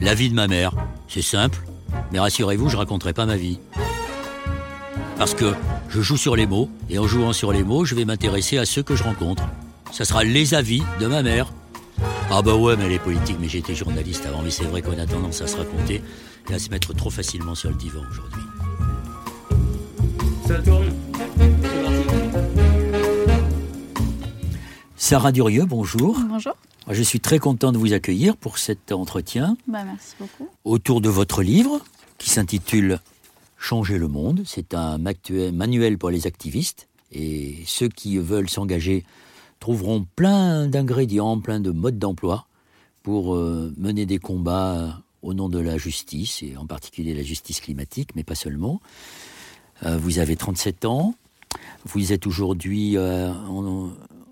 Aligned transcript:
La 0.00 0.14
vie 0.14 0.30
de 0.30 0.34
ma 0.34 0.48
mère, 0.48 0.72
c'est 1.08 1.20
simple, 1.20 1.58
mais 2.10 2.18
rassurez-vous, 2.18 2.70
je 2.70 2.76
raconterai 2.78 3.12
pas 3.12 3.26
ma 3.26 3.36
vie. 3.36 3.58
Parce 5.18 5.34
que 5.34 5.52
je 5.90 6.00
joue 6.00 6.16
sur 6.16 6.36
les 6.36 6.46
mots, 6.46 6.70
et 6.88 6.98
en 6.98 7.06
jouant 7.06 7.34
sur 7.34 7.52
les 7.52 7.62
mots, 7.62 7.84
je 7.84 7.94
vais 7.94 8.06
m'intéresser 8.06 8.56
à 8.56 8.64
ceux 8.64 8.82
que 8.82 8.96
je 8.96 9.02
rencontre. 9.02 9.42
Ça 9.92 10.06
sera 10.06 10.24
les 10.24 10.54
avis 10.54 10.82
de 11.00 11.06
ma 11.06 11.22
mère. 11.22 11.52
Ah 12.30 12.40
bah 12.40 12.54
ouais, 12.54 12.76
mais 12.78 12.86
elle 12.86 12.92
est 12.92 12.98
politique, 12.98 13.36
mais 13.38 13.48
j'étais 13.48 13.74
journaliste 13.74 14.24
avant, 14.24 14.40
mais 14.40 14.50
c'est 14.50 14.64
vrai 14.64 14.80
qu'on 14.80 14.98
a 14.98 15.04
tendance 15.04 15.42
à 15.42 15.46
se 15.46 15.58
raconter 15.58 16.02
et 16.48 16.54
à 16.54 16.58
se 16.58 16.70
mettre 16.70 16.94
trop 16.94 17.10
facilement 17.10 17.54
sur 17.54 17.68
le 17.68 17.76
divan 17.76 18.00
aujourd'hui. 18.10 18.42
Ça 20.48 20.58
tourne. 20.60 20.94
Sarah 24.96 25.32
Durieux, 25.32 25.66
bonjour. 25.66 26.18
Bonjour. 26.26 26.54
Je 26.90 27.02
suis 27.02 27.20
très 27.20 27.38
content 27.38 27.70
de 27.72 27.78
vous 27.78 27.92
accueillir 27.92 28.36
pour 28.36 28.58
cet 28.58 28.90
entretien 28.90 29.56
Bah, 29.68 29.84
merci 29.84 30.14
beaucoup. 30.18 30.48
autour 30.64 31.00
de 31.00 31.08
votre 31.08 31.42
livre 31.42 31.80
qui 32.18 32.30
s'intitule 32.30 33.00
Changer 33.58 33.98
le 33.98 34.08
monde. 34.08 34.42
C'est 34.46 34.72
un 34.74 34.96
manuel 34.98 35.98
pour 35.98 36.08
les 36.10 36.26
activistes 36.26 36.88
et 37.12 37.62
ceux 37.66 37.88
qui 37.88 38.16
veulent 38.16 38.48
s'engager 38.48 39.04
trouveront 39.60 40.06
plein 40.16 40.66
d'ingrédients, 40.66 41.38
plein 41.38 41.60
de 41.60 41.70
modes 41.70 41.98
d'emploi 41.98 42.46
pour 43.02 43.34
euh, 43.34 43.72
mener 43.76 44.06
des 44.06 44.18
combats 44.18 45.02
au 45.22 45.34
nom 45.34 45.50
de 45.50 45.58
la 45.58 45.76
justice 45.76 46.42
et 46.42 46.56
en 46.56 46.66
particulier 46.66 47.12
la 47.12 47.22
justice 47.22 47.60
climatique, 47.60 48.10
mais 48.16 48.24
pas 48.24 48.34
seulement. 48.34 48.80
Euh, 49.84 49.98
vous 49.98 50.18
avez 50.18 50.36
37 50.36 50.86
ans. 50.86 51.14
Vous 51.84 52.12
êtes 52.14 52.26
aujourd'hui 52.26 52.96
euh, 52.96 53.30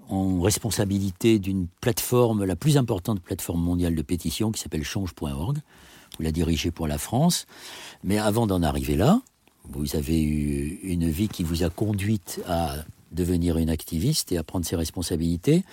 en, 0.09 0.41
responsabilité 0.41 1.39
d'une 1.39 1.67
plateforme, 1.81 2.45
la 2.45 2.57
plus 2.57 2.77
importante 2.77 3.21
plateforme 3.21 3.61
mondiale 3.61 3.95
de 3.95 4.03
pétition 4.03 4.51
qui 4.53 4.61
s'appelle 4.61 4.85
change.org. 4.85 5.59
Vous 6.19 6.25
la 6.25 6.33
dirigez 6.33 6.71
pour 6.71 6.87
la 6.87 6.99
France. 6.99 7.47
Mais 8.03 8.19
avant 8.19 8.47
d'en 8.47 8.63
arriver 8.63 8.97
là, 8.97 9.21
vous 9.69 9.97
avez 9.97 10.23
eu 10.23 10.81
une 10.83 11.09
vie 11.09 11.29
qui 11.29 11.45
vous 11.45 11.63
a 11.63 11.71
conduite 11.71 12.41
à 12.49 12.77
devenir 13.13 13.59
une 13.59 13.71
activiste 13.71 14.33
et 14.33 14.39
à 14.39 14.43
prendre 14.43 14.65
ses 14.65 14.77
responsabilités. 14.77 15.65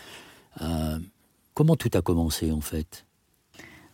Euh, 0.61 0.99
comment 1.53 1.75
tout 1.75 1.91
a 1.93 2.01
commencé 2.01 2.51
en 2.51 2.61
fait? 2.61 3.05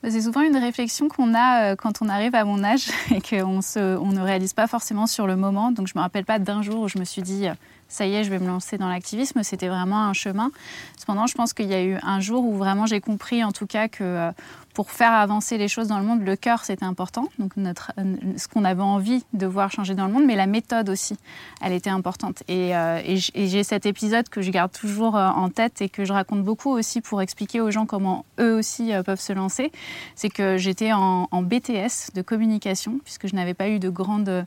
Bah, 0.01 0.09
C'est 0.09 0.21
souvent 0.21 0.41
une 0.41 0.57
réflexion 0.57 1.07
qu'on 1.07 1.33
a 1.33 1.71
euh, 1.71 1.75
quand 1.75 2.01
on 2.01 2.09
arrive 2.09 2.35
à 2.35 2.43
mon 2.43 2.63
âge 2.63 2.87
et 3.11 3.21
qu'on 3.21 3.59
ne 3.59 4.21
réalise 4.21 4.53
pas 4.53 4.67
forcément 4.67 5.07
sur 5.07 5.27
le 5.27 5.35
moment. 5.35 5.71
Donc 5.71 5.87
je 5.87 5.93
me 5.95 6.01
rappelle 6.01 6.25
pas 6.25 6.39
d'un 6.39 6.61
jour 6.61 6.81
où 6.81 6.87
je 6.87 6.97
me 6.97 7.05
suis 7.05 7.21
dit 7.21 7.47
euh, 7.47 7.53
ça 7.91 8.07
y 8.07 8.15
est, 8.15 8.23
je 8.23 8.29
vais 8.29 8.39
me 8.39 8.47
lancer 8.47 8.77
dans 8.77 8.87
l'activisme. 8.87 9.43
C'était 9.43 9.67
vraiment 9.67 10.05
un 10.05 10.13
chemin. 10.13 10.51
Cependant, 10.97 11.27
je 11.27 11.35
pense 11.35 11.51
qu'il 11.51 11.67
y 11.67 11.73
a 11.73 11.83
eu 11.83 11.97
un 12.01 12.21
jour 12.21 12.45
où 12.45 12.55
vraiment 12.55 12.85
j'ai 12.85 13.01
compris, 13.01 13.43
en 13.43 13.51
tout 13.51 13.67
cas, 13.67 13.89
que 13.89 14.03
euh, 14.03 14.31
pour 14.73 14.91
faire 14.91 15.11
avancer 15.11 15.57
les 15.57 15.67
choses 15.67 15.89
dans 15.89 15.99
le 15.99 16.05
monde, 16.05 16.21
le 16.23 16.37
cœur 16.37 16.63
c'était 16.63 16.85
important. 16.85 17.27
Donc 17.37 17.57
notre, 17.57 17.91
euh, 17.99 18.15
ce 18.37 18.47
qu'on 18.47 18.63
avait 18.63 18.81
envie 18.81 19.25
de 19.33 19.45
voir 19.45 19.69
changer 19.69 19.93
dans 19.93 20.07
le 20.07 20.13
monde, 20.13 20.23
mais 20.25 20.37
la 20.37 20.47
méthode 20.47 20.87
aussi, 20.87 21.17
elle 21.61 21.73
était 21.73 21.89
importante. 21.89 22.43
Et, 22.47 22.73
euh, 22.73 23.01
j'ai 23.05 23.63
cet 23.65 23.85
épisode 23.85 24.29
que 24.29 24.41
je 24.41 24.51
garde 24.51 24.71
toujours 24.71 25.15
en 25.15 25.49
tête 25.49 25.81
et 25.81 25.89
que 25.89 26.05
je 26.05 26.13
raconte 26.13 26.43
beaucoup 26.43 26.69
aussi 26.69 27.01
pour 27.01 27.21
expliquer 27.21 27.59
aux 27.59 27.71
gens 27.71 27.85
comment 27.85 28.23
eux 28.39 28.55
aussi 28.55 28.91
peuvent 29.05 29.19
se 29.19 29.33
lancer. 29.33 29.71
C'est 30.15 30.29
que 30.29 30.57
j'étais 30.57 30.93
en, 30.93 31.27
en 31.29 31.41
BTS 31.41 32.13
de 32.15 32.21
communication, 32.21 32.99
puisque 33.03 33.27
je 33.27 33.35
n'avais 33.35 33.53
pas 33.53 33.67
eu 33.67 33.79
de 33.79 33.89
grande, 33.89 34.45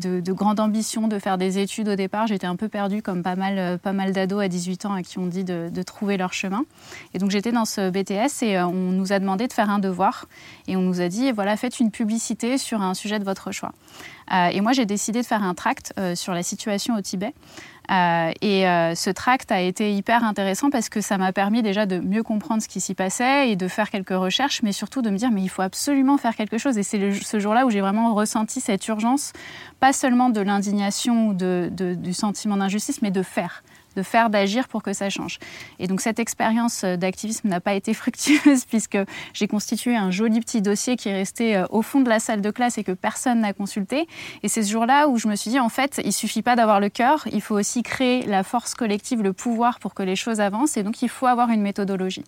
de, 0.00 0.20
de 0.20 0.32
grande 0.32 0.58
ambition 0.58 1.06
de 1.06 1.18
faire 1.20 1.38
des 1.38 1.58
études 1.58 1.88
au 1.88 1.96
départ. 1.96 2.26
J'étais 2.26 2.46
un 2.46 2.56
peu 2.56 2.68
perdue, 2.68 2.79
comme 3.02 3.22
pas 3.22 3.36
mal, 3.36 3.58
euh, 3.58 3.78
pas 3.78 3.92
mal 3.92 4.12
d'ados 4.12 4.42
à 4.42 4.48
18 4.48 4.86
ans 4.86 4.92
à 4.94 5.02
qui 5.02 5.18
on 5.18 5.26
dit 5.26 5.44
de, 5.44 5.82
trouver 5.82 6.16
leur 6.16 6.32
chemin. 6.32 6.64
Et 7.14 7.18
donc 7.18 7.30
j'étais 7.30 7.52
dans 7.52 7.64
ce 7.64 7.90
BTS 7.90 8.44
et 8.44 8.58
euh, 8.58 8.66
on 8.66 8.92
nous 8.92 9.12
a 9.12 9.18
demandé 9.18 9.46
de 9.48 9.52
faire 9.52 9.70
un 9.70 9.78
devoir. 9.78 10.26
Et 10.68 10.76
on 10.76 10.82
nous 10.82 11.00
a 11.00 11.08
dit, 11.08 11.32
voilà, 11.32 11.56
faites 11.56 11.80
une 11.80 11.90
publicité 11.90 12.58
sur 12.58 12.82
un 12.82 12.94
sujet 12.94 13.18
de 13.18 13.24
votre 13.24 13.50
choix. 13.52 13.72
Euh, 14.32 14.46
et 14.48 14.60
moi, 14.60 14.72
j'ai 14.72 14.86
décidé 14.86 15.20
de 15.22 15.26
faire 15.26 15.42
un 15.42 15.54
tract 15.54 15.92
sur 16.14 16.34
la 16.34 16.42
situation 16.42 16.96
au 16.96 17.00
Tibet. 17.00 17.34
Euh, 17.90 18.32
et 18.40 18.68
euh, 18.68 18.94
ce 18.94 19.10
tract 19.10 19.50
a 19.50 19.60
été 19.60 19.92
hyper 19.92 20.22
intéressant 20.22 20.70
parce 20.70 20.88
que 20.88 21.00
ça 21.00 21.18
m'a 21.18 21.32
permis 21.32 21.62
déjà 21.62 21.86
de 21.86 21.98
mieux 21.98 22.22
comprendre 22.22 22.62
ce 22.62 22.68
qui 22.68 22.80
s'y 22.80 22.94
passait 22.94 23.50
et 23.50 23.56
de 23.56 23.66
faire 23.66 23.90
quelques 23.90 24.10
recherches, 24.10 24.62
mais 24.62 24.72
surtout 24.72 25.02
de 25.02 25.10
me 25.10 25.16
dire 25.16 25.30
mais 25.32 25.42
il 25.42 25.48
faut 25.48 25.62
absolument 25.62 26.16
faire 26.16 26.36
quelque 26.36 26.56
chose. 26.56 26.78
Et 26.78 26.84
c'est 26.84 27.12
ce 27.12 27.40
jour-là 27.40 27.66
où 27.66 27.70
j'ai 27.70 27.80
vraiment 27.80 28.14
ressenti 28.14 28.60
cette 28.60 28.86
urgence, 28.86 29.32
pas 29.80 29.92
seulement 29.92 30.30
de 30.30 30.40
l'indignation 30.40 31.28
ou 31.28 31.34
du 31.34 32.14
sentiment 32.14 32.56
d'injustice, 32.56 33.02
mais 33.02 33.10
de 33.10 33.22
faire 33.22 33.64
de 33.96 34.02
faire, 34.02 34.30
d'agir 34.30 34.68
pour 34.68 34.82
que 34.82 34.92
ça 34.92 35.10
change. 35.10 35.38
Et 35.78 35.86
donc 35.86 36.00
cette 36.00 36.18
expérience 36.18 36.84
euh, 36.84 36.96
d'activisme 36.96 37.48
n'a 37.48 37.60
pas 37.60 37.74
été 37.74 37.94
fructueuse 37.94 38.64
puisque 38.68 38.98
j'ai 39.32 39.48
constitué 39.48 39.96
un 39.96 40.10
joli 40.10 40.40
petit 40.40 40.62
dossier 40.62 40.96
qui 40.96 41.08
est 41.08 41.14
resté 41.14 41.56
euh, 41.56 41.66
au 41.70 41.82
fond 41.82 42.00
de 42.00 42.08
la 42.08 42.20
salle 42.20 42.40
de 42.40 42.50
classe 42.50 42.78
et 42.78 42.84
que 42.84 42.92
personne 42.92 43.40
n'a 43.40 43.52
consulté. 43.52 44.06
Et 44.42 44.48
c'est 44.48 44.62
ce 44.62 44.70
jour-là 44.70 45.08
où 45.08 45.18
je 45.18 45.28
me 45.28 45.36
suis 45.36 45.50
dit, 45.50 45.60
en 45.60 45.68
fait, 45.68 46.00
il 46.04 46.12
suffit 46.12 46.42
pas 46.42 46.56
d'avoir 46.56 46.80
le 46.80 46.88
cœur, 46.88 47.26
il 47.32 47.40
faut 47.40 47.58
aussi 47.58 47.82
créer 47.82 48.24
la 48.26 48.42
force 48.42 48.74
collective, 48.74 49.22
le 49.22 49.32
pouvoir 49.32 49.78
pour 49.78 49.94
que 49.94 50.02
les 50.02 50.16
choses 50.16 50.40
avancent. 50.40 50.76
Et 50.76 50.82
donc 50.82 51.02
il 51.02 51.08
faut 51.08 51.26
avoir 51.26 51.50
une 51.50 51.62
méthodologie. 51.62 52.24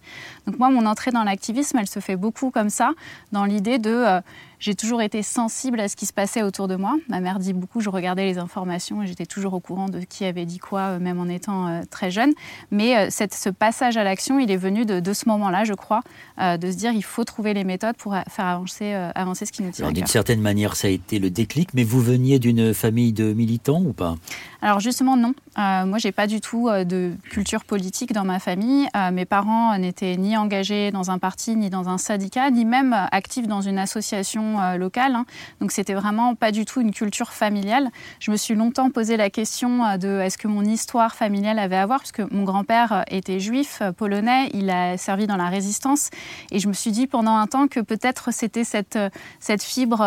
Donc 0.46 0.58
moi, 0.58 0.70
mon 0.70 0.86
entrée 0.86 1.10
dans 1.10 1.24
l'activisme, 1.24 1.78
elle 1.78 1.88
se 1.88 2.00
fait 2.00 2.16
beaucoup 2.16 2.50
comme 2.50 2.70
ça, 2.70 2.92
dans 3.32 3.44
l'idée 3.44 3.78
de... 3.78 3.90
euh, 3.90 4.20
j'ai 4.62 4.76
toujours 4.76 5.02
été 5.02 5.24
sensible 5.24 5.80
à 5.80 5.88
ce 5.88 5.96
qui 5.96 6.06
se 6.06 6.12
passait 6.12 6.44
autour 6.44 6.68
de 6.68 6.76
moi. 6.76 6.94
Ma 7.08 7.18
mère 7.18 7.40
dit 7.40 7.52
beaucoup, 7.52 7.80
je 7.80 7.90
regardais 7.90 8.24
les 8.26 8.38
informations 8.38 9.02
et 9.02 9.08
j'étais 9.08 9.26
toujours 9.26 9.54
au 9.54 9.60
courant 9.60 9.88
de 9.88 9.98
qui 9.98 10.24
avait 10.24 10.44
dit 10.46 10.58
quoi, 10.58 10.80
euh, 10.82 10.98
même 11.00 11.18
en 11.18 11.26
étant 11.26 11.66
euh, 11.66 11.80
très 11.90 12.12
jeune. 12.12 12.32
Mais 12.70 12.96
euh, 12.96 13.06
cette- 13.10 13.34
ce 13.34 13.48
passage 13.48 13.96
à 13.96 14.04
l'action, 14.04 14.38
il 14.38 14.52
est 14.52 14.56
venu 14.56 14.84
de, 14.86 15.00
de 15.00 15.12
ce 15.12 15.28
moment-là, 15.28 15.64
je 15.64 15.74
crois, 15.74 16.00
de 16.38 16.70
se 16.70 16.76
dire 16.76 16.92
il 16.92 17.02
faut 17.02 17.24
trouver 17.24 17.54
les 17.54 17.64
méthodes 17.64 17.96
pour 17.96 18.14
faire 18.28 18.46
avancer, 18.46 18.92
avancer 19.16 19.46
ce 19.46 19.52
qui 19.52 19.62
nous 19.64 19.70
tient 19.72 19.84
Alors 19.86 19.90
à 19.90 19.94
d'une 19.94 20.06
certaine 20.06 20.40
manière, 20.40 20.76
ça 20.76 20.86
a 20.86 20.90
été 20.90 21.18
le 21.18 21.28
déclic, 21.30 21.74
mais 21.74 21.82
vous 21.82 22.00
veniez 22.00 22.38
d'une 22.38 22.72
famille 22.72 23.12
de 23.12 23.32
militants 23.32 23.80
ou 23.82 23.92
pas? 23.92 24.14
Alors 24.60 24.78
justement 24.78 25.16
non. 25.16 25.34
Euh, 25.58 25.86
moi 25.86 25.98
j'ai 25.98 26.12
pas 26.12 26.28
du 26.28 26.40
tout 26.40 26.68
de 26.70 27.14
culture 27.30 27.64
politique 27.64 28.12
dans 28.12 28.24
ma 28.24 28.38
famille. 28.38 28.86
Euh, 28.96 29.10
mes 29.10 29.24
parents 29.24 29.76
n'étaient 29.76 30.16
ni 30.16 30.36
engagés 30.36 30.92
dans 30.92 31.10
un 31.10 31.18
parti, 31.18 31.56
ni 31.56 31.68
dans 31.68 31.88
un 31.88 31.98
syndicat, 31.98 32.50
ni 32.50 32.64
même 32.64 32.94
actifs 33.10 33.48
dans 33.48 33.60
une 33.60 33.78
association 33.78 34.51
euh, 34.60 34.76
locale. 34.76 35.14
hein. 35.14 35.26
Donc 35.60 35.72
c'était 35.72 35.94
vraiment 35.94 36.34
pas 36.34 36.52
du 36.52 36.64
tout 36.64 36.80
une 36.80 36.92
culture 36.92 37.32
familiale. 37.32 37.90
Je 38.20 38.30
me 38.30 38.36
suis 38.36 38.54
longtemps 38.54 38.90
posé 38.90 39.16
la 39.16 39.30
question 39.30 39.84
euh, 39.84 39.96
de 39.96 40.20
est-ce 40.20 40.38
que 40.38 40.48
mon 40.48 40.64
histoire 40.64 41.14
familiale 41.14 41.58
avait 41.58 41.76
à 41.76 41.86
voir, 41.86 42.00
parce 42.00 42.12
que 42.12 42.22
mon 42.34 42.44
grand-père 42.44 42.92
euh, 42.92 43.02
était 43.08 43.40
juif, 43.40 43.82
polonais, 43.96 44.50
il 44.54 44.70
a 44.70 44.96
servi 44.96 45.26
dans 45.26 45.36
la 45.36 45.48
résistance, 45.48 46.10
et 46.50 46.58
je 46.58 46.68
me 46.68 46.72
suis 46.72 46.90
dit 46.90 47.06
pendant 47.06 47.36
un 47.36 47.46
temps 47.46 47.68
que 47.68 47.80
peut-être 47.80 48.32
c'était 48.32 48.64
cette, 48.64 48.98
cette 49.40 49.62
fibre 49.62 49.98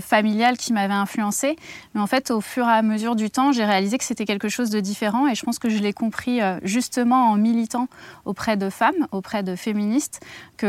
familiale 0.00 0.56
qui 0.56 0.72
m'avait 0.72 0.94
influencée. 0.94 1.56
Mais 1.94 2.00
en 2.00 2.06
fait, 2.06 2.30
au 2.30 2.40
fur 2.40 2.66
et 2.66 2.72
à 2.72 2.82
mesure 2.82 3.16
du 3.16 3.30
temps, 3.30 3.52
j'ai 3.52 3.64
réalisé 3.64 3.98
que 3.98 4.04
c'était 4.04 4.24
quelque 4.24 4.48
chose 4.48 4.70
de 4.70 4.80
différent 4.80 5.28
et 5.28 5.34
je 5.34 5.42
pense 5.42 5.58
que 5.58 5.68
je 5.68 5.78
l'ai 5.78 5.92
compris 5.92 6.40
justement 6.62 7.30
en 7.30 7.36
militant 7.36 7.88
auprès 8.24 8.56
de 8.56 8.70
femmes, 8.70 9.06
auprès 9.12 9.42
de 9.42 9.56
féministes, 9.56 10.20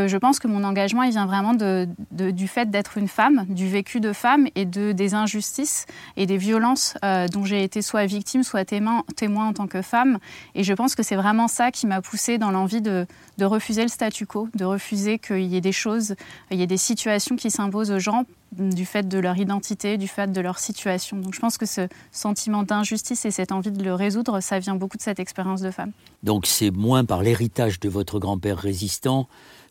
je 0.07 0.17
pense 0.17 0.39
que 0.39 0.47
mon 0.47 0.63
engagement, 0.63 1.07
vient 1.09 1.25
vraiment 1.25 1.53
du 1.53 2.47
fait 2.47 2.69
d'être 2.69 2.97
une 2.97 3.07
femme, 3.07 3.45
du 3.49 3.67
vécu 3.67 3.99
de 3.99 4.13
femme 4.13 4.47
et 4.55 4.65
de, 4.65 4.91
des 4.91 5.13
injustices 5.13 5.85
et 6.17 6.25
des 6.25 6.37
violences 6.37 6.95
euh, 7.03 7.27
dont 7.27 7.45
j'ai 7.45 7.63
été 7.63 7.81
soit 7.81 8.05
victime, 8.05 8.43
soit 8.43 8.65
témoin, 8.65 9.03
témoin 9.15 9.47
en 9.47 9.53
tant 9.53 9.67
que 9.67 9.81
femme. 9.81 10.19
Et 10.55 10.63
je 10.63 10.73
pense 10.73 10.95
que 10.95 11.03
c'est 11.03 11.15
vraiment 11.15 11.47
ça 11.47 11.71
qui 11.71 11.87
m'a 11.87 12.01
poussée 12.01 12.37
dans 12.37 12.51
l'envie 12.51 12.81
de, 12.81 13.05
de 13.37 13.45
refuser 13.45 13.83
le 13.83 13.89
statu 13.89 14.25
quo, 14.25 14.49
de 14.55 14.65
refuser 14.65 15.19
qu'il 15.19 15.43
y 15.43 15.55
ait 15.55 15.61
des 15.61 15.71
choses, 15.71 16.15
il 16.51 16.59
y 16.59 16.63
ait 16.63 16.67
des 16.67 16.77
situations 16.77 17.35
qui 17.35 17.51
s'imposent 17.51 17.91
aux 17.91 17.99
gens 17.99 18.25
du 18.57 18.85
fait 18.85 19.07
de 19.07 19.19
leur 19.19 19.37
identité, 19.37 19.97
du 19.97 20.07
fait 20.07 20.31
de 20.31 20.41
leur 20.41 20.59
situation. 20.59 21.17
Donc 21.17 21.33
je 21.33 21.39
pense 21.39 21.57
que 21.57 21.65
ce 21.65 21.87
sentiment 22.11 22.63
d'injustice 22.63 23.25
et 23.25 23.31
cette 23.31 23.51
envie 23.51 23.71
de 23.71 23.83
le 23.83 23.93
résoudre, 23.93 24.39
ça 24.39 24.59
vient 24.59 24.75
beaucoup 24.75 24.97
de 24.97 25.01
cette 25.01 25.19
expérience 25.19 25.61
de 25.61 25.71
femme. 25.71 25.91
Donc 26.23 26.45
c'est 26.45 26.71
moins 26.71 27.05
par 27.05 27.21
l'héritage 27.21 27.79
de 27.79 27.89
votre 27.89 28.19
grand-père 28.19 28.57
résistant 28.57 29.27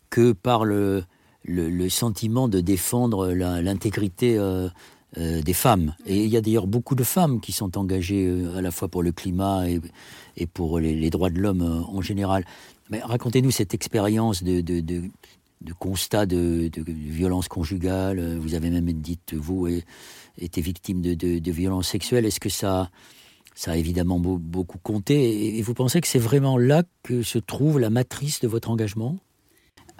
que 0.09 0.31
par 0.31 0.65
le, 0.65 1.03
le, 1.43 1.89
sentiment 1.89 2.47
de 2.47 2.59
défendre 2.59 3.31
l'intégrité 3.31 4.37
euh, 4.37 4.69
euh, 5.17 5.41
des 5.41 5.53
femmes. 5.53 5.95
Et 6.05 6.23
il 6.23 6.29
y 6.29 6.37
a 6.37 6.41
d'ailleurs 6.41 6.67
beaucoup 6.67 6.95
de 6.95 7.03
femmes 7.03 7.39
qui 7.39 7.51
sont 7.51 7.77
engagées 7.77 8.27
euh, 8.27 8.57
à 8.57 8.61
la 8.61 8.71
fois 8.71 8.87
pour 8.87 9.03
le 9.03 9.11
climat 9.11 9.69
et, 9.69 9.79
et 10.37 10.47
pour 10.47 10.79
les, 10.79 11.09
droits 11.09 11.29
de 11.29 11.39
l'homme 11.39 11.85
en 11.87 12.01
général. 12.01 12.45
Mais 12.89 12.99
racontez-nous 12.99 13.51
cette 13.51 13.73
expérience 13.73 14.43
de, 14.43 14.61
de, 14.61 14.79
de, 14.79 15.01
constat 15.79 16.25
de, 16.25 16.69
violence 16.87 17.47
conjugale. 17.47 18.37
Vous 18.37 18.53
avez 18.53 18.69
même 18.69 18.91
dit, 18.93 19.19
vous, 19.33 19.67
été 20.37 20.61
victime 20.61 21.01
de 21.01 21.51
violences 21.51 21.87
sexuelles. 21.87 22.25
Est-ce 22.25 22.39
que 22.39 22.49
ça, 22.49 22.91
ça 23.55 23.71
a 23.71 23.75
évidemment 23.77 24.19
beaucoup 24.19 24.77
compté? 24.77 25.57
Et 25.57 25.61
vous 25.63 25.73
pensez 25.73 26.01
que 26.01 26.07
c'est 26.07 26.19
vraiment 26.19 26.57
là 26.57 26.83
que 27.01 27.23
se 27.23 27.39
trouve 27.39 27.79
la 27.79 27.89
matrice 27.89 28.41
de 28.41 28.47
votre 28.47 28.69
engagement? 28.69 29.17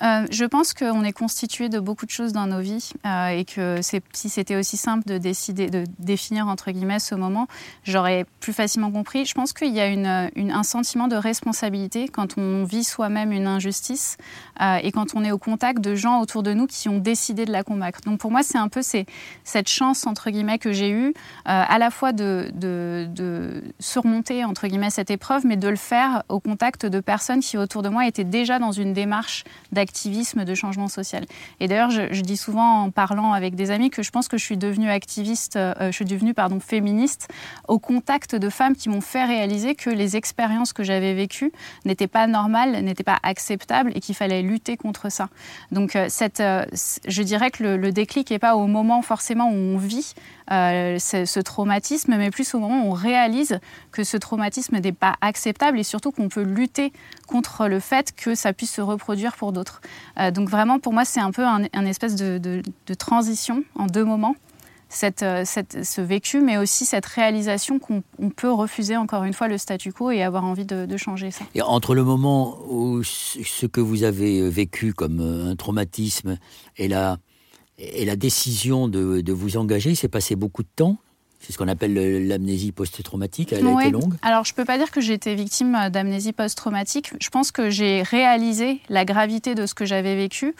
Euh, 0.01 0.25
je 0.29 0.43
pense 0.45 0.73
qu'on 0.73 1.03
est 1.03 1.13
constitué 1.13 1.69
de 1.69 1.79
beaucoup 1.79 2.05
de 2.05 2.11
choses 2.11 2.33
dans 2.33 2.47
nos 2.47 2.59
vies 2.59 2.91
euh, 3.05 3.27
et 3.29 3.45
que 3.45 3.79
si 3.81 4.29
c'était 4.29 4.55
aussi 4.55 4.75
simple 4.75 5.07
de 5.07 5.17
décider, 5.17 5.69
de 5.69 5.85
définir 5.99 6.47
entre 6.47 6.71
guillemets 6.71 6.99
ce 6.99 7.15
moment, 7.15 7.47
j'aurais 7.83 8.25
plus 8.41 8.51
facilement 8.51 8.91
compris. 8.91 9.25
Je 9.25 9.33
pense 9.33 9.53
qu'il 9.53 9.73
y 9.73 9.79
a 9.79 9.85
un 9.85 10.63
sentiment 10.63 11.07
de 11.07 11.15
responsabilité 11.15 12.09
quand 12.09 12.37
on 12.37 12.65
vit 12.65 12.83
soi-même 12.83 13.31
une 13.31 13.47
injustice 13.47 14.17
euh, 14.61 14.79
et 14.83 14.91
quand 14.91 15.15
on 15.15 15.23
est 15.23 15.31
au 15.31 15.37
contact 15.37 15.79
de 15.79 15.95
gens 15.95 16.19
autour 16.19 16.43
de 16.43 16.53
nous 16.53 16.67
qui 16.67 16.89
ont 16.89 16.99
décidé 16.99 17.45
de 17.45 17.51
la 17.51 17.63
combattre. 17.63 18.01
Donc 18.01 18.19
pour 18.19 18.31
moi, 18.31 18.43
c'est 18.43 18.57
un 18.57 18.67
peu 18.67 18.81
cette 18.81 19.69
chance 19.69 20.05
entre 20.07 20.29
guillemets 20.29 20.59
que 20.59 20.73
j'ai 20.73 20.89
eue 20.89 21.13
à 21.45 21.77
la 21.79 21.89
fois 21.89 22.11
de 22.11 22.51
surmonter 23.79 24.43
entre 24.43 24.67
guillemets 24.67 24.89
cette 24.89 25.09
épreuve, 25.09 25.45
mais 25.45 25.57
de 25.57 25.67
le 25.67 25.75
faire 25.75 26.23
au 26.27 26.39
contact 26.39 26.85
de 26.85 26.99
personnes 26.99 27.39
qui 27.39 27.57
autour 27.57 27.81
de 27.81 27.89
moi 27.89 28.07
étaient 28.07 28.23
déjà 28.23 28.59
dans 28.59 28.71
une 28.71 28.93
démarche 28.93 29.43
d'activité 29.71 29.84
de 29.85 30.55
changement 30.55 30.87
social. 30.87 31.25
Et 31.59 31.67
d'ailleurs, 31.67 31.91
je, 31.91 32.21
dis 32.21 32.37
souvent 32.37 32.83
en 32.83 32.91
parlant 32.91 33.33
avec 33.33 33.55
des 33.55 33.71
amis 33.71 33.89
que 33.89 34.03
je 34.03 34.11
pense 34.11 34.27
que 34.27 34.37
je 34.37 34.43
suis 34.43 34.57
devenue 34.57 34.89
activiste, 34.89 35.55
euh, 35.55 35.73
je 35.79 35.91
suis 35.91 36.05
devenue 36.05 36.33
pardon, 36.33 36.59
féministe 36.59 37.27
au 37.67 37.79
contact 37.79 38.35
de 38.35 38.49
femmes 38.49 38.75
qui 38.75 38.89
m'ont 38.89 39.01
fait 39.01 39.25
réaliser 39.25 39.75
que 39.75 39.89
les 39.89 40.15
expériences 40.15 40.73
que 40.73 40.83
j'avais 40.83 41.13
vécues 41.13 41.51
n'étaient 41.85 42.07
pas 42.07 42.27
normales, 42.27 42.83
n'étaient 42.83 43.03
pas 43.03 43.19
acceptables 43.23 43.91
et 43.95 43.99
qu'il 43.99 44.15
fallait 44.15 44.41
lutter 44.41 44.77
contre 44.77 45.11
ça. 45.11 45.29
Donc, 45.71 45.95
euh, 45.95 46.07
cette, 46.09 46.39
euh, 46.39 46.65
je 47.07 47.23
dirais 47.23 47.51
que 47.51 47.63
le, 47.63 47.77
le 47.77 47.91
déclic 47.91 48.31
n'est 48.31 48.39
pas 48.39 48.55
au 48.55 48.67
moment 48.67 49.01
forcément 49.01 49.49
où 49.49 49.55
on 49.55 49.77
vit 49.77 50.13
euh, 50.51 50.99
ce, 50.99 51.39
traumatisme, 51.39 52.15
mais 52.17 52.29
plus 52.29 52.53
au 52.53 52.59
moment 52.59 52.85
où 52.85 52.91
on 52.91 52.93
réalise 52.93 53.59
que 53.91 54.03
ce 54.03 54.15
traumatisme 54.15 54.77
n'est 54.77 54.91
pas 54.91 55.15
acceptable 55.21 55.79
et 55.79 55.83
surtout 55.83 56.11
qu'on 56.11 56.29
peut 56.29 56.43
lutter 56.43 56.93
contre 57.27 57.67
le 57.67 57.79
fait 57.79 58.13
que 58.15 58.35
ça 58.35 58.53
puisse 58.53 58.71
se 58.71 58.81
reproduire 58.81 59.35
pour 59.35 59.51
d'autres. 59.51 59.81
Euh, 60.19 60.29
donc 60.29 60.49
vraiment, 60.49 60.79
pour 60.79 60.93
moi, 60.93 61.03
c'est 61.03 61.19
un 61.19 61.31
peu 61.31 61.43
un, 61.43 61.63
espèce 61.85 62.15
de, 62.15 62.61
transition 62.97 63.63
en 63.75 63.87
deux 63.87 64.05
moments. 64.05 64.35
Euh, 65.03 65.41
cette, 65.45 65.83
ce 65.83 65.99
vécu, 65.99 66.41
mais 66.41 66.57
aussi 66.57 66.85
cette 66.85 67.07
réalisation 67.07 67.79
qu'on 67.79 68.03
peut 68.29 68.51
refuser 68.51 68.95
encore 68.95 69.23
une 69.23 69.33
fois 69.33 69.47
le 69.47 69.57
statu 69.57 69.91
quo 69.91 70.11
et 70.11 70.21
avoir 70.21 70.45
envie 70.45 70.63
de, 70.63 70.95
changer 70.95 71.31
ça. 71.31 71.43
Entre 71.63 71.95
le 71.95 72.03
moment 72.03 72.59
où 72.69 73.03
ce 73.03 73.65
que 73.65 73.81
vous 73.81 74.03
avez 74.03 74.47
vécu 74.47 74.93
comme 74.93 75.19
un 75.19 75.55
traumatisme 75.55 76.37
et 76.77 76.87
la, 76.87 77.17
et 77.77 78.05
la 78.05 78.15
décision 78.15 78.87
de, 78.87 79.21
de 79.21 79.33
vous 79.33 79.57
engager, 79.57 79.95
s'est 79.95 80.07
passé 80.07 80.35
beaucoup 80.35 80.63
de 80.63 80.69
temps 80.75 80.97
c'est 81.45 81.53
ce 81.53 81.59
qu'on 81.59 81.67
appelle 81.67 82.27
l'amnésie 82.27 82.71
post-traumatique. 82.71 83.53
Elle 83.53 83.67
a 83.67 83.81
été 83.81 83.91
longue 83.91 84.15
Alors, 84.23 84.45
je 84.45 84.53
ne 84.53 84.55
peux 84.55 84.65
pas 84.65 84.79
dire 84.79 84.89
que 84.89 84.99
j'ai 84.99 85.13
été 85.13 85.35
victime 85.35 85.77
d'amnésie 85.91 86.33
post-traumatique. 86.33 87.13
Je 87.21 87.29
pense 87.29 87.51
que 87.51 87.69
j'ai 87.69 88.01
réalisé 88.01 88.79
la 88.89 89.05
gravité 89.05 89.53
de 89.53 89.67
ce 89.67 89.75
que 89.75 89.85
j'avais 89.85 90.15
vécu 90.15 90.55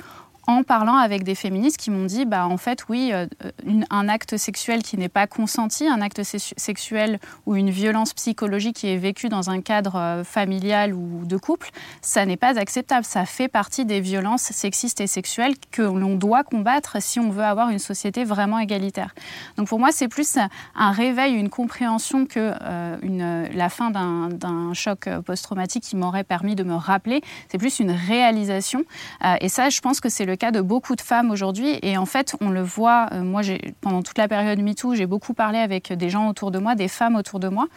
en 0.47 0.63
parlant 0.63 0.95
avec 0.95 1.23
des 1.23 1.35
féministes 1.35 1.77
qui 1.77 1.91
m'ont 1.91 2.05
dit, 2.05 2.25
bah, 2.25 2.47
en 2.47 2.57
fait, 2.57 2.85
oui, 2.89 3.11
euh, 3.13 3.27
une, 3.65 3.85
un 3.89 4.07
acte 4.09 4.37
sexuel 4.37 4.83
qui 4.83 4.97
n'est 4.97 5.09
pas 5.09 5.27
consenti, 5.27 5.87
un 5.87 6.01
acte 6.01 6.21
sexuel 6.23 7.19
ou 7.45 7.55
une 7.55 7.69
violence 7.69 8.13
psychologique 8.13 8.77
qui 8.77 8.87
est 8.87 8.97
vécue 8.97 9.29
dans 9.29 9.49
un 9.49 9.61
cadre 9.61 9.95
euh, 9.95 10.23
familial 10.23 10.93
ou 10.93 11.25
de 11.25 11.37
couple, 11.37 11.69
ça 12.01 12.25
n'est 12.25 12.37
pas 12.37 12.59
acceptable. 12.59 13.05
Ça 13.05 13.25
fait 13.25 13.47
partie 13.47 13.85
des 13.85 14.01
violences 14.01 14.43
sexistes 14.43 15.01
et 15.01 15.07
sexuelles 15.07 15.55
que 15.71 15.81
l'on 15.81 16.15
doit 16.15 16.43
combattre 16.43 16.97
si 17.01 17.19
on 17.19 17.29
veut 17.29 17.43
avoir 17.43 17.69
une 17.69 17.79
société 17.79 18.23
vraiment 18.23 18.59
égalitaire. 18.59 19.13
Donc 19.57 19.67
pour 19.67 19.79
moi, 19.79 19.89
c'est 19.91 20.07
plus 20.07 20.37
un 20.75 20.91
réveil, 20.91 21.33
une 21.33 21.49
compréhension 21.49 22.25
que 22.25 22.53
euh, 22.61 23.47
la 23.53 23.69
fin 23.69 23.91
d'un 23.91 24.73
choc 24.73 25.09
post-traumatique 25.25 25.83
qui 25.83 25.95
m'aurait 25.95 26.23
permis 26.23 26.55
de 26.55 26.63
me 26.63 26.75
rappeler. 26.75 27.21
C'est 27.49 27.57
plus 27.57 27.79
une 27.79 27.91
réalisation. 27.91 28.83
Euh, 29.23 29.35
et 29.41 29.49
ça, 29.49 29.69
je 29.69 29.81
pense 29.81 29.99
que 29.99 30.09
c'est 30.09 30.25
le 30.25 30.34
cas 30.35 30.51
de 30.51 30.61
beaucoup 30.61 30.95
de 30.95 31.01
femmes 31.01 31.31
aujourd'hui. 31.31 31.79
Et 31.81 31.97
en 31.97 32.05
fait, 32.05 32.35
on 32.41 32.49
le 32.49 32.61
voit, 32.61 33.07
euh, 33.11 33.23
moi, 33.23 33.41
pendant 33.81 34.01
toute 34.01 34.17
la 34.17 34.27
période 34.27 34.59
MeToo, 34.59 34.95
j'ai 34.95 35.05
beaucoup 35.05 35.33
parlé 35.33 35.59
avec 35.59 35.91
des 35.93 36.09
gens 36.09 36.27
autour 36.29 36.51
de 36.51 36.59
moi, 36.59 36.75
des 36.75 36.87
femmes 36.87 37.15
autour 37.15 37.39
de 37.39 37.47
moi, 37.47 37.67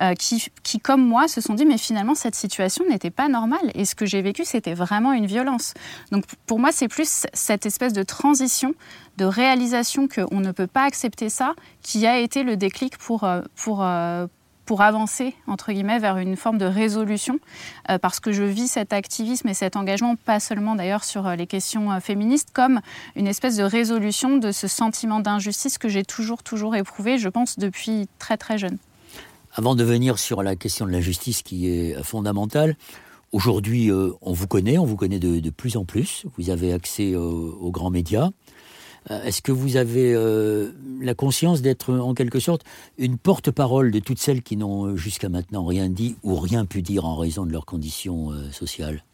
euh, 0.00 0.14
qui, 0.14 0.46
qui, 0.62 0.78
comme 0.78 1.06
moi, 1.06 1.28
se 1.28 1.40
sont 1.40 1.54
dit, 1.54 1.64
mais 1.64 1.78
finalement, 1.78 2.14
cette 2.14 2.34
situation 2.34 2.84
n'était 2.88 3.10
pas 3.10 3.28
normale. 3.28 3.70
Et 3.74 3.84
ce 3.84 3.94
que 3.94 4.06
j'ai 4.06 4.22
vécu, 4.22 4.44
c'était 4.44 4.74
vraiment 4.74 5.12
une 5.12 5.26
violence. 5.26 5.74
Donc, 6.10 6.24
pour 6.46 6.58
moi, 6.58 6.70
c'est 6.72 6.88
plus 6.88 7.26
cette 7.32 7.66
espèce 7.66 7.92
de 7.92 8.02
transition 8.02 8.74
de 9.18 9.24
réalisation 9.24 10.08
qu'on 10.08 10.40
ne 10.40 10.52
peut 10.52 10.66
pas 10.66 10.84
accepter 10.84 11.28
ça, 11.28 11.54
qui 11.82 12.06
a 12.06 12.18
été 12.18 12.42
le 12.42 12.56
déclic 12.56 12.96
pour, 12.96 13.24
euh, 13.24 13.42
pour, 13.56 13.84
pour 14.64 14.82
avancer, 14.82 15.34
entre 15.46 15.72
guillemets, 15.72 15.98
vers 15.98 16.18
une 16.18 16.36
forme 16.36 16.58
de 16.58 16.64
résolution, 16.64 17.38
euh, 17.90 17.98
parce 17.98 18.20
que 18.20 18.32
je 18.32 18.42
vis 18.42 18.68
cet 18.68 18.92
activisme 18.92 19.48
et 19.48 19.54
cet 19.54 19.76
engagement, 19.76 20.16
pas 20.16 20.40
seulement 20.40 20.74
d'ailleurs 20.74 21.04
sur 21.04 21.26
euh, 21.26 21.36
les 21.36 21.46
questions 21.46 21.90
euh, 21.90 22.00
féministes, 22.00 22.50
comme 22.52 22.80
une 23.16 23.26
espèce 23.26 23.56
de 23.56 23.64
résolution 23.64 24.36
de 24.36 24.52
ce 24.52 24.68
sentiment 24.68 25.20
d'injustice 25.20 25.78
que 25.78 25.88
j'ai 25.88 26.04
toujours, 26.04 26.42
toujours 26.42 26.76
éprouvé, 26.76 27.18
je 27.18 27.28
pense, 27.28 27.58
depuis 27.58 28.08
très, 28.18 28.36
très 28.36 28.58
jeune. 28.58 28.78
Avant 29.54 29.74
de 29.74 29.84
venir 29.84 30.18
sur 30.18 30.42
la 30.42 30.56
question 30.56 30.86
de 30.86 30.92
la 30.92 31.00
justice 31.00 31.42
qui 31.42 31.68
est 31.68 32.02
fondamentale, 32.02 32.76
aujourd'hui, 33.32 33.90
on 34.22 34.32
vous 34.32 34.46
connaît, 34.46 34.78
on 34.78 34.86
vous 34.86 34.96
connaît 34.96 35.18
de, 35.18 35.50
plus 35.50 35.76
en 35.76 35.84
plus, 35.84 36.24
vous 36.38 36.48
avez 36.48 36.72
accès 36.72 37.14
aux 37.14 37.70
grands 37.70 37.90
médias. 37.90 38.30
Euh, 39.10 39.22
est-ce 39.24 39.42
que 39.42 39.52
vous 39.52 39.76
avez 39.76 40.14
euh, 40.14 40.70
la 41.00 41.14
conscience 41.14 41.62
d'être 41.62 41.92
en 41.92 42.14
quelque 42.14 42.40
sorte 42.40 42.62
une 42.98 43.18
porte-parole 43.18 43.90
de 43.90 43.98
toutes 43.98 44.18
celles 44.18 44.42
qui 44.42 44.56
n'ont 44.56 44.86
euh, 44.86 44.96
jusqu'à 44.96 45.28
maintenant 45.28 45.64
rien 45.64 45.88
dit 45.88 46.16
ou 46.22 46.36
rien 46.36 46.64
pu 46.64 46.82
dire 46.82 47.04
en 47.04 47.16
raison 47.16 47.44
de 47.44 47.52
leurs 47.52 47.66
conditions 47.66 48.30
euh, 48.30 48.50
sociales? 48.52 49.04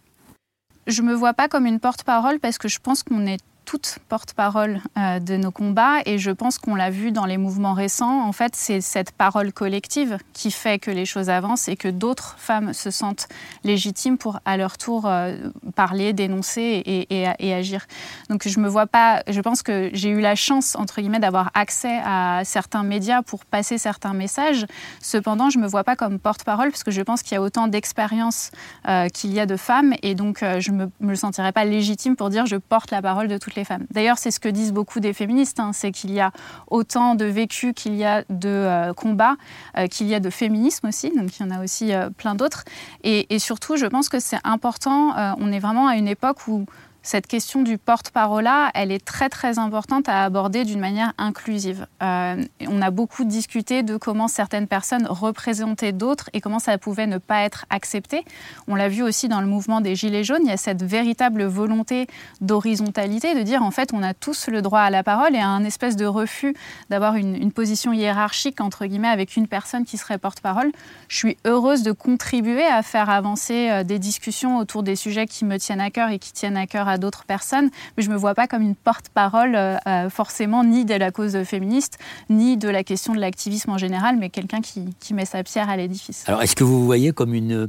Je 0.86 1.02
ne 1.02 1.08
me 1.08 1.14
vois 1.14 1.34
pas 1.34 1.48
comme 1.48 1.66
une 1.66 1.80
porte-parole 1.80 2.38
parce 2.40 2.58
que 2.58 2.68
je 2.68 2.78
pense 2.78 3.02
qu'on 3.02 3.26
est 3.26 3.40
toute 3.68 3.98
porte-parole 4.08 4.80
euh, 4.96 5.20
de 5.20 5.36
nos 5.36 5.50
combats 5.50 5.98
et 6.06 6.16
je 6.16 6.30
pense 6.30 6.56
qu'on 6.56 6.74
l'a 6.74 6.88
vu 6.88 7.12
dans 7.12 7.26
les 7.26 7.36
mouvements 7.36 7.74
récents. 7.74 8.22
En 8.26 8.32
fait, 8.32 8.56
c'est 8.56 8.80
cette 8.80 9.12
parole 9.12 9.52
collective 9.52 10.16
qui 10.32 10.50
fait 10.50 10.78
que 10.78 10.90
les 10.90 11.04
choses 11.04 11.28
avancent 11.28 11.68
et 11.68 11.76
que 11.76 11.88
d'autres 11.88 12.36
femmes 12.38 12.72
se 12.72 12.90
sentent 12.90 13.28
légitimes 13.64 14.16
pour 14.16 14.40
à 14.46 14.56
leur 14.56 14.78
tour 14.78 15.04
euh, 15.04 15.36
parler, 15.74 16.14
dénoncer 16.14 16.82
et, 16.86 17.52
agir. 17.52 17.84
Donc 18.30 18.48
je 18.48 18.58
me 18.58 18.68
vois 18.68 18.86
pas. 18.86 19.22
Je 19.28 19.40
pense 19.42 19.62
que 19.62 19.90
j'ai 19.92 20.08
eu 20.08 20.20
la 20.22 20.34
chance 20.34 20.74
entre 20.74 21.02
guillemets 21.02 21.18
d'avoir 21.18 21.50
accès 21.52 22.00
à 22.06 22.40
certains 22.44 22.84
médias 22.84 23.20
pour 23.20 23.44
passer 23.44 23.76
certains 23.76 24.14
messages. 24.14 24.64
Cependant, 25.02 25.50
je 25.50 25.58
me 25.58 25.66
vois 25.66 25.84
pas 25.84 25.94
comme 25.94 26.18
porte-parole 26.18 26.70
parce 26.70 26.84
que 26.84 26.90
je 26.90 27.02
pense 27.02 27.22
qu'il 27.22 27.34
y 27.34 27.36
a 27.36 27.42
autant 27.42 27.68
d'expérience 27.68 28.50
euh, 28.88 29.08
qu'il 29.08 29.34
y 29.34 29.40
a 29.40 29.44
de 29.44 29.58
femmes 29.58 29.92
et 30.02 30.14
donc 30.14 30.42
euh, 30.42 30.58
je 30.58 30.72
me, 30.72 30.90
me 31.00 31.14
sentirais 31.14 31.52
pas 31.52 31.66
légitime 31.66 32.16
pour 32.16 32.30
dire 32.30 32.46
je 32.46 32.56
porte 32.56 32.90
la 32.92 33.02
parole 33.02 33.28
de 33.28 33.36
toutes 33.36 33.54
les 33.54 33.57
D'ailleurs, 33.90 34.18
c'est 34.18 34.30
ce 34.30 34.40
que 34.40 34.48
disent 34.48 34.72
beaucoup 34.72 35.00
des 35.00 35.12
féministes, 35.12 35.60
hein, 35.60 35.72
c'est 35.72 35.92
qu'il 35.92 36.12
y 36.12 36.20
a 36.20 36.32
autant 36.68 37.14
de 37.14 37.24
vécu 37.24 37.74
qu'il 37.74 37.94
y 37.94 38.04
a 38.04 38.22
de 38.28 38.48
euh, 38.48 38.92
combats, 38.94 39.36
euh, 39.76 39.86
qu'il 39.86 40.06
y 40.06 40.14
a 40.14 40.20
de 40.20 40.30
féminisme 40.30 40.88
aussi, 40.88 41.10
donc 41.10 41.38
il 41.38 41.42
y 41.42 41.46
en 41.46 41.50
a 41.50 41.62
aussi 41.62 41.92
euh, 41.92 42.10
plein 42.10 42.34
d'autres. 42.34 42.64
Et, 43.04 43.38
surtout, 43.38 43.76
je 43.76 43.86
pense 43.86 44.08
que 44.08 44.20
c'est 44.20 44.38
important, 44.44 45.14
on 45.38 45.52
est 45.52 45.60
vraiment 45.60 45.86
à 45.86 45.96
une 45.96 46.08
époque 46.08 46.48
où 46.48 46.66
cette 47.02 47.26
question 47.26 47.62
du 47.62 47.78
porte-parole-là, 47.78 48.70
elle 48.74 48.92
est 48.92 49.04
très 49.04 49.28
très 49.28 49.58
importante 49.58 50.08
à 50.08 50.24
aborder 50.24 50.64
d'une 50.64 50.80
manière 50.80 51.14
inclusive. 51.16 51.86
Euh, 52.02 52.44
on 52.66 52.82
a 52.82 52.90
beaucoup 52.90 53.24
discuté 53.24 53.82
de 53.82 53.96
comment 53.96 54.28
certaines 54.28 54.66
personnes 54.66 55.06
représentaient 55.08 55.92
d'autres 55.92 56.28
et 56.32 56.40
comment 56.40 56.58
ça 56.58 56.76
pouvait 56.76 57.06
ne 57.06 57.18
pas 57.18 57.42
être 57.42 57.64
accepté. 57.70 58.24
On 58.66 58.74
l'a 58.74 58.88
vu 58.88 59.02
aussi 59.02 59.28
dans 59.28 59.40
le 59.40 59.46
mouvement 59.46 59.80
des 59.80 59.94
Gilets 59.94 60.24
jaunes, 60.24 60.42
il 60.42 60.48
y 60.48 60.52
a 60.52 60.56
cette 60.56 60.82
véritable 60.82 61.44
volonté 61.44 62.08
d'horizontalité, 62.40 63.34
de 63.34 63.42
dire 63.42 63.62
en 63.62 63.70
fait 63.70 63.92
on 63.94 64.02
a 64.02 64.12
tous 64.12 64.48
le 64.48 64.60
droit 64.60 64.80
à 64.80 64.90
la 64.90 65.02
parole 65.02 65.34
et 65.34 65.40
un 65.40 65.64
espèce 65.64 65.96
de 65.96 66.04
refus 66.04 66.54
d'avoir 66.90 67.14
une, 67.14 67.36
une, 67.36 67.52
position 67.52 67.92
hiérarchique 67.92 68.60
entre 68.60 68.86
guillemets 68.86 69.08
avec 69.08 69.36
une 69.36 69.48
personne 69.48 69.84
qui 69.84 69.96
serait 69.96 70.18
porte-parole. 70.18 70.72
Je 71.08 71.16
suis 71.16 71.36
heureuse 71.46 71.82
de 71.82 71.92
contribuer 71.92 72.66
à 72.66 72.82
faire 72.82 73.08
avancer 73.08 73.70
euh, 73.70 73.84
des 73.84 73.98
discussions 73.98 74.58
autour 74.58 74.82
des 74.82 74.96
sujets 74.96 75.26
qui 75.26 75.44
me 75.44 75.58
tiennent 75.58 75.80
à 75.80 75.90
cœur 75.90 76.10
et 76.10 76.18
qui 76.18 76.32
tiennent 76.32 76.56
à 76.56 76.66
cœur 76.66 76.86
à 76.86 76.97
d'autres 76.98 77.24
personnes, 77.24 77.70
mais 77.96 78.02
je 78.02 78.08
ne 78.08 78.14
me 78.14 78.18
vois 78.18 78.34
pas 78.34 78.46
comme 78.46 78.62
une 78.62 78.74
porte-parole 78.74 79.54
euh, 79.56 80.10
forcément 80.10 80.64
ni 80.64 80.84
de 80.84 80.94
la 80.94 81.10
cause 81.10 81.42
féministe, 81.44 81.98
ni 82.30 82.56
de 82.56 82.68
la 82.68 82.84
question 82.84 83.14
de 83.14 83.20
l'activisme 83.20 83.70
en 83.70 83.78
général, 83.78 84.16
mais 84.18 84.30
quelqu'un 84.30 84.60
qui, 84.60 84.84
qui, 85.00 85.14
met 85.14 85.24
sa 85.24 85.42
pierre 85.42 85.68
à 85.68 85.76
l'édifice. 85.76 86.24
Alors 86.26 86.42
est-ce 86.42 86.56
que 86.56 86.64
vous 86.64 86.80
vous 86.80 86.86
voyez 86.86 87.12
comme 87.12 87.34
une, 87.34 87.68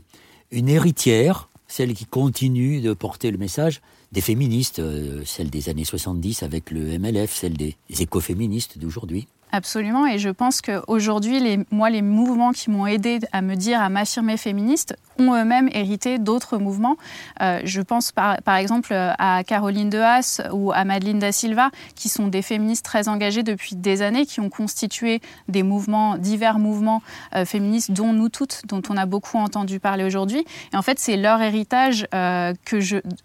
une 0.51 0.69
héritière, 0.69 1.50
celle 1.67 1.93
qui 1.93 2.05
continue 2.05 2.81
de 2.81 2.93
porter 2.93 3.31
le 3.31 3.38
message 3.38 3.81
des 4.12 4.21
féministes, 4.21 4.79
euh, 4.79 5.24
celle 5.25 5.50
des 5.50 5.69
années 5.69 5.86
70 5.86 6.43
avec 6.43 6.71
le 6.71 6.98
MLF, 6.98 7.33
celle 7.33 7.53
des 7.53 7.75
écoféministes 8.00 8.77
d'aujourd'hui? 8.77 9.27
Absolument, 9.51 10.05
et 10.05 10.19
je 10.19 10.29
pense 10.29 10.61
qu'aujourd'hui, 10.61 11.39
les, 11.39 11.59
moi, 11.71 11.89
les 11.89 12.03
mouvements 12.03 12.51
qui 12.51 12.69
m'ont 12.69 12.85
aidé 12.85 13.19
à 13.31 13.41
me 13.41 13.55
dire, 13.55 13.81
à 13.81 13.89
m'affirmer 13.89 14.37
féministe, 14.37 14.95
ont 15.19 15.35
eux-mêmes 15.35 15.69
hérité 15.73 16.17
d'autres 16.19 16.57
mouvements. 16.57 16.97
Euh, 17.41 17.59
je 17.63 17.81
pense 17.81 18.11
par, 18.11 18.37
exemple 18.55 18.93
à 18.93 19.43
Caroline 19.43 19.89
de 19.89 19.99
Haas 19.99 20.41
ou 20.53 20.71
à 20.71 20.85
Madeleine 20.85 21.19
da 21.19 21.31
Silva, 21.31 21.71
qui 21.95 22.09
sont 22.09 22.27
des 22.27 22.41
féministes 22.41 22.85
très 22.85 23.07
engagées 23.07 23.43
depuis 23.43 23.75
des 23.75 24.01
années, 24.01 24.25
qui 24.25 24.39
ont 24.39 24.49
constitué 24.49 25.21
des 25.47 25.63
mouvements, 25.63 26.17
divers 26.17 26.59
mouvements 26.59 27.01
euh, 27.35 27.45
féministes, 27.45 27.91
dont 27.91 28.13
nous 28.13 28.29
toutes, 28.29 28.61
dont 28.67 28.81
on 28.89 28.97
a 28.97 29.05
beaucoup 29.05 29.37
entendu 29.37 29.79
parler 29.79 30.03
aujourd'hui. 30.03 30.45
Et 30.73 30.77
en 30.77 30.81
fait, 30.81 30.99
c'est 30.99 31.17
leur 31.17 31.41
héritage 31.41 32.07
euh, 32.13 32.53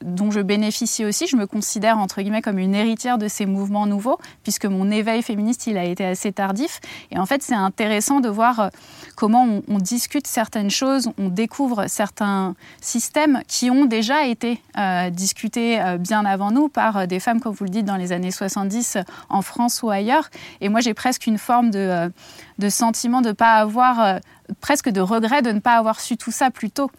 dont 0.02 0.30
je 0.30 0.40
bénéficie 0.40 1.04
aussi. 1.04 1.26
Je 1.26 1.36
me 1.36 1.46
considère, 1.46 1.98
entre 1.98 2.22
guillemets, 2.22 2.42
comme 2.42 2.58
une 2.58 2.74
héritière 2.74 3.18
de 3.18 3.28
ces 3.28 3.46
mouvements 3.46 3.86
nouveaux, 3.86 4.18
puisque 4.42 4.66
mon 4.66 4.90
éveil 4.90 5.22
féministe, 5.22 5.66
il 5.66 5.76
a 5.76 5.84
été 5.84 6.04
assez 6.14 6.32
tardif. 6.32 6.80
Et 7.10 7.18
en 7.18 7.26
fait, 7.26 7.42
c'est 7.42 7.54
intéressant 7.54 8.20
de 8.20 8.28
voir 8.28 8.60
euh, 8.60 8.68
comment 9.16 9.60
on, 9.68 9.78
discute 9.78 10.26
certaines 10.28 10.70
choses, 10.70 11.10
on 11.18 11.28
découvre 11.28 11.86
certains 11.88 12.54
systèmes 12.80 13.42
qui 13.48 13.68
ont 13.68 13.84
déjà 13.84 14.26
été 14.26 14.62
euh, 14.78 15.10
discutés 15.10 15.80
euh, 15.80 15.98
bien 15.98 16.24
avant 16.24 16.52
nous 16.52 16.68
par 16.68 17.08
des 17.08 17.18
femmes, 17.18 17.40
comme 17.40 17.52
vous 17.52 17.64
le 17.64 17.70
dites, 17.70 17.84
dans 17.84 17.96
les 17.96 18.12
années 18.12 18.30
70 18.30 18.98
en 19.28 19.42
France 19.42 19.82
ou 19.82 19.90
ailleurs. 19.90 20.30
Et 20.60 20.68
moi, 20.68 20.80
j'ai 20.80 20.94
presque 20.94 21.26
une 21.26 21.38
forme 21.38 21.70
de, 21.70 22.10
de 22.58 22.68
sentiment 22.68 23.20
de 23.20 23.28
ne 23.28 23.32
pas 23.32 23.54
avoir 23.54 24.00
euh, 24.00 24.18
presque 24.60 24.90
de 24.90 25.00
regret 25.00 25.42
de 25.42 25.50
ne 25.50 25.60
pas 25.60 25.76
avoir 25.76 26.00
su 26.00 26.16
tout 26.16 26.30
ça 26.30 26.50
plus 26.50 26.70
tôt. 26.70 26.90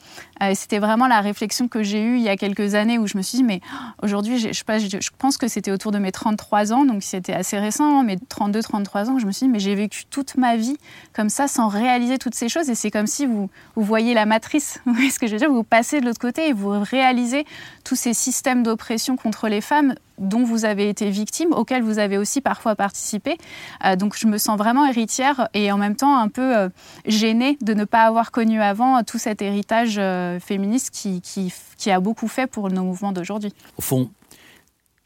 Euh, 0.41 0.51
C'était 0.55 0.79
vraiment 0.79 1.07
la 1.07 1.21
réflexion 1.21 1.67
que 1.67 1.83
j'ai 1.83 2.01
eue 2.01 2.17
il 2.17 2.23
y 2.23 2.29
a 2.29 2.37
quelques 2.37 2.75
années 2.75 2.97
où 2.97 3.07
je 3.07 3.17
me 3.17 3.21
suis 3.21 3.37
dit, 3.37 3.43
mais 3.43 3.61
aujourd'hui, 4.03 4.37
je, 4.37 5.09
pense 5.17 5.37
que 5.37 5.47
c'était 5.47 5.71
autour 5.71 5.91
de 5.91 5.99
mes 5.99 6.11
33 6.11 6.73
ans, 6.73 6.85
donc 6.85 7.03
c'était 7.03 7.33
assez 7.33 7.57
récent, 7.57 8.03
mes 8.03 8.17
32, 8.17 8.61
33 8.61 9.09
ans, 9.09 9.19
je 9.19 9.25
me 9.25 9.31
suis 9.31 9.45
dit, 9.45 9.51
mais 9.51 9.59
j'ai 9.59 9.75
vécu 9.75 10.05
toute 10.05 10.35
ma 10.37 10.55
vie 10.55 10.77
comme 11.13 11.29
ça 11.29 11.47
sans 11.47 11.67
réaliser 11.67 12.17
toutes 12.17 12.35
ces 12.35 12.49
choses. 12.49 12.69
Et 12.69 12.75
c'est 12.75 12.91
comme 12.91 13.07
si 13.07 13.25
vous, 13.25 13.49
voyez 13.75 14.13
la 14.13 14.25
matrice, 14.25 14.79
ce 15.11 15.19
que 15.19 15.27
je 15.27 15.33
veux 15.33 15.39
dire, 15.39 15.51
vous 15.51 15.63
passez 15.63 16.01
de 16.01 16.05
l'autre 16.05 16.19
côté 16.19 16.49
et 16.49 16.53
vous 16.53 16.69
réalisez 16.69 17.45
tous 17.83 17.95
ces 17.95 18.13
systèmes 18.13 18.63
d'oppression 18.63 19.15
contre 19.17 19.47
les 19.47 19.61
femmes 19.61 19.95
dont 20.17 20.43
vous 20.43 20.65
avez 20.65 20.89
été 20.89 21.09
victime, 21.09 21.51
auxquels 21.53 21.83
vous 21.83 21.99
avez 21.99 22.17
aussi 22.17 22.41
parfois 22.41 22.75
participé. 22.75 23.37
Euh, 23.83 23.95
donc 23.95 24.17
je 24.17 24.27
me 24.27 24.37
sens 24.37 24.57
vraiment 24.57 24.85
héritière 24.85 25.49
et 25.53 25.71
en 25.71 25.77
même 25.77 25.95
temps 25.95 26.17
un 26.17 26.29
peu 26.29 26.55
euh, 26.55 26.69
gênée 27.05 27.57
de 27.61 27.73
ne 27.73 27.85
pas 27.85 28.03
avoir 28.03 28.31
connu 28.31 28.61
avant 28.61 29.03
tout 29.03 29.17
cet 29.17 29.41
héritage 29.41 29.95
euh, 29.97 30.39
féministe 30.39 30.91
qui, 30.91 31.21
qui, 31.21 31.53
qui, 31.77 31.91
a 31.91 31.99
beaucoup 31.99 32.27
fait 32.27 32.47
pour 32.47 32.69
nos 32.69 32.83
mouvements 32.83 33.11
d'aujourd'hui. 33.11 33.53
Au 33.77 33.81
fond, 33.81 34.09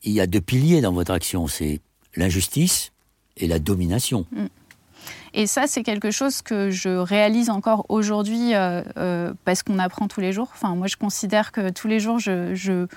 il 0.03 0.13
y 0.13 0.21
a 0.21 0.27
deux 0.27 0.41
piliers 0.41 0.81
dans 0.81 0.93
votre 0.93 1.11
action, 1.11 1.47
c'est 1.47 1.81
l'injustice 2.15 2.91
et 3.37 3.47
la 3.47 3.59
domination. 3.59 4.25
Mm. 4.31 4.45
Et 5.33 5.47
ça, 5.47 5.67
c'est 5.67 5.83
quelque 5.83 6.11
chose 6.11 6.41
que 6.41 6.69
je 6.69 6.89
réalise 6.89 7.49
encore 7.49 7.85
aujourd'hui 7.89 8.53
euh, 8.53 8.81
euh, 8.97 9.33
parce 9.45 9.63
qu'on 9.63 9.79
apprend 9.79 10.07
tous 10.07 10.21
les 10.21 10.31
jours. 10.31 10.49
Enfin, 10.53 10.75
moi, 10.75 10.87
je 10.87 10.95
considère 10.95 11.51
que 11.51 11.69
tous 11.69 11.87
les 11.87 11.99
jours, 11.99 12.19
je, 12.19 12.87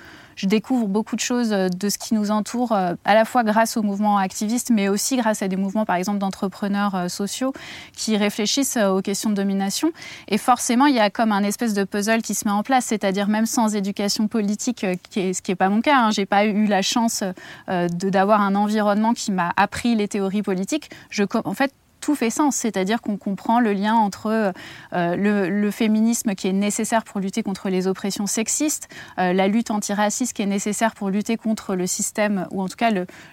découvre 0.45 0.89
beaucoup 0.89 1.15
de 1.15 1.21
choses 1.21 1.51
de 1.51 1.89
ce 1.89 1.99
qui 1.99 2.15
nous 2.15 2.31
entoure, 2.31 2.73
euh, 2.73 2.95
à 3.05 3.15
la 3.15 3.25
fois 3.25 3.45
grâce 3.45 3.77
aux 3.77 3.83
mouvements 3.83 4.19
activistes, 4.19 4.71
mais 4.71 4.89
aussi 4.89 5.17
grâce 5.17 5.43
à 5.43 5.49
des 5.49 5.57
mouvements, 5.57 5.85
par 5.85 5.97
exemple, 5.97 6.19
d'entrepreneurs 6.19 6.95
euh, 6.95 7.09
sociaux 7.09 7.53
qui 7.97 8.17
réfléchissent 8.17 8.77
euh, 8.77 8.91
aux 8.91 9.03
questions 9.03 9.31
de 9.31 9.35
domination. 9.35 9.93
Et 10.29 10.39
forcément, 10.39 10.87
il 10.87 10.95
y 10.95 11.01
a 11.01 11.11
comme 11.11 11.33
un 11.33 11.43
espèce 11.43 11.75
de 11.75 11.85
puzzle 11.85 12.23
qui 12.23 12.35
se 12.35 12.47
met 12.47 12.51
en 12.53 12.63
place, 12.63 12.87
c'est-à-dire 12.87 13.29
même 13.29 13.47
sans 13.47 13.75
éducation 13.77 14.29
politique, 14.29 14.85
euh, 14.85 14.95
ce 15.15 15.41
qui 15.41 15.51
n'est 15.51 15.57
pas 15.57 15.69
mon 15.69 15.81
cas. 15.81 15.97
Hein, 15.97 16.11
J'ai 16.11 16.27
pas 16.27 16.45
eu 16.45 16.67
la 16.67 16.83
chance 16.83 17.23
euh, 17.69 17.89
d'avoir 17.89 18.41
un 18.41 18.55
environnement 18.55 19.15
qui 19.15 19.33
m'a 19.33 19.53
appris 19.57 19.95
les 19.95 20.09
théories 20.09 20.43
politiques. 20.43 20.91
Je, 21.11 21.25
en 21.45 21.55
fait, 21.55 21.73
tout 22.03 22.15
fait 22.17 22.31
sens, 22.31 22.57
c'est-à-dire 22.57 23.01
qu'on 23.01 23.17
comprend 23.17 23.61
le 23.61 23.73
lien 23.73 23.95
entre 23.95 24.53
euh, 24.93 25.17
le, 25.17 25.71
féminisme 25.71 26.35
qui 26.35 26.49
est 26.49 26.53
nécessaire 26.53 27.05
pour 27.05 27.21
lutter 27.21 27.43
contre 27.43 27.71
les 27.71 27.87
oppressions 27.87 28.27
sexistes, 28.27 28.89
euh, 29.19 29.33
la 29.33 29.49
lutte 29.49 29.71
antiraciste 29.71 30.35
qui 30.35 30.43
est 30.43 30.47
nécessaire 30.47 30.95
pour 30.95 31.09
lutter 31.09 31.37
contre 31.37 31.77
le 31.77 31.87
système, 31.87 32.47
ou 32.51 32.61
en 32.61 32.69
tout 32.69 32.77
cas 32.77 32.91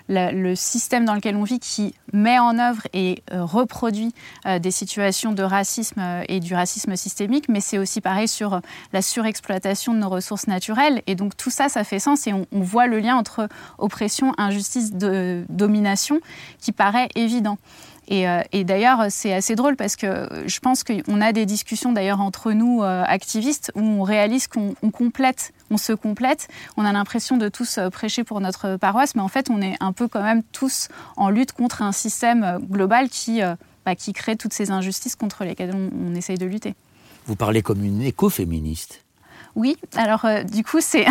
le, 0.08 0.56
système 0.56 1.04
dans 1.04 1.16
lequel 1.16 1.36
on 1.36 1.44
vit, 1.44 1.60
qui 1.60 1.96
met 2.14 2.38
en 2.38 2.60
œuvre 2.60 2.84
et 2.94 3.24
euh, 3.34 3.44
reproduit 3.44 4.14
des 4.46 4.72
situations 4.72 5.32
de 5.32 5.42
racisme 5.42 6.02
et 6.28 6.40
du 6.40 6.54
racisme 6.54 6.96
systémique, 6.96 7.50
mais 7.50 7.62
c'est 7.62 7.80
aussi 7.80 8.02
pareil 8.02 8.28
sur 8.28 8.62
la 8.94 9.02
surexploitation 9.02 9.94
de 9.94 10.00
nos 10.00 10.10
ressources 10.10 10.48
naturelles. 10.48 11.02
Et 11.08 11.16
donc 11.16 11.36
tout 11.36 11.50
ça, 11.50 11.70
ça 11.70 11.84
fait 11.84 12.00
sens 12.00 12.28
et 12.28 12.34
on, 12.34 12.46
voit 12.52 12.86
le 12.86 13.00
lien 13.00 13.16
entre 13.16 13.50
oppression, 13.80 14.34
injustice, 14.38 14.92
domination 14.94 16.20
qui 16.60 16.72
paraît 16.72 17.10
évident. 17.16 17.58
Et, 18.10 18.28
euh, 18.28 18.42
et 18.51 18.63
d'ailleurs, 18.63 19.06
c'est 19.10 19.34
assez 19.34 19.56
drôle 19.56 19.75
parce 19.75 19.96
que 19.96 20.28
je 20.46 20.60
pense 20.60 20.84
qu'on 20.84 21.22
a 21.22 21.32
des 21.32 21.46
discussions 21.46 21.94
d'ailleurs 21.94 22.22
entre 22.22 22.51
nous 22.51 22.82
euh, 22.82 23.04
activistes 23.06 23.72
où 23.75 23.82
on 23.82 24.01
réalise 24.01 24.48
qu'on 24.48 24.74
complète, 24.92 25.54
on 25.70 25.78
se 25.78 25.94
complète. 25.94 26.48
On 26.75 26.86
a 26.86 26.92
l'impression 26.92 27.38
de 27.38 27.50
tous 27.50 27.78
euh, 27.78 27.89
prêcher 27.89 28.24
pour 28.24 28.42
notre 28.42 28.78
paroisse, 28.78 29.13
mais 29.13 29.22
en 29.22 29.28
fait, 29.28 29.51
on 29.51 29.62
est 29.62 29.75
un 29.80 29.94
peu 29.94 30.08
quand 30.08 30.24
même 30.24 30.42
tous 30.51 30.89
en 31.18 31.30
lutte 31.30 31.51
contre 31.51 31.84
un 31.84 31.92
système 31.92 32.58
global 32.70 33.10
qui, 33.10 33.42
bah, 33.86 33.96
qui 33.96 34.13
crée 34.13 34.36
toutes 34.36 34.54
ces 34.54 34.72
injustices 34.72 35.16
contre 35.16 35.44
lesquelles 35.44 35.75
on 35.75 36.16
essaye 36.16 36.38
de 36.38 36.48
lutter. 36.48 36.74
Vous 37.28 37.36
parlez 37.36 37.62
comme 37.62 37.84
une 37.84 38.01
écoféministe. 38.01 39.04
Oui, 39.56 39.77
alors 39.96 40.25
euh, 40.25 40.44
du 40.44 40.63
coup, 40.63 40.79
c'est 40.82 41.06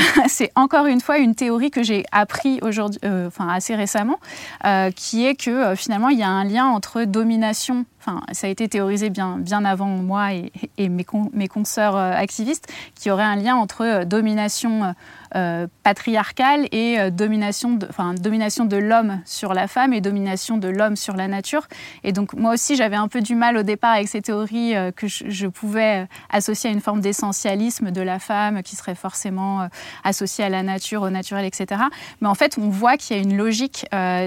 encore 0.54 0.86
une 0.86 1.00
fois 1.00 1.18
une 1.18 1.34
théorie 1.34 1.70
que 1.70 1.82
j'ai 1.82 2.04
appris 2.12 2.60
euh, 2.62 3.30
assez 3.48 3.74
récemment, 3.74 4.18
euh, 4.64 4.90
qui 4.90 5.26
est 5.26 5.34
que 5.34 5.74
finalement 5.74 6.08
il 6.08 6.18
y 6.18 6.22
a 6.22 6.28
un 6.28 6.44
lien 6.44 6.66
entre 6.66 7.04
domination, 7.04 7.84
enfin 8.00 8.20
ça 8.32 8.46
a 8.46 8.50
été 8.50 8.68
théorisé 8.68 9.10
bien, 9.10 9.38
bien 9.38 9.64
avant 9.64 9.86
moi 9.86 10.32
et, 10.32 10.88
mes, 10.88 11.04
con, 11.04 11.30
mes 11.32 11.48
consoeurs 11.48 11.96
euh, 11.96 12.12
activistes, 12.12 12.66
qui 12.94 13.10
aurait 13.10 13.24
un 13.24 13.36
lien 13.36 13.56
entre 13.56 13.84
euh, 13.84 14.04
domination 14.04 14.94
euh, 15.34 15.66
patriarcale 15.82 16.66
et 16.72 17.10
domination 17.10 17.72
de, 17.72 17.86
enfin, 17.88 18.14
domination 18.14 18.64
de 18.64 18.76
l'homme 18.76 19.20
sur 19.26 19.52
la 19.52 19.68
femme 19.68 19.92
et 19.92 20.00
domination 20.00 20.56
de 20.56 20.68
l'homme 20.68 20.96
sur 20.96 21.16
la 21.16 21.28
nature. 21.28 21.66
Et 22.04 22.12
donc 22.12 22.32
moi 22.32 22.54
aussi 22.54 22.76
j'avais 22.76 22.96
un 22.96 23.08
peu 23.08 23.20
du 23.20 23.34
mal 23.34 23.56
au 23.56 23.62
départ 23.62 23.92
avec 23.92 24.08
ces 24.08 24.22
théories 24.22 24.74
que 24.96 25.06
je, 25.06 25.46
pouvais 25.46 26.06
associer 26.30 26.70
à 26.70 26.72
une 26.72 26.80
forme 26.80 27.00
d'essentialisme 27.00 27.90
de 27.90 28.00
la 28.00 28.18
femme 28.18 28.62
qui 28.62 28.76
serait 28.76 28.94
forcément 28.94 29.68
associée 30.04 30.44
à 30.44 30.48
la 30.48 30.62
nature, 30.62 31.02
au 31.02 31.10
naturel, 31.10 31.44
etc. 31.44 31.82
Mais 32.20 32.28
en 32.28 32.34
fait 32.34 32.56
on 32.58 32.68
voit 32.68 32.96
qu'il 32.96 33.16
y 33.16 33.18
a 33.18 33.22
une 33.22 33.36
logique 33.36 33.86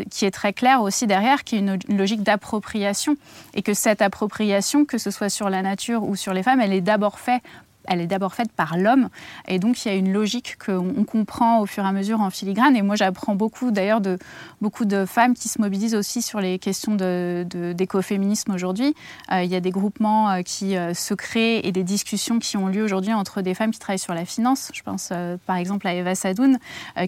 qui 0.10 0.26
est 0.26 0.32
très 0.32 0.54
claire 0.54 0.82
aussi 0.82 1.08
derrière, 1.08 1.44
qui 1.44 1.56
est 1.56 1.60
une 1.60 1.80
logique 1.90 2.24
d'appropriation 2.24 3.16
et 3.62 3.64
que 3.64 3.76
cette 3.76 4.02
appropriation, 4.02 4.86
que 4.86 4.98
ce 4.98 5.12
soit 5.12 5.30
sur 5.30 5.48
la 5.52 5.62
nature 5.62 6.04
ou 6.04 6.16
sur 6.16 6.34
les 6.34 6.42
femmes, 6.42 6.62
elle 6.62 6.74
est 6.74 6.82
d'abord 6.82 7.20
faite 7.20 7.44
elle 7.86 8.00
est 8.00 8.08
d'abord 8.08 8.36
faite 8.36 8.52
par 8.52 8.78
l'homme. 8.78 9.10
Et 9.48 9.58
donc 9.58 9.84
il 9.84 9.88
y 9.88 9.92
a 9.92 9.96
une 9.96 10.14
logique 10.14 10.56
qu'on 10.64 11.04
comprend 11.04 11.62
au 11.62 11.66
fur 11.66 11.84
et 11.84 11.88
à 11.88 11.92
mesure 11.92 12.22
en 12.22 12.30
filigrane. 12.30 12.76
Et 12.76 12.84
moi 12.84 12.96
j'apprends 12.96 13.34
beaucoup 13.34 13.72
d'ailleurs 13.72 14.02
de 14.02 14.20
beaucoup 14.62 14.86
de 14.86 15.06
femmes 15.06 15.34
qui 15.34 15.50
se 15.50 15.60
mobilisent 15.60 15.96
aussi 15.96 16.22
sur 16.22 16.40
les 16.40 16.60
questions 16.60 16.96
d'écoféminisme 16.96 18.52
aujourd'hui. 18.54 18.94
Euh, 19.32 19.42
il 19.42 19.52
y 19.52 19.56
a 19.56 19.60
des 19.60 19.72
groupements 19.72 20.30
euh, 20.30 20.42
qui 20.44 20.78
euh, 20.78 20.94
se 20.94 21.16
créent 21.16 21.66
et 21.66 21.72
des 21.72 21.84
discussions 21.84 22.38
qui 22.38 22.56
ont 22.56 22.68
lieu 22.68 22.84
aujourd'hui 22.84 23.14
entre 23.14 23.42
des 23.42 23.56
femmes 23.56 23.72
qui 23.72 23.80
travaillent 23.80 23.98
sur 23.98 24.14
la 24.14 24.26
finance. 24.26 24.70
Je 24.76 24.84
pense 24.84 25.12
par 25.48 25.56
exemple 25.56 25.88
à 25.88 25.96
Eva 25.96 26.14
Sadoun 26.14 26.60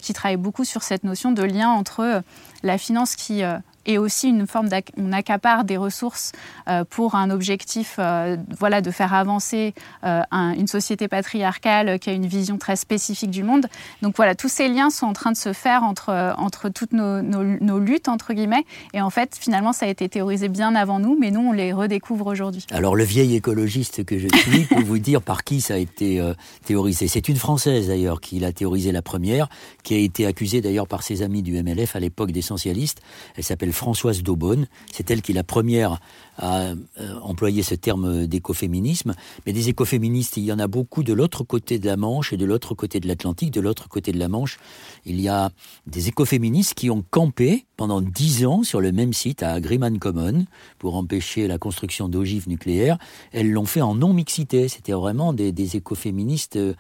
qui 0.02 0.14
travaille 0.14 0.38
beaucoup 0.38 0.64
sur 0.64 0.82
cette 0.82 1.04
notion 1.04 1.32
de 1.32 1.44
lien 1.44 1.70
entre 1.70 2.24
la 2.64 2.78
finance 2.80 3.16
qui 3.16 3.44
et 3.86 3.98
aussi 3.98 4.30
une 4.30 4.48
forme 4.48 4.70
on 4.98 5.12
accapare 5.12 5.64
des 5.64 5.78
ressources 5.78 6.32
euh, 6.68 6.84
pour 6.90 7.16
un 7.16 7.30
objectif 7.30 7.96
euh, 8.00 8.38
voilà, 8.58 8.82
de 8.82 8.92
faire 8.92 9.14
avancer 9.14 9.74
euh, 10.04 10.22
un, 10.32 10.54
une 10.54 10.68
société 10.68 11.08
patriarcale 11.08 12.00
qui 12.00 12.10
a 12.10 12.14
une 12.14 12.26
vision 12.26 12.58
très 12.58 12.76
spécifique 12.76 13.32
du 13.32 13.44
monde. 13.44 13.68
Donc 14.02 14.16
voilà, 14.16 14.36
tous 14.36 14.50
ces 14.50 14.68
liens 14.68 14.90
sont 14.90 15.06
en 15.06 15.14
train 15.14 15.32
de 15.32 15.38
se 15.38 15.54
faire 15.54 15.84
entre, 15.84 16.34
entre 16.38 16.70
toutes 16.70 16.94
nos, 16.94 17.22
nos, 17.22 17.44
nos 17.44 17.80
luttes, 17.80 18.08
entre 18.08 18.34
guillemets. 18.34 18.66
Et 18.94 19.02
en 19.02 19.10
fait, 19.10 19.38
finalement, 19.40 19.74
ça 19.74 19.86
a 19.86 19.90
été 19.90 20.08
théorisé 20.10 20.48
bien 20.48 20.76
avant 20.76 21.00
nous, 21.00 21.18
mais 21.20 21.32
nous, 21.32 21.42
on 21.42 21.52
les 21.52 21.74
redécouvre 21.74 22.28
aujourd'hui. 22.28 22.66
Alors 22.72 22.96
le 22.96 23.04
vieil 23.04 23.36
écologiste 23.36 24.06
que 24.06 24.18
je 24.18 24.28
suis 24.36 24.64
peut 24.70 24.84
vous 24.84 25.00
dire 25.00 25.22
par 25.22 25.44
qui 25.44 25.62
ça 25.62 25.76
a 25.76 25.78
été 25.78 26.22
théorisé. 26.66 27.08
C'est 27.08 27.28
une 27.28 27.36
Française 27.36 27.88
d'ailleurs 27.88 28.22
qui 28.22 28.40
l'a 28.40 28.52
théorisé 28.52 28.92
la 28.92 29.02
première, 29.02 29.50
qui 29.84 29.94
a 29.96 29.98
été 29.98 30.26
accusée 30.26 30.62
d'ailleurs 30.62 30.88
par 30.88 31.04
ses 31.04 31.22
amis 31.22 31.42
du 31.42 31.62
MLF 31.62 31.96
à 31.96 32.00
l'époque 32.00 32.32
d'essentialiste. 32.32 33.02
Elle 33.36 33.44
s'appelle 33.44 33.73
Françoise 33.74 34.24
Daubonne. 34.24 34.68
C'est 34.92 35.12
elle 35.12 35.22
qui 35.22 35.34
est 35.34 35.36
la 35.36 35.44
première 35.44 36.00
à 36.38 36.60
euh, 36.62 36.76
employer 37.22 37.64
ce 37.64 37.76
terme 37.76 38.26
d'écoféminisme. 38.26 39.14
Mais 39.46 39.54
des 39.54 39.70
écoféministes, 39.70 40.38
il 40.38 40.44
y 40.44 40.52
en 40.52 40.60
a 40.60 40.68
beaucoup 40.68 41.04
de 41.04 41.14
l'autre 41.14 41.44
côté 41.44 41.80
de 41.80 41.86
la 41.86 41.98
Manche 41.98 42.34
et 42.34 42.38
de 42.38 42.46
l'autre 42.46 42.74
côté 42.74 43.00
de 43.00 43.08
l'Atlantique. 43.08 43.52
De 43.52 43.62
l'autre 43.62 43.88
côté 43.88 44.12
de 44.12 44.20
la 44.20 44.30
Manche, 44.30 44.60
il 45.06 45.20
y 45.22 45.28
a 45.28 45.52
des 45.86 46.08
écoféministes 46.08 46.74
qui 46.74 46.90
ont 46.90 47.04
campé 47.08 47.66
pendant 47.78 48.02
dix 48.02 48.46
ans 48.46 48.64
sur 48.64 48.82
le 48.82 48.92
même 48.92 49.14
site 49.14 49.44
à 49.44 49.52
Agreement 49.52 49.96
Common 50.00 50.46
pour 50.80 50.96
empêcher 50.96 51.48
la 51.48 51.58
construction 51.58 52.10
d'ogives 52.10 52.48
nucléaires. 52.48 52.98
Elles 53.32 53.52
l'ont 53.52 53.66
fait 53.66 53.82
en 53.82 53.96
non-mixité. 53.96 54.68
C'était 54.68 54.94
vraiment 54.94 55.34
des, 55.34 55.54
écoféministes 55.76 56.58
euh, 56.58 56.74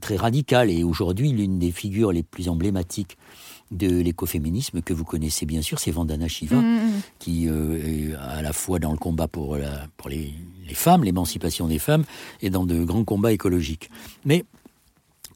très 0.00 0.16
radicales. 0.16 0.70
Et 0.70 0.82
aujourd'hui, 0.82 1.32
l'une 1.32 1.58
des 1.58 1.70
figures 1.70 2.12
les 2.12 2.22
plus 2.22 2.48
emblématiques 2.48 3.16
de 3.70 3.88
l'écoféminisme 3.88 4.82
que 4.82 4.92
vous 4.92 5.04
connaissez 5.04 5.46
bien 5.46 5.62
sûr, 5.62 5.78
c'est 5.78 5.90
Vandana 5.90 6.28
Shiva, 6.28 6.56
mm, 6.56 6.76
mm. 6.76 7.00
qui 7.18 7.48
euh, 7.48 8.10
est 8.10 8.14
à 8.14 8.42
la 8.42 8.52
fois 8.52 8.78
dans 8.78 8.92
le 8.92 8.98
combat 8.98 9.28
pour, 9.28 9.56
la, 9.56 9.86
pour 9.96 10.08
les, 10.08 10.32
les 10.66 10.74
femmes, 10.74 11.04
l'émancipation 11.04 11.66
des 11.66 11.78
femmes, 11.78 12.04
et 12.42 12.50
dans 12.50 12.66
de 12.66 12.84
grands 12.84 13.04
combats 13.04 13.32
écologiques. 13.32 13.90
Mais 14.24 14.44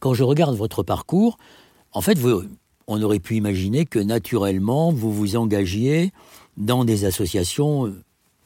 quand 0.00 0.14
je 0.14 0.23
regarde 0.23 0.56
votre 0.56 0.82
parcours, 0.82 1.38
en 1.92 2.00
fait, 2.00 2.18
vous, 2.18 2.42
on 2.87 3.02
aurait 3.02 3.18
pu 3.18 3.37
imaginer 3.37 3.87
que 3.87 3.99
naturellement, 3.99 4.92
vous 4.92 5.12
vous 5.12 5.37
engagiez 5.37 6.12
dans 6.56 6.85
des 6.85 7.04
associations 7.04 7.94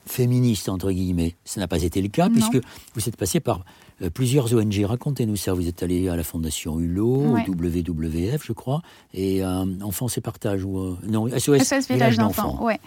féministes, 0.07 0.69
entre 0.69 0.91
guillemets. 0.91 1.37
Ce 1.45 1.61
n'a 1.61 1.69
pas 1.69 1.83
été 1.83 2.01
le 2.03 2.09
cas, 2.09 2.29
puisque 2.29 2.59
vous 2.95 3.09
êtes 3.09 3.17
passé 3.17 3.41
par 3.41 3.65
euh, 4.01 4.11
plusieurs 4.11 4.53
ONG. 4.55 4.85
Racontez-nous 4.85 5.37
ça. 5.37 5.53
Vous 5.53 5.69
êtes 5.69 5.83
allé 5.83 6.09
à 6.09 6.17
la 6.17 6.25
Fondation 6.25 6.79
Hulot, 6.79 7.37
WWF, 7.47 8.45
je 8.45 8.53
crois, 8.53 8.83
et 9.15 9.45
euh, 9.45 9.65
Enfance 9.83 10.17
et 10.19 10.21
Partage, 10.21 10.65
ou 10.65 10.79
euh, 10.79 10.99
non, 11.07 11.29
SOS, 11.29 11.89
Village 11.89 12.17
d'enfants. 12.17 12.63
Ouais. 12.63 12.81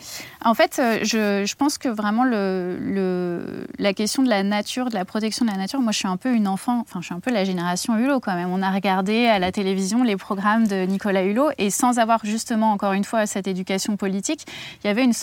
En 0.43 0.53
fait, 0.53 0.81
je, 1.03 1.45
je, 1.45 1.55
pense 1.55 1.77
que 1.77 1.89
vraiment 1.89 2.23
le, 2.23 2.77
le, 2.79 3.67
la 3.77 3.93
question 3.93 4.23
de 4.23 4.29
la 4.29 4.43
nature, 4.43 4.89
de 4.89 4.95
la 4.95 5.05
protection 5.05 5.45
de 5.45 5.51
la 5.51 5.57
nature, 5.57 5.79
moi 5.79 5.91
je 5.91 5.99
suis 5.99 6.07
un 6.07 6.17
peu 6.17 6.33
une 6.33 6.47
enfant, 6.47 6.79
enfin 6.81 7.01
je 7.01 7.05
suis 7.05 7.15
un 7.15 7.19
peu 7.19 7.31
la 7.31 7.43
génération 7.43 7.97
Hulot 7.97 8.19
quand 8.19 8.35
même. 8.35 8.49
On 8.49 8.61
a 8.61 8.71
regardé 8.71 9.25
à 9.25 9.39
la 9.39 9.51
télévision 9.51 10.03
les 10.03 10.17
programmes 10.17 10.67
de 10.67 10.85
Nicolas 10.85 11.23
Hulot 11.23 11.49
et 11.57 11.69
sans 11.69 11.99
avoir 11.99 12.25
justement 12.25 12.71
encore 12.71 12.93
une 12.93 13.03
fois 13.03 13.25
cette 13.25 13.47
éducation 13.47 13.97
politique, 13.97 14.45
il 14.83 14.87
y 14.87 14.89
avait 14.89 15.03
une, 15.03 15.13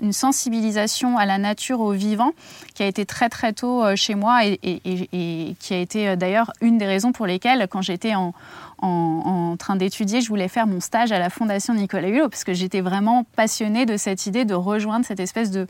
une 0.00 0.12
sensibilisation 0.12 1.18
à 1.18 1.26
la 1.26 1.38
nature, 1.38 1.80
au 1.80 1.92
vivant, 1.92 2.32
qui 2.74 2.82
a 2.82 2.86
été 2.86 3.06
très 3.06 3.28
très 3.28 3.52
tôt 3.52 3.84
chez 3.96 4.14
moi 4.14 4.46
et, 4.46 4.58
et, 4.62 4.80
et 4.84 5.21
qui 5.58 5.74
a 5.74 5.78
été 5.78 6.08
euh, 6.08 6.16
d'ailleurs 6.16 6.52
une 6.60 6.78
des 6.78 6.86
raisons 6.86 7.12
pour 7.12 7.26
lesquelles, 7.26 7.66
quand 7.70 7.82
j'étais 7.82 8.14
en, 8.14 8.34
en, 8.78 9.56
train 9.58 9.76
d'étudier, 9.76 10.20
je 10.20 10.28
voulais 10.28 10.48
faire 10.48 10.66
mon 10.66 10.80
stage 10.80 11.12
à 11.12 11.18
la 11.18 11.30
Fondation 11.30 11.74
Nicolas 11.74 12.08
Hulot, 12.08 12.28
parce 12.28 12.44
que 12.44 12.52
j'étais 12.52 12.80
vraiment 12.80 13.24
passionnée 13.36 13.86
de 13.86 13.96
cette 13.96 14.26
idée 14.26 14.44
de 14.44 14.54
rejoindre 14.54 15.04
cette 15.04 15.20
espèce 15.20 15.50
de 15.50 15.66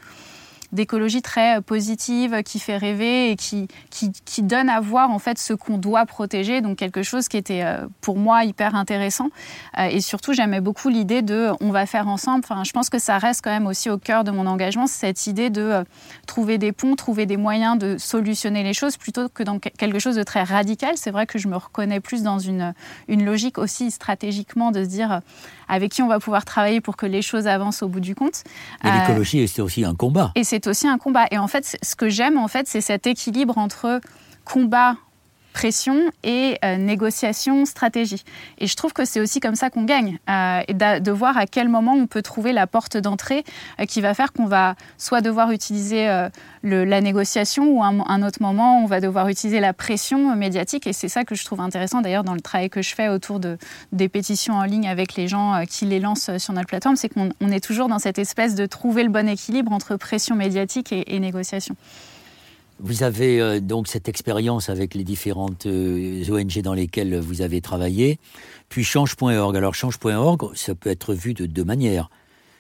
d'écologie 0.73 1.23
très 1.23 1.59
euh, 1.59 1.61
positive, 1.61 2.43
qui 2.43 2.59
fait 2.59 2.77
rêver 2.77 3.31
et 3.31 3.37
qui, 3.37 3.69
qui, 3.91 4.43
donne 4.43 4.69
à 4.69 4.81
voir 4.81 5.11
en 5.11 5.19
fait 5.19 5.39
ce 5.39 5.53
qu'on 5.53 5.79
doit 5.79 6.07
protéger. 6.07 6.61
Donc 6.61 6.79
quelque 6.79 7.03
chose 7.03 7.29
qui 7.29 7.37
était 7.37 7.63
euh, 7.63 7.87
pour 8.01 8.17
moi 8.17 8.45
hyper 8.45 8.75
intéressant. 8.75 9.29
Euh, 9.79 9.85
et 9.85 10.01
surtout, 10.01 10.33
j'aimais 10.33 10.61
beaucoup 10.61 10.89
l'idée 10.89 11.23
de 11.23 11.51
on 11.61 11.71
va 11.71 11.87
faire 11.87 12.09
ensemble. 12.09 12.45
Enfin, 12.45 12.65
je 12.65 12.73
pense 12.73 12.89
que 12.91 12.99
ça 12.99 13.19
reste 13.19 13.43
quand 13.45 13.51
même 13.51 13.67
aussi 13.67 13.91
au 13.91 13.99
cœur 13.99 14.25
de 14.25 14.31
mon 14.31 14.47
engagement, 14.47 14.87
cette 14.87 15.27
idée 15.27 15.51
de 15.51 15.85
trouver 16.27 16.59
des 16.59 16.73
ponts, 16.73 16.97
trouver 16.97 17.27
des 17.27 17.37
moyens 17.37 17.79
de 17.79 17.99
solutionner 17.99 18.63
les 18.63 18.75
choses 18.75 18.97
plutôt 18.97 19.29
que 19.29 19.43
dans 19.43 19.59
quelque 19.59 19.99
chose 19.99 20.17
de 20.17 20.23
très 20.23 20.43
radical. 20.43 20.95
C'est 20.97 21.11
vrai 21.11 21.27
que 21.27 21.39
je 21.39 21.49
me 21.49 21.57
reconnais 21.57 22.01
plus 22.01 22.23
dans 22.23 22.39
une, 22.39 22.75
une 23.09 23.25
logique 23.25 23.59
aussi 23.59 23.91
stratégiquement 23.91 24.71
de 24.71 24.83
se 24.85 24.89
dire 24.89 25.21
avec 25.69 25.93
qui 25.93 26.03
on 26.03 26.09
va 26.09 26.19
pouvoir 26.19 26.45
travailler 26.45 26.81
pour 26.81 26.97
que 26.97 27.07
les 27.07 27.23
choses 27.23 27.47
avancent 27.47 27.83
au 27.83 27.89
bout 27.89 28.01
du 28.01 28.15
compte. 28.15 28.45
Et 28.85 28.91
l'écologie, 28.91 29.47
c'est 29.49 29.63
aussi 29.63 29.85
un 29.85 29.95
combat. 29.95 30.33
Et 30.35 30.45
c'est 30.45 30.62
aussi 30.67 30.89
un 30.89 30.99
combat. 30.99 31.27
Et 31.31 31.39
en 31.39 31.49
fait, 31.49 31.77
ce 31.83 31.97
que 31.97 32.09
j'aime, 32.09 32.39
en 32.39 32.49
fait, 32.49 32.67
c'est 32.67 32.81
cet 32.81 33.07
équilibre 33.07 33.59
entre 33.59 34.01
combat 34.45 34.97
pression 35.53 36.11
et 36.25 36.59
euh, 36.65 36.77
négociation, 36.77 37.65
stratégie. 37.65 38.25
Et 38.59 38.67
je 38.67 38.75
trouve 38.75 38.93
que 38.93 39.05
c'est 39.05 39.21
aussi 39.21 39.41
comme 39.41 39.55
ça 39.55 39.71
qu'on 39.71 39.85
gagne, 39.85 40.19
euh, 40.29 40.63
de, 41.01 41.11
voir 41.11 41.37
à 41.37 41.47
quel 41.47 41.69
moment 41.69 41.93
on 41.93 42.07
peut 42.07 42.23
trouver 42.23 42.53
la 42.53 42.67
porte 42.67 42.97
d'entrée 42.97 43.45
euh, 43.81 43.85
qui 43.85 44.01
va 44.01 44.15
faire 44.15 44.33
qu'on 44.33 44.47
va 44.47 44.75
soit 44.99 45.21
devoir 45.21 45.51
utiliser 45.51 46.07
la 46.63 47.01
négociation 47.01 47.71
ou 47.71 47.83
un, 47.83 48.01
un, 48.07 48.23
autre 48.23 48.41
moment 48.41 48.83
on 48.83 48.87
va 48.87 49.01
devoir 49.01 49.29
utiliser 49.29 49.61
la 49.61 49.73
pression 49.73 50.35
médiatique. 50.35 50.87
Et 50.87 50.93
c'est 50.93 51.09
ça 51.09 51.25
que 51.25 51.35
je 51.35 51.45
trouve 51.45 51.61
intéressant 51.61 52.01
d'ailleurs 52.01 52.25
dans 52.25 52.35
le 52.35 52.41
travail 52.41 52.71
que 52.71 52.83
je 52.83 52.95
fais 52.95 53.09
autour 53.09 53.41
de, 53.41 53.59
des 53.93 54.09
pétitions 54.09 54.55
en 54.55 54.65
ligne 54.65 54.89
avec 54.89 55.15
les 55.15 55.29
gens 55.29 55.65
qui 55.69 55.85
les 55.85 56.01
lancent 56.01 56.37
sur 56.39 56.53
notre 56.55 56.69
plateforme, 56.69 56.97
c'est 56.97 57.09
qu'on 57.09 57.31
est 57.51 57.65
toujours 57.65 57.89
dans 57.89 57.99
cette 57.99 58.19
espèce 58.19 58.55
de 58.55 58.67
trouver 58.67 59.03
le 59.03 59.11
bon 59.11 59.29
équilibre 59.29 59.73
entre 59.73 59.97
pression 59.97 60.35
médiatique 60.35 60.93
et 60.93 61.21
négociation. 61.21 61.77
Vous 62.81 63.03
avez 63.03 63.41
euh, 63.41 63.61
donc 63.61 63.87
cette 63.87 64.09
expérience 64.09 64.69
avec 64.69 64.95
les 64.95 65.05
différentes 65.05 65.67
euh, 65.67 66.25
ONG 66.31 66.61
dans 66.63 66.75
lesquelles 66.75 67.19
vous 67.19 67.43
avez 67.43 67.61
travaillé, 67.61 68.19
puis 68.69 68.85
change.org. 68.85 69.57
Alors 69.57 69.75
change.org, 69.75 70.55
ça 70.55 70.75
peut 70.75 70.91
être 70.91 71.15
vu 71.15 71.35
de 71.35 71.47
deux 71.47 71.65
manières. 71.65 72.11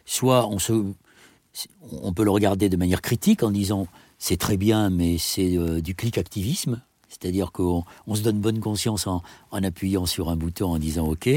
Soit 0.04 0.48
on, 0.48 2.12
peut 2.12 2.24
le 2.24 2.30
regarder 2.30 2.68
de 2.68 2.76
manière 2.76 3.02
critique 3.02 3.42
en 3.42 3.50
disant 3.50 3.86
c'est 4.18 4.36
très 4.36 4.56
bien, 4.56 4.90
mais 4.90 5.18
c'est 5.18 5.56
euh, 5.56 5.80
du 5.80 5.94
clic-activisme, 5.94 6.80
c'est-à-dire 7.08 7.50
qu'on 7.50 7.84
on 8.06 8.14
se 8.14 8.22
donne 8.22 8.38
bonne 8.38 8.60
conscience 8.60 9.06
en, 9.06 9.22
appuyant 9.52 10.06
sur 10.06 10.28
un 10.28 10.36
bouton 10.36 10.70
en 10.70 10.78
disant 10.78 11.06
OK, 11.08 11.28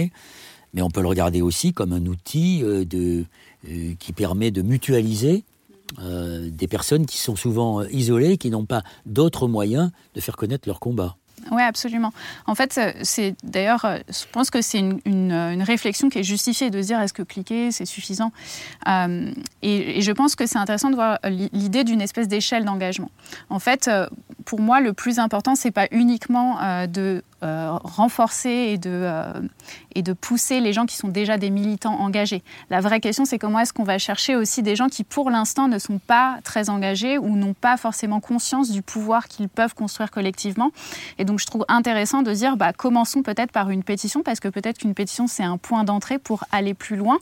mais 0.73 0.81
on 0.81 0.89
peut 0.89 1.01
le 1.01 1.07
regarder 1.07 1.41
aussi 1.41 1.73
comme 1.73 1.93
un 1.93 2.05
outil 2.05 2.63
qui 3.99 4.13
permet 4.13 4.51
de 4.51 4.61
mutualiser 4.61 5.43
euh, 5.99 6.49
des 6.51 6.67
personnes 6.67 7.05
qui 7.05 7.17
sont 7.17 7.35
souvent 7.35 7.81
euh, 7.81 7.91
isolées, 7.91 8.37
qui 8.37 8.49
n'ont 8.49 8.65
pas 8.65 8.83
d'autres 9.05 9.47
moyens 9.47 9.91
de 10.13 10.21
faire 10.21 10.35
connaître 10.35 10.67
leur 10.67 10.79
combat. 10.79 11.15
Oui, 11.51 11.61
absolument. 11.61 12.11
En 12.47 12.55
fait, 12.55 12.77
euh, 12.77 12.91
c'est 13.03 13.35
d'ailleurs, 13.43 13.85
je 14.09 14.25
pense 14.31 14.49
que 14.49 14.61
c'est 14.61 14.79
une, 14.79 15.61
réflexion 15.61 16.09
qui 16.09 16.19
est 16.19 16.23
justifiée 16.23 16.69
de 16.69 16.81
se 16.81 16.87
dire 16.87 16.99
est-ce 17.01 17.13
que 17.13 17.21
cliquer, 17.21 17.71
c'est 17.71 17.85
suffisant? 17.85 18.31
Et, 19.61 20.01
je 20.01 20.11
pense 20.11 20.35
que 20.35 20.45
c'est 20.47 20.57
intéressant 20.57 20.89
de 20.89 20.95
voir 20.95 21.19
l'idée 21.23 21.83
d'une 21.83 22.01
espèce 22.01 22.27
d'échelle 22.27 22.65
d'engagement. 22.65 23.11
En 23.49 23.59
fait, 23.59 23.89
pour 24.45 24.59
moi, 24.59 24.81
le 24.81 24.93
plus 24.93 25.19
important, 25.19 25.55
c'est 25.55 25.71
pas 25.71 25.87
uniquement 25.91 26.57
de 26.87 27.23
euh, 27.45 27.77
renforcer 27.83 28.49
et 28.49 28.77
de, 28.77 28.89
euh, 28.91 29.33
et 29.93 30.01
de 30.01 30.13
pousser 30.13 30.59
les 30.59 30.73
gens 30.73 30.85
qui 30.85 30.95
sont 30.95 31.09
déjà 31.09 31.37
des 31.37 31.51
militants 31.51 31.99
engagés. 31.99 32.43
La 32.69 32.81
vraie 32.81 32.99
question, 32.99 33.23
c'est 33.23 33.37
comment 33.37 33.59
est-ce 33.59 33.71
qu'on 33.71 33.83
va 33.83 33.99
chercher 33.99 34.35
aussi 34.35 34.63
des 34.63 34.75
gens 34.75 34.87
qui, 34.87 35.03
pour 35.03 35.29
l'instant, 35.29 35.67
ne 35.67 35.77
sont 35.77 35.99
pas 35.99 36.39
très 36.43 36.69
engagés 36.69 37.17
ou 37.17 37.35
n'ont 37.35 37.53
pas 37.53 37.77
forcément 37.77 38.19
conscience 38.19 38.71
du 38.71 38.81
pouvoir 38.81 39.27
qu'ils 39.27 39.47
peuvent 39.47 39.75
construire 39.75 40.09
collectivement. 40.09 40.71
Et 41.19 41.25
donc, 41.25 41.39
je 41.39 41.45
trouve 41.45 41.65
intéressant 41.67 42.23
de 42.23 42.33
dire, 42.33 42.57
bah, 42.57 42.73
commençons 42.73 43.21
peut-être 43.21 43.51
par 43.51 43.69
une 43.69 43.83
pétition, 43.83 44.23
parce 44.23 44.39
que 44.39 44.47
peut-être 44.47 44.79
qu'une 44.79 44.95
pétition, 44.95 45.27
c'est 45.27 45.43
un 45.43 45.57
point 45.57 45.83
d'entrée 45.83 46.17
pour 46.17 46.45
aller 46.51 46.73
plus 46.73 46.95
loin. 46.95 47.19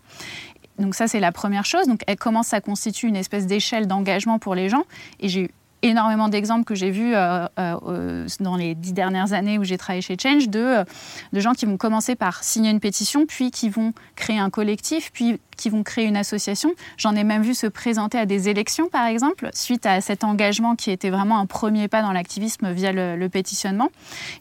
Donc 0.79 0.95
ça, 0.95 1.07
c'est 1.07 1.19
la 1.19 1.31
première 1.31 1.65
chose. 1.65 1.87
Donc 1.87 2.01
elle 2.07 2.17
commence 2.17 2.53
à 2.53 2.61
constituer 2.61 3.07
une 3.07 3.15
espèce 3.15 3.45
d'échelle 3.45 3.87
d'engagement 3.87 4.39
pour 4.39 4.55
les 4.55 4.69
gens? 4.69 4.83
Et 5.19 5.29
j'ai 5.29 5.41
eu 5.41 5.49
énormément 5.83 6.29
d'exemples 6.29 6.63
que 6.63 6.73
j'ai 6.73 6.89
vus 6.89 7.13
euh, 7.13 7.45
euh, 7.59 8.27
dans 8.39 8.55
les 8.55 8.73
dix 8.73 8.93
dernières 8.93 9.33
années 9.33 9.59
où 9.59 9.63
j'ai 9.63 9.77
travaillé 9.77 10.01
chez 10.01 10.17
Change 10.17 10.49
de, 10.49 10.83
de 11.33 11.39
gens 11.39 11.53
qui 11.53 11.65
vont 11.65 11.77
commencer 11.77 12.15
par 12.15 12.43
signer 12.43 12.71
une 12.71 12.79
pétition, 12.79 13.25
puis 13.27 13.51
qui 13.51 13.69
vont 13.69 13.93
créer 14.15 14.39
un 14.39 14.49
collectif, 14.49 15.11
puis 15.13 15.39
qui 15.55 15.69
vont 15.69 15.83
créer 15.83 16.05
une 16.05 16.17
association. 16.17 16.73
J'en 16.97 17.15
ai 17.15 17.23
même 17.23 17.43
vu 17.43 17.53
se 17.53 17.67
présenter 17.67 18.17
à 18.17 18.25
des 18.25 18.49
élections, 18.49 18.87
par 18.89 19.05
exemple, 19.05 19.49
suite 19.53 19.85
à 19.85 20.01
cet 20.01 20.23
engagement 20.23 20.75
qui 20.75 20.91
était 20.91 21.09
vraiment 21.09 21.39
un 21.39 21.45
premier 21.45 21.87
pas 21.87 22.01
dans 22.01 22.11
l'activisme 22.11 22.71
via 22.71 22.91
le, 22.91 23.27
pétitionnement. 23.33 23.89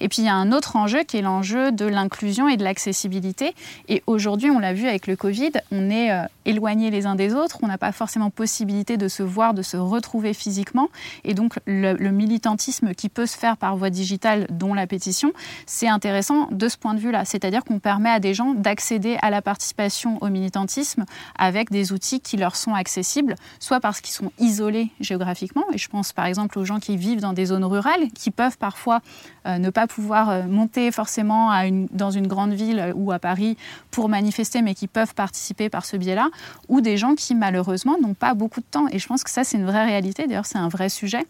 Et 0.00 0.08
puis 0.08 0.22
il 0.22 0.24
y 0.26 0.28
a 0.28 0.34
un 0.34 0.52
autre 0.52 0.76
enjeu 0.76 1.04
qui 1.04 1.16
est 1.16 1.22
l'enjeu 1.22 1.72
de 1.72 1.86
l'inclusion 1.86 2.48
et 2.48 2.56
de 2.56 2.64
l'accessibilité. 2.64 3.54
Et 3.88 4.02
aujourd'hui, 4.06 4.50
on 4.50 4.58
l'a 4.58 4.74
vu 4.74 4.86
avec 4.86 5.06
le 5.06 5.16
Covid, 5.16 5.52
on 5.70 5.88
est 5.88 6.10
euh, 6.10 6.24
éloignés 6.44 6.90
les 6.90 7.06
uns 7.06 7.14
des 7.14 7.32
autres, 7.32 7.58
on 7.62 7.68
n'a 7.68 7.78
pas 7.78 7.92
forcément 7.92 8.28
possibilité 8.28 8.96
de 8.96 9.08
se 9.08 9.22
voir, 9.22 9.54
de 9.54 9.62
se 9.62 9.76
retrouver 9.76 10.34
physiquement. 10.34 10.88
Donc 11.34 11.58
le, 11.66 12.10
militantisme 12.10 12.94
qui 12.94 13.08
peut 13.08 13.26
se 13.26 13.36
faire 13.36 13.56
par 13.56 13.76
voie 13.76 13.90
digitale, 13.90 14.46
dont 14.50 14.74
la 14.74 14.86
pétition, 14.86 15.32
c'est 15.66 15.88
intéressant 15.88 16.48
de 16.50 16.68
ce 16.68 16.76
point 16.76 16.94
de 16.94 17.00
vue-là. 17.00 17.24
C'est-à-dire 17.24 17.64
qu'on 17.64 17.78
permet 17.78 18.10
à 18.10 18.20
des 18.20 18.34
gens 18.34 18.54
d'accéder 18.54 19.16
à 19.22 19.30
la 19.30 19.42
participation 19.42 20.18
au 20.20 20.28
militantisme 20.28 21.04
avec 21.38 21.70
des 21.70 21.92
outils 21.92 22.20
qui 22.20 22.36
leur 22.36 22.56
sont 22.56 22.74
accessibles, 22.74 23.34
soit 23.58 23.80
parce 23.80 24.00
qu'ils 24.00 24.14
sont 24.14 24.32
isolés 24.38 24.90
géographiquement, 25.00 25.64
et 25.72 25.78
je 25.78 25.88
pense 25.88 26.12
par 26.12 26.26
exemple 26.26 26.58
aux 26.58 26.64
gens 26.64 26.80
qui 26.80 26.96
vivent 26.96 27.20
dans 27.20 27.32
des 27.32 27.46
zones 27.46 27.64
rurales, 27.64 28.08
qui 28.14 28.30
peuvent 28.30 28.58
parfois 28.58 29.00
euh, 29.46 29.58
ne 29.58 29.70
pas 29.70 29.86
pouvoir 29.86 30.30
euh, 30.30 30.42
monter 30.44 30.90
forcément 30.92 31.50
dans 31.92 32.10
une 32.10 32.26
grande 32.26 32.52
ville 32.52 32.92
ou 32.94 33.12
à 33.12 33.18
Paris 33.18 33.56
pour 33.90 34.08
manifester, 34.08 34.62
mais 34.62 34.74
qui 34.74 34.86
peuvent 34.86 35.14
participer 35.14 35.68
par 35.68 35.84
ce 35.84 35.96
biais-là, 35.96 36.28
ou 36.68 36.80
des 36.80 36.96
gens 36.96 37.14
qui 37.14 37.34
malheureusement 37.34 37.96
n'ont 38.00 38.14
pas 38.14 38.34
beaucoup 38.34 38.60
de 38.60 38.66
temps. 38.70 38.86
Et 38.90 38.98
je 38.98 39.06
pense 39.06 39.24
que 39.24 39.30
ça, 39.30 39.44
c'est 39.44 39.56
une 39.56 39.66
vraie 39.66 39.84
réalité, 39.84 40.26
d'ailleurs 40.26 40.46
c'est 40.46 40.58
un 40.58 40.68
vrai 40.68 40.88
sujet 40.88 41.21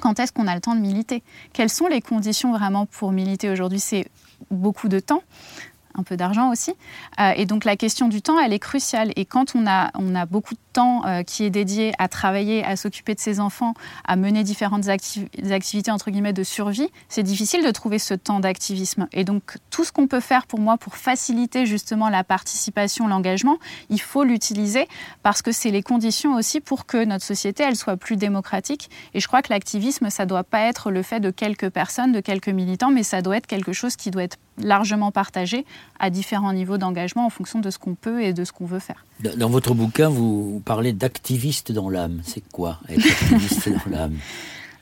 quand 0.00 0.20
est-ce 0.20 0.32
qu'on 0.32 0.46
a 0.46 0.54
le 0.54 0.60
temps 0.60 0.74
de 0.74 0.80
militer? 0.80 1.22
Quelles 1.52 1.70
sont 1.70 1.86
les 1.86 2.00
conditions 2.00 2.52
vraiment 2.52 2.86
pour 2.86 3.12
militer 3.12 3.50
aujourd'hui? 3.50 3.80
C'est 3.80 4.06
beaucoup 4.50 4.88
de 4.88 5.00
temps 5.00 5.22
un 5.98 6.02
peu 6.02 6.16
d'argent 6.16 6.50
aussi. 6.50 6.74
Euh, 7.20 7.32
et 7.36 7.46
donc 7.46 7.64
la 7.64 7.76
question 7.76 8.08
du 8.08 8.22
temps, 8.22 8.38
elle 8.38 8.52
est 8.52 8.58
cruciale. 8.58 9.12
Et 9.16 9.24
quand 9.24 9.54
on 9.54 9.66
a, 9.66 9.90
on 9.94 10.14
a 10.14 10.26
beaucoup 10.26 10.54
de 10.54 10.60
temps 10.72 11.04
euh, 11.06 11.22
qui 11.22 11.44
est 11.44 11.50
dédié 11.50 11.92
à 11.98 12.08
travailler, 12.08 12.64
à 12.64 12.76
s'occuper 12.76 13.14
de 13.14 13.20
ses 13.20 13.40
enfants, 13.40 13.74
à 14.06 14.16
mener 14.16 14.44
différentes 14.44 14.88
activités 14.88 15.90
entre 15.90 16.10
guillemets 16.10 16.32
de 16.32 16.42
survie, 16.42 16.88
c'est 17.08 17.22
difficile 17.22 17.64
de 17.64 17.70
trouver 17.70 17.98
ce 17.98 18.14
temps 18.14 18.40
d'activisme. 18.40 19.08
Et 19.12 19.24
donc 19.24 19.56
tout 19.70 19.84
ce 19.84 19.92
qu'on 19.92 20.06
peut 20.06 20.20
faire 20.20 20.46
pour 20.46 20.60
moi 20.60 20.78
pour 20.78 20.96
faciliter 20.96 21.66
justement 21.66 22.08
la 22.08 22.24
participation, 22.24 23.08
l'engagement, 23.08 23.58
il 23.90 24.00
faut 24.00 24.24
l'utiliser 24.24 24.88
parce 25.22 25.42
que 25.42 25.52
c'est 25.52 25.70
les 25.70 25.82
conditions 25.82 26.34
aussi 26.34 26.60
pour 26.60 26.86
que 26.86 27.04
notre 27.04 27.24
société 27.24 27.64
elle 27.64 27.76
soit 27.76 27.96
plus 27.96 28.16
démocratique. 28.16 28.90
Et 29.14 29.20
je 29.20 29.26
crois 29.26 29.42
que 29.42 29.52
l'activisme, 29.52 30.10
ça 30.10 30.26
doit 30.26 30.44
pas 30.44 30.60
être 30.62 30.90
le 30.90 31.02
fait 31.02 31.20
de 31.20 31.30
quelques 31.30 31.70
personnes, 31.70 32.12
de 32.12 32.20
quelques 32.20 32.48
militants, 32.48 32.90
mais 32.90 33.02
ça 33.02 33.22
doit 33.22 33.36
être 33.36 33.46
quelque 33.46 33.72
chose 33.72 33.96
qui 33.96 34.10
doit 34.10 34.22
être 34.22 34.38
largement 34.62 35.10
partagé 35.10 35.64
à 35.98 36.10
différents 36.10 36.52
niveaux 36.52 36.78
d'engagement 36.78 37.26
en 37.26 37.30
fonction 37.30 37.60
de 37.60 37.70
ce 37.70 37.78
qu'on 37.78 37.94
peut 37.94 38.22
et 38.22 38.32
de 38.32 38.44
ce 38.44 38.52
qu'on 38.52 38.66
veut 38.66 38.78
faire. 38.78 39.04
Dans 39.36 39.48
votre 39.48 39.74
bouquin, 39.74 40.08
vous 40.08 40.62
parlez 40.64 40.92
d'activiste 40.92 41.72
dans 41.72 41.90
l'âme. 41.90 42.20
C'est 42.24 42.42
quoi 42.52 42.78
être 42.88 43.06
activiste 43.06 43.68
dans 43.68 43.90
l'âme? 43.90 44.16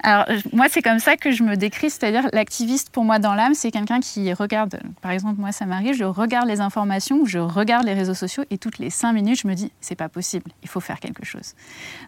Alors, 0.06 0.24
moi, 0.52 0.66
c'est 0.70 0.82
comme 0.82 1.00
ça 1.00 1.16
que 1.16 1.32
je 1.32 1.42
me 1.42 1.56
décris, 1.56 1.90
c'est-à-dire 1.90 2.28
l'activiste 2.32 2.90
pour 2.90 3.02
moi 3.02 3.18
dans 3.18 3.34
l'âme, 3.34 3.54
c'est 3.54 3.72
quelqu'un 3.72 3.98
qui 3.98 4.32
regarde, 4.32 4.78
par 5.02 5.10
exemple, 5.10 5.40
moi, 5.40 5.50
ça 5.50 5.66
m'arrive, 5.66 5.94
je 5.94 6.04
regarde 6.04 6.46
les 6.46 6.60
informations, 6.60 7.24
je 7.24 7.40
regarde 7.40 7.84
les 7.84 7.92
réseaux 7.92 8.14
sociaux 8.14 8.44
et 8.50 8.56
toutes 8.56 8.78
les 8.78 8.88
cinq 8.88 9.14
minutes, 9.14 9.40
je 9.40 9.48
me 9.48 9.54
dis, 9.54 9.72
c'est 9.80 9.96
pas 9.96 10.08
possible, 10.08 10.52
il 10.62 10.68
faut 10.68 10.78
faire 10.78 11.00
quelque 11.00 11.24
chose. 11.24 11.54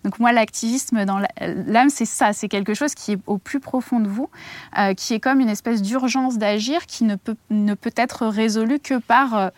Donc, 0.04 0.20
moi, 0.20 0.30
l'activisme 0.30 1.04
dans 1.06 1.18
l'âme, 1.40 1.90
c'est 1.90 2.04
ça, 2.04 2.32
c'est 2.32 2.46
quelque 2.46 2.72
chose 2.72 2.94
qui 2.94 3.14
est 3.14 3.18
au 3.26 3.36
plus 3.36 3.58
profond 3.58 3.98
de 3.98 4.08
vous, 4.08 4.30
euh, 4.78 4.94
qui 4.94 5.14
est 5.14 5.20
comme 5.20 5.40
une 5.40 5.48
espèce 5.48 5.82
d'urgence 5.82 6.38
d'agir 6.38 6.86
qui 6.86 7.02
ne 7.02 7.16
peut, 7.16 7.34
ne 7.50 7.74
peut 7.74 7.94
être 7.96 8.28
résolue 8.28 8.78
que 8.78 8.98
par. 8.98 9.34
Euh, 9.34 9.48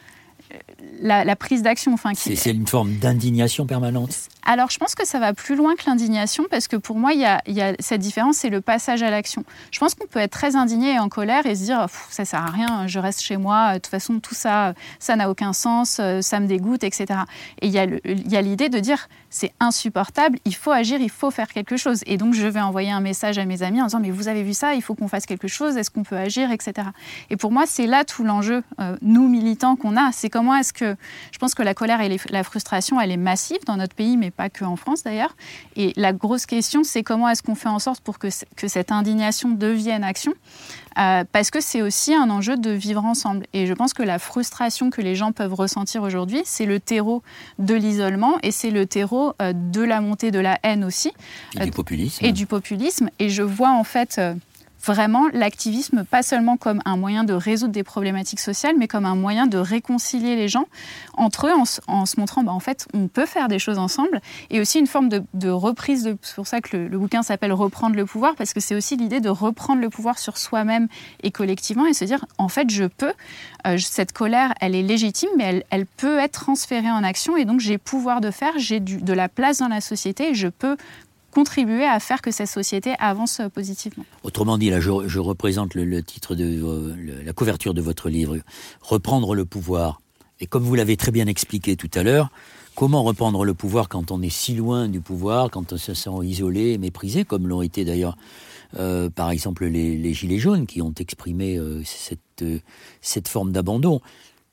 la, 1.01 1.37
prise 1.37 1.63
d'action. 1.63 1.93
Enfin, 1.93 2.13
c'est 2.15 2.51
une 2.51 2.67
forme 2.67 2.95
d'indignation 2.95 3.67
permanente. 3.67 4.15
Alors, 4.45 4.71
je 4.71 4.79
pense 4.79 4.95
que 4.95 5.07
ça 5.07 5.19
va 5.19 5.33
plus 5.33 5.55
loin 5.55 5.75
que 5.77 5.83
l'indignation, 5.87 6.45
parce 6.51 6.67
que 6.67 6.77
pour 6.77 6.97
moi, 6.97 7.13
il 7.13 7.21
y 7.21 7.25
a, 7.61 7.75
cette 7.79 8.01
différence, 8.01 8.37
c'est 8.37 8.49
le 8.49 8.61
passage 8.61 9.03
à 9.03 9.11
l'action. 9.11 9.45
Je 9.71 9.79
pense 9.79 9.95
qu'on 9.95 10.07
peut 10.07 10.19
être 10.19 10.33
très 10.33 10.57
indigné 10.57 10.95
et 10.95 10.99
en 10.99 11.09
colère 11.09 11.47
et 11.47 11.55
se 11.55 11.65
dire, 11.65 11.87
ça 12.11 12.25
sert 12.25 12.41
à 12.41 12.51
rien, 12.51 12.87
je 12.87 12.99
reste 12.99 13.21
chez 13.21 13.37
moi, 13.37 13.75
de 13.75 13.79
toute 13.79 13.89
façon, 13.89 14.19
tout 14.19 14.35
ça, 14.35 14.75
ça 14.99 15.17
n'a 15.17 15.31
aucun 15.31 15.53
sens, 15.53 15.99
euh, 16.01 16.21
ça 16.21 16.41
me 16.41 16.47
dégoûte, 16.47 16.85
etc. 16.85 17.21
Et 17.61 17.69
il 17.69 17.73
y 17.73 18.37
a 18.37 18.43
l'idée 18.43 18.69
de 18.69 18.79
dire, 18.79 19.09
c'est 19.31 19.53
insupportable, 19.61 20.39
il 20.45 20.55
faut 20.55 20.73
agir, 20.73 21.01
il 21.01 21.11
faut 21.11 21.31
faire 21.31 21.49
quelque 21.49 21.77
chose. 21.77 22.01
Et 22.07 22.17
donc, 22.17 22.35
je 22.35 22.47
vais 22.47 22.61
envoyer 22.61 22.91
un 22.91 23.01
message 23.01 23.39
à 23.39 23.45
mes 23.45 23.63
amis 23.63 23.81
en 23.81 23.87
disant, 23.87 24.01
mais 24.01 24.11
vous 24.11 24.29
avez 24.29 24.43
vu 24.43 24.55
ça, 24.55 24.75
il 24.75 24.83
faut 24.83 24.95
qu'on 24.95 25.09
fasse 25.09 25.27
quelque 25.27 25.49
chose, 25.49 25.77
est-ce 25.77 25.91
qu'on 25.91 26.03
peut 26.03 26.17
agir, 26.17 26.51
etc. 26.51 26.89
Et 27.31 27.37
pour 27.37 27.53
moi, 27.53 27.65
c'est 27.67 27.87
là 27.87 28.05
tout 28.05 28.25
l'enjeu, 28.25 28.63
euh, 28.81 28.97
nous 29.03 29.29
militants 29.29 29.77
qu'on 29.77 29.97
a, 29.97 30.11
c'est 30.13 30.31
comment 30.41 30.57
est-ce 30.57 30.73
que 30.73 30.97
je 31.33 31.39
pense 31.39 31.55
que 31.55 31.63
la 31.63 31.75
colère 31.75 32.01
et 32.01 32.19
la 32.31 32.43
frustration, 32.45 32.99
elle 32.99 33.11
est 33.11 33.19
massive 33.19 33.59
dans 33.67 33.77
notre 33.77 33.95
pays, 33.95 34.17
mais 34.17 34.31
pas 34.31 34.49
que 34.49 34.65
en 34.65 34.77
France 34.77 35.03
d'ailleurs. 35.03 35.37
Et 35.77 35.93
la 35.97 36.15
grosse 36.15 36.47
question, 36.47 36.83
c'est 36.83 37.03
comment 37.03 37.29
est-ce 37.29 37.43
qu'on 37.43 37.55
fait 37.55 37.69
en 37.69 37.79
sorte 37.79 38.01
pour 38.03 38.19
que, 38.19 38.29
que 38.57 38.67
cette 38.67 38.91
indignation 38.91 39.51
devienne 39.51 40.03
action 40.03 40.33
euh, 40.99 41.25
parce 41.31 41.51
que 41.51 41.61
c'est 41.61 41.83
aussi 41.83 42.15
un 42.15 42.31
enjeu 42.31 42.57
de 42.57 42.71
vivre 42.71 43.05
ensemble. 43.05 43.47
Et 43.53 43.67
je 43.67 43.75
pense 43.75 43.93
que 43.93 44.03
la 44.03 44.19
frustration 44.19 44.91
que 44.91 45.01
les 45.01 45.15
gens 45.15 45.31
peuvent 45.31 45.55
ressentir 45.55 46.03
aujourd'hui, 46.03 46.43
c'est 46.45 46.67
le 46.67 46.81
terreau 46.81 47.23
de 47.59 47.75
l'isolement 47.75 48.39
et 48.43 48.51
c'est 48.51 48.71
le 48.71 48.87
terreau 48.87 49.35
euh, 49.41 49.53
de 49.55 49.83
la 49.83 50.01
montée 50.01 50.31
de 50.31 50.41
la 50.41 50.59
haine 50.63 50.85
aussi. 50.85 51.13
Et 51.61 51.67
du 51.67 51.71
populisme. 51.71 52.25
Et 52.25 52.33
du 52.33 52.47
populisme. 52.47 53.11
Et 53.19 53.29
je 53.29 53.43
vois 53.43 53.71
en 53.71 53.85
fait 53.85 54.17
euh, 54.19 54.35
vraiment 54.85 55.29
l'activisme 55.33 56.05
pas 56.05 56.23
seulement 56.23 56.57
comme 56.57 56.81
un 56.85 56.97
moyen 56.97 57.25
de 57.25 57.33
résoudre 57.33 57.73
des 57.73 57.83
problématiques 57.83 58.41
sociales, 58.41 58.75
mais 58.79 58.89
comme 58.89 59.05
un 59.05 59.15
moyen 59.15 59.47
de 59.47 59.59
réconcilier 59.59 60.37
les 60.37 60.49
gens 60.49 60.67
entre 61.15 61.49
eux 61.49 61.53
en, 61.87 62.07
se 62.07 62.21
montrant, 62.21 62.43
bah, 62.43 62.53
en 62.53 62.61
fait, 62.61 62.87
on 62.95 63.09
peut 63.09 63.27
faire 63.27 63.49
des 63.49 63.59
choses 63.59 63.79
ensemble, 63.79 64.21
et 64.51 64.61
aussi 64.61 64.79
une 64.79 64.87
forme 64.87 65.09
de, 65.09 65.49
reprise. 65.51 66.17
C'est 66.23 66.35
pour 66.35 66.47
ça 66.47 66.61
que 66.61 66.77
le, 66.77 66.99
bouquin 66.99 67.23
s'appelle 67.23 67.53
Reprendre 67.53 67.97
le 67.97 68.07
pouvoir, 68.07 68.37
parce 68.37 68.55
que 68.55 68.61
c'est 68.61 68.75
aussi 68.75 68.97
l'idée 68.97 69.21
de 69.21 69.29
reprendre 69.29 69.81
le 69.81 69.91
pouvoir 69.91 70.19
sur 70.19 70.39
soi-même 70.39 70.89
et 71.23 71.31
collectivement, 71.31 71.87
et 71.87 71.93
se 71.93 72.05
dire, 72.05 72.25
en 72.39 72.49
fait, 72.49 72.71
je 72.71 72.85
peux. 72.85 73.13
Euh, 73.67 73.77
cette 73.79 74.13
colère, 74.13 74.55
elle 74.61 74.75
est 74.75 74.83
légitime, 74.83 75.29
mais 75.37 75.65
elle, 75.71 75.87
peut 75.87 76.19
être 76.19 76.33
transférée 76.33 76.91
en 76.91 77.03
action, 77.03 77.37
et 77.37 77.45
donc 77.45 77.61
j'ai 77.61 77.77
pouvoir 77.77 78.21
de 78.21 78.31
faire, 78.31 78.53
j'ai 78.57 78.81
de 78.81 79.13
la 79.13 79.29
place 79.29 79.59
dans 79.59 79.69
la 79.69 79.81
société, 79.81 80.31
et 80.31 80.35
je 80.35 80.49
peux 80.49 80.77
contribuer 81.31 81.85
à 81.85 82.01
faire 82.01 82.23
que 82.23 82.31
cette 82.31 82.49
société 82.49 82.95
avance 82.99 83.41
positivement. 83.55 84.05
Autrement 84.23 84.59
dit, 84.59 84.71
là, 84.71 84.81
je, 84.81 85.19
représente 85.19 85.75
le, 85.75 86.03
titre 86.03 86.35
de 86.35 86.45
euh, 86.45 87.23
la 87.25 87.33
couverture 87.33 87.75
de 87.75 87.81
votre 87.81 88.09
livre, 88.09 88.39
Reprendre 88.81 89.35
le 89.35 89.45
pouvoir. 89.45 90.01
Et 90.41 90.47
comme 90.47 90.63
vous 90.63 90.75
l'avez 90.75 90.97
très 90.97 91.13
bien 91.13 91.27
expliqué 91.27 91.77
tout 91.77 91.91
à 91.95 92.03
l'heure, 92.03 92.31
comment 92.75 93.03
reprendre 93.03 93.45
le 93.45 93.55
pouvoir 93.55 93.89
quand 93.89 94.11
on 94.11 94.23
est 94.23 94.31
si 94.31 94.55
loin 94.55 94.89
du 94.89 95.01
pouvoir, 95.01 95.51
quand 95.51 95.73
on 95.73 95.77
se 95.77 95.95
sent 95.95 96.11
isolé, 96.23 96.79
méprisé, 96.79 97.25
comme 97.25 97.47
l'ont 97.47 97.63
été 97.63 97.85
d'ailleurs, 97.85 98.17
euh, 98.79 99.11
par 99.11 99.31
exemple, 99.31 99.67
les, 99.67 100.15
Gilets 100.15 100.39
jaunes 100.39 100.67
qui 100.67 100.81
ont 100.81 100.95
exprimé 100.99 101.57
euh, 101.57 101.83
cette, 101.85 102.45
cette 103.01 103.29
forme 103.29 103.53
d'abandon. 103.53 104.01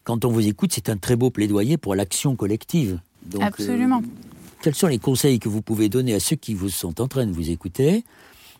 Quand 0.04 0.26
on 0.26 0.30
vous 0.30 0.48
écoute, 0.48 0.72
c'est 0.74 0.90
un 0.90 0.98
très 0.98 1.16
beau 1.16 1.30
plaidoyer 1.30 1.78
pour 1.78 1.96
l'action 1.96 2.36
collective. 2.36 3.00
Absolument 3.42 4.02
quels 4.62 4.76
sont 4.76 4.88
les 4.88 5.00
conseils 5.00 5.40
que 5.40 5.50
vous 5.50 5.62
pouvez 5.62 5.90
donner 5.90 6.14
à 6.14 6.20
ceux 6.20 6.36
qui 6.36 6.54
vous 6.54 6.70
sont 6.70 7.02
en 7.02 7.08
train 7.08 7.26
de 7.26 7.32
vous 7.32 7.50
écouter 7.50 8.04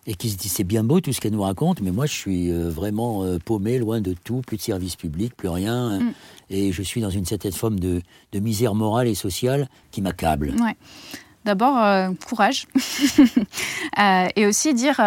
et 0.06 0.16
qui 0.16 0.30
se 0.30 0.38
disent 0.38 0.54
c'est 0.54 0.64
bien 0.64 0.84
beau 0.84 1.02
tout 1.02 1.12
ce 1.12 1.20
qu'elle 1.20 1.34
nous 1.34 1.42
raconte, 1.42 1.82
mais 1.82 1.92
moi 1.92 2.06
je 2.06 2.14
suis 2.14 2.52
euh, 2.52 2.70
vraiment 2.70 3.24
euh, 3.24 3.38
paumé, 3.44 3.78
loin 3.78 4.00
de 4.00 4.14
tout, 4.14 4.42
plus 4.42 4.58
de 4.58 4.62
services 4.62 4.96
publics, 4.96 5.36
plus 5.36 5.50
rien, 5.50 6.00
mm. 6.00 6.14
et 6.50 6.72
je 6.72 6.82
suis 6.82 7.02
dans 7.02 7.10
une 7.10 7.26
certaine 7.26 7.52
forme 7.52 7.80
de, 7.80 8.02
misère 8.34 8.74
morale 8.74 9.08
et 9.08 9.16
sociale 9.16 9.68
qui 9.92 10.02
m'accable. 10.02 10.54
Ouais. 10.62 10.76
D'abord, 11.44 11.78
euh, 11.78 12.10
courage. 12.28 12.68
et 14.36 14.46
aussi 14.46 14.74
dire 14.74 15.00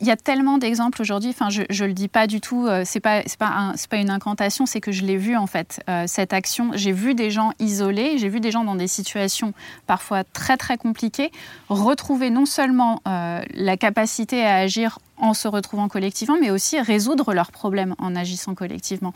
il 0.00 0.06
y 0.06 0.10
a 0.10 0.16
tellement 0.16 0.58
d'exemples 0.58 1.00
aujourd'hui. 1.00 1.30
Enfin, 1.30 1.50
je, 1.50 1.62
ne 1.62 1.86
le 1.86 1.92
dis 1.92 2.08
pas 2.08 2.26
du 2.26 2.40
tout. 2.40 2.66
Euh, 2.66 2.82
c'est 2.84 3.00
pas 3.00 3.22
pas 3.38 3.74
pas 3.90 3.96
une 3.96 4.10
incantation. 4.10 4.66
C'est 4.66 4.80
que 4.80 4.92
je 4.92 5.04
l'ai 5.04 5.16
vu 5.16 5.36
en 5.36 5.46
fait 5.46 5.82
euh, 5.88 6.04
cette 6.06 6.32
action. 6.32 6.70
J'ai 6.74 6.92
vu 6.92 7.14
des 7.14 7.30
gens 7.30 7.52
isolés. 7.58 8.18
J'ai 8.18 8.28
vu 8.28 8.40
des 8.40 8.50
gens 8.50 8.64
dans 8.64 8.76
des 8.76 8.88
situations 8.88 9.52
parfois 9.86 10.24
très 10.24 10.56
très 10.56 10.78
compliquées 10.78 11.30
retrouver 11.68 12.30
non 12.30 12.46
seulement 12.46 13.00
euh, 13.06 13.42
la 13.52 13.76
capacité 13.76 14.44
à 14.44 14.56
agir 14.56 14.98
en 15.18 15.34
se 15.34 15.48
retrouvant 15.48 15.88
collectivement, 15.88 16.36
mais 16.40 16.50
aussi 16.50 16.80
résoudre 16.80 17.34
leurs 17.34 17.52
problèmes 17.52 17.94
en 17.98 18.16
agissant 18.16 18.54
collectivement. 18.54 19.14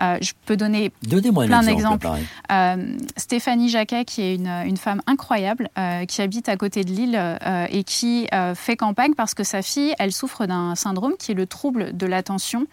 Euh, 0.00 0.18
je 0.20 0.32
peux 0.44 0.56
donner 0.56 0.90
plein 0.90 1.62
d'exemples. 1.62 2.08
Euh, 2.50 2.96
Stéphanie 3.16 3.68
Jacquet, 3.68 4.04
qui 4.04 4.22
est 4.22 4.34
une, 4.34 4.48
une 4.48 4.76
femme 4.76 5.02
incroyable, 5.06 5.70
euh, 5.78 6.04
qui 6.04 6.20
habite 6.22 6.48
à 6.48 6.56
côté 6.56 6.84
de 6.84 6.90
Lille 6.90 7.20
et 7.70 7.84
qui 7.84 8.28
fait 8.54 8.76
campagne 8.76 9.14
parce 9.14 9.34
que 9.34 9.44
sa 9.44 9.62
fille, 9.62 9.94
elle 9.98 10.12
souffre 10.12 10.46
d'un 10.46 10.74
syndrome 10.74 11.14
qui 11.18 11.32
est 11.32 11.34
le 11.34 11.46
trouble 11.46 11.96
de 11.96 12.06
l'attention, 12.06 12.66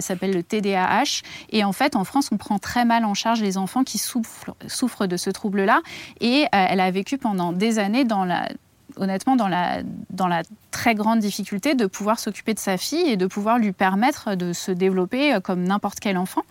s'appelle 0.00 0.32
le 0.32 0.42
TDAH. 0.42 1.22
Et 1.50 1.64
en 1.64 1.72
fait, 1.72 1.96
en 1.96 2.04
France, 2.04 2.28
on 2.32 2.36
prend 2.36 2.58
très 2.58 2.84
mal 2.84 3.04
en 3.04 3.14
charge 3.14 3.40
les 3.40 3.58
enfants 3.58 3.84
qui 3.84 3.98
souffrent, 3.98 4.54
souffrent 4.66 5.06
de 5.06 5.16
ce 5.16 5.30
trouble-là. 5.30 5.80
Et 6.20 6.46
elle 6.52 6.80
a 6.80 6.90
vécu 6.90 7.18
pendant 7.18 7.52
des 7.52 7.78
années 7.78 8.04
dans 8.04 8.24
la 8.24 8.48
honnêtement 8.96 9.36
dans 9.36 9.48
la, 9.48 9.82
dans 10.10 10.28
la 10.28 10.42
très 10.72 10.96
grande 10.96 11.20
difficulté 11.20 11.76
de 11.76 11.86
pouvoir 11.86 12.18
s'occuper 12.18 12.54
de 12.54 12.58
sa 12.58 12.76
fille 12.76 13.08
et 13.08 13.16
de 13.16 13.26
pouvoir 13.26 13.58
lui 13.58 13.70
permettre 13.70 14.34
de 14.34 14.52
se 14.52 14.72
développer 14.72 15.34
euh, 15.34 15.40
comme 15.40 15.62
n'importe 15.62 16.00
quel 16.00 16.18
enfant. 16.18 16.42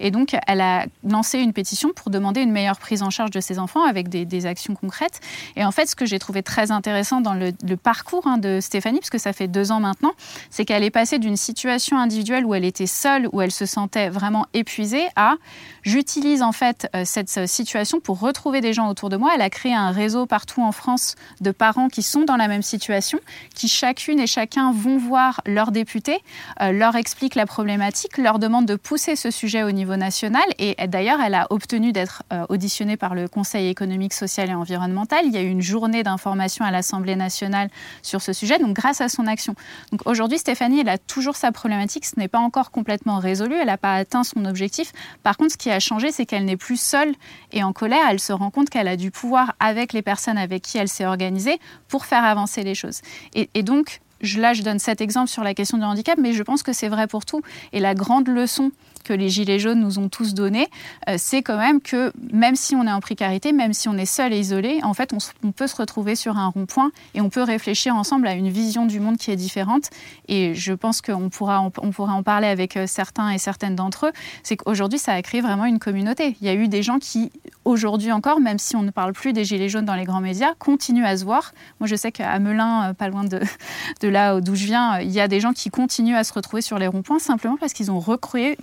Et 0.00 0.10
donc, 0.10 0.36
elle 0.48 0.60
a 0.60 0.86
lancé 1.04 1.38
une 1.38 1.52
pétition 1.52 1.90
pour 1.94 2.10
demander 2.10 2.40
une 2.40 2.50
meilleure 2.50 2.78
prise 2.78 3.02
en 3.02 3.10
charge 3.10 3.30
de 3.30 3.40
ses 3.40 3.58
enfants 3.58 3.84
avec 3.84 4.08
des, 4.08 4.46
actions 4.46 4.74
concrètes. 4.74 5.20
Et 5.56 5.64
en 5.64 5.72
fait, 5.72 5.86
ce 5.86 5.96
que 5.96 6.06
j'ai 6.06 6.18
trouvé 6.18 6.42
très 6.42 6.70
intéressant 6.70 7.20
dans 7.20 7.34
le, 7.34 7.52
parcours 7.76 8.26
hein, 8.26 8.38
de 8.38 8.60
Stéphanie, 8.60 8.98
puisque 8.98 9.18
ça 9.18 9.32
fait 9.32 9.48
deux 9.48 9.72
ans 9.72 9.80
maintenant, 9.80 10.12
c'est 10.50 10.64
qu'elle 10.64 10.82
est 10.82 10.90
passée 10.90 11.18
d'une 11.18 11.36
situation 11.36 11.98
individuelle 11.98 12.44
où 12.44 12.54
elle 12.54 12.64
était 12.64 12.86
seule, 12.86 13.28
où 13.32 13.40
elle 13.40 13.50
se 13.50 13.66
sentait 13.66 14.08
vraiment 14.08 14.46
épuisée, 14.54 15.06
à 15.16 15.34
j'utilise 15.82 16.42
en 16.42 16.52
fait 16.52 16.88
euh, 16.94 17.02
cette 17.04 17.36
euh, 17.38 17.46
situation 17.46 18.00
pour 18.00 18.20
retrouver 18.20 18.60
des 18.60 18.72
gens 18.72 18.88
autour 18.88 19.08
de 19.08 19.16
moi. 19.16 19.32
Elle 19.34 19.42
a 19.42 19.50
créé 19.50 19.74
un 19.74 19.90
réseau 19.90 20.26
partout 20.26 20.62
en 20.62 20.72
France 20.72 21.14
de 21.40 21.50
parents 21.50 21.88
qui 21.88 22.02
sont 22.02 22.22
dans 22.22 22.36
la 22.36 22.48
même 22.48 22.62
situation, 22.62 23.18
qui 23.54 23.65
chacune 23.66 24.20
et 24.20 24.26
chacun 24.26 24.72
vont 24.72 24.98
voir 24.98 25.40
leurs 25.46 25.70
députés, 25.70 26.18
euh, 26.60 26.72
leur 26.72 26.96
expliquent 26.96 27.34
la 27.34 27.46
problématique, 27.46 28.18
leur 28.18 28.38
demandent 28.38 28.66
de 28.66 28.76
pousser 28.76 29.16
ce 29.16 29.30
sujet 29.30 29.62
au 29.62 29.70
niveau 29.70 29.96
national. 29.96 30.44
Et 30.58 30.74
d'ailleurs, 30.88 31.20
elle 31.20 31.34
a 31.34 31.46
obtenu 31.50 31.92
d'être 31.92 32.22
euh, 32.32 32.44
auditionnée 32.48 32.96
par 32.96 33.14
le 33.14 33.28
Conseil 33.28 33.68
économique, 33.68 34.14
social 34.14 34.50
et 34.50 34.54
environnemental. 34.54 35.24
Il 35.24 35.32
y 35.32 35.36
a 35.36 35.42
eu 35.42 35.48
une 35.48 35.62
journée 35.62 36.02
d'information 36.02 36.64
à 36.64 36.70
l'Assemblée 36.70 37.16
nationale 37.16 37.68
sur 38.02 38.22
ce 38.22 38.32
sujet, 38.32 38.58
donc 38.58 38.74
grâce 38.74 39.00
à 39.00 39.08
son 39.08 39.26
action. 39.26 39.54
Donc 39.92 40.00
aujourd'hui, 40.06 40.38
Stéphanie, 40.38 40.80
elle 40.80 40.88
a 40.88 40.98
toujours 40.98 41.36
sa 41.36 41.52
problématique. 41.52 42.06
Ce 42.06 42.18
n'est 42.18 42.28
pas 42.28 42.38
encore 42.38 42.70
complètement 42.70 43.18
résolu. 43.18 43.54
Elle 43.54 43.66
n'a 43.66 43.78
pas 43.78 43.94
atteint 43.94 44.24
son 44.24 44.44
objectif. 44.44 44.92
Par 45.22 45.36
contre, 45.36 45.52
ce 45.52 45.56
qui 45.56 45.70
a 45.70 45.80
changé, 45.80 46.12
c'est 46.12 46.26
qu'elle 46.26 46.44
n'est 46.44 46.56
plus 46.56 46.80
seule 46.80 47.14
et 47.52 47.62
en 47.62 47.72
colère. 47.72 48.06
Elle 48.08 48.20
se 48.20 48.32
rend 48.32 48.50
compte 48.50 48.70
qu'elle 48.70 48.88
a 48.88 48.96
du 48.96 49.10
pouvoir 49.10 49.54
avec 49.60 49.92
les 49.92 50.02
personnes 50.02 50.38
avec 50.38 50.62
qui 50.62 50.78
elle 50.78 50.88
s'est 50.88 51.06
organisée 51.06 51.58
pour 51.88 52.06
faire 52.06 52.24
avancer 52.24 52.62
les 52.62 52.74
choses. 52.74 53.00
Et, 53.34 53.55
donc, 53.62 54.00
là, 54.36 54.54
je 54.54 54.62
donne 54.62 54.78
cet 54.78 55.00
exemple 55.00 55.28
sur 55.28 55.42
la 55.42 55.54
question 55.54 55.78
du 55.78 55.84
handicap, 55.84 56.18
mais 56.18 56.32
je 56.32 56.42
pense 56.42 56.62
que 56.62 56.72
c'est 56.72 56.88
vrai 56.88 57.06
pour 57.06 57.24
tout. 57.24 57.42
Et 57.72 57.80
la 57.80 57.94
grande 57.94 58.28
leçon 58.28 58.70
que 59.06 59.12
les 59.12 59.28
Gilets 59.28 59.58
jaunes 59.58 59.80
nous 59.80 59.98
ont 59.98 60.08
tous 60.08 60.34
donné, 60.34 60.68
euh, 61.08 61.14
c'est 61.16 61.42
quand 61.42 61.58
même 61.58 61.80
que 61.80 62.12
même 62.32 62.56
si 62.56 62.74
on 62.74 62.84
est 62.86 62.92
en 62.92 63.00
précarité, 63.00 63.52
même 63.52 63.72
si 63.72 63.88
on 63.88 63.96
est 63.96 64.06
seul 64.06 64.32
et 64.32 64.40
isolé, 64.40 64.80
en 64.82 64.94
fait, 64.94 65.12
on, 65.12 65.52
peut 65.52 65.68
se 65.68 65.76
retrouver 65.76 66.16
sur 66.16 66.36
un 66.36 66.48
rond-point 66.48 66.90
et 67.14 67.20
on 67.20 67.30
peut 67.30 67.42
réfléchir 67.42 67.94
ensemble 67.94 68.26
à 68.26 68.34
une 68.34 68.48
vision 68.48 68.84
du 68.84 68.98
monde 68.98 69.16
qui 69.16 69.30
est 69.30 69.36
différente. 69.36 69.90
Et 70.28 70.54
je 70.54 70.72
pense 70.72 71.00
qu'on 71.00 71.28
pourra, 71.28 71.62
on 71.62 71.90
pourra 71.92 72.14
en 72.14 72.22
parler 72.22 72.48
avec 72.48 72.76
euh, 72.76 72.86
certains 72.86 73.30
et 73.30 73.38
certaines 73.38 73.76
d'entre 73.76 74.06
eux. 74.06 74.12
C'est 74.42 74.56
qu'aujourd'hui, 74.56 74.98
ça 74.98 75.12
a 75.12 75.22
créé 75.22 75.40
vraiment 75.40 75.66
une 75.66 75.78
communauté. 75.78 76.36
Il 76.40 76.46
y 76.46 76.50
a 76.50 76.54
eu 76.54 76.66
des 76.66 76.82
gens 76.82 76.98
qui, 76.98 77.30
aujourd'hui 77.64 78.10
encore, 78.10 78.40
même 78.40 78.58
si 78.58 78.74
on 78.74 78.82
ne 78.82 78.90
parle 78.90 79.12
plus 79.12 79.32
des 79.32 79.44
Gilets 79.44 79.68
jaunes 79.68 79.84
dans 79.84 79.94
les 79.94 80.04
grands 80.04 80.20
médias, 80.20 80.54
continuent 80.58 81.06
à 81.06 81.16
se 81.16 81.24
voir. 81.24 81.52
Moi, 81.80 81.86
je 81.86 81.94
sais 81.94 82.10
qu'à 82.10 82.38
Melun, 82.40 82.90
euh, 82.90 82.92
pas 82.92 83.08
loin 83.08 83.24
de, 83.24 83.40
là 84.02 84.40
d'où 84.40 84.56
je 84.56 84.64
viens, 84.64 84.98
il 84.98 85.12
y 85.12 85.20
a 85.20 85.28
des 85.28 85.40
gens 85.40 85.52
qui 85.52 85.70
continuent 85.70 86.16
à 86.16 86.24
se 86.24 86.32
retrouver 86.32 86.62
sur 86.62 86.78
les 86.78 86.88
ronds-points 86.88 87.20
simplement 87.20 87.56
parce 87.56 87.72
qu'ils 87.72 87.90
ont 87.90 88.00
recréé 88.00 88.56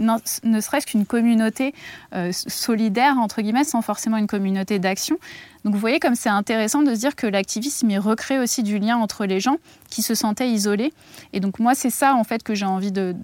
ne 0.43 0.59
serait-ce 0.61 0.87
qu'une 0.87 1.05
communauté 1.05 1.73
euh, 2.13 2.31
solidaire, 2.31 3.17
entre 3.17 3.41
guillemets, 3.41 3.63
sans 3.63 3.81
forcément 3.81 4.17
une 4.17 4.27
communauté 4.27 4.79
d'action. 4.79 5.17
Donc 5.63 5.73
vous 5.73 5.79
voyez 5.79 5.99
comme 5.99 6.15
c'est 6.15 6.29
intéressant 6.29 6.81
de 6.81 6.93
se 6.93 6.99
dire 6.99 7.15
que 7.15 7.25
l'activisme 7.25 7.89
il 7.89 7.99
recrée 7.99 8.37
aussi 8.37 8.63
du 8.63 8.79
lien 8.79 8.97
entre 8.97 9.25
les 9.25 9.39
gens 9.39 9.57
qui 9.89 10.01
se 10.01 10.13
sentaient 10.13 10.49
isolés. 10.49 10.93
Et 11.31 11.39
donc 11.39 11.59
moi 11.59 11.73
c'est 11.73 11.89
ça 11.89 12.15
en 12.15 12.23
fait 12.25 12.43
que 12.43 12.53
j'ai 12.53 12.65
envie 12.65 12.91
de, 12.91 13.15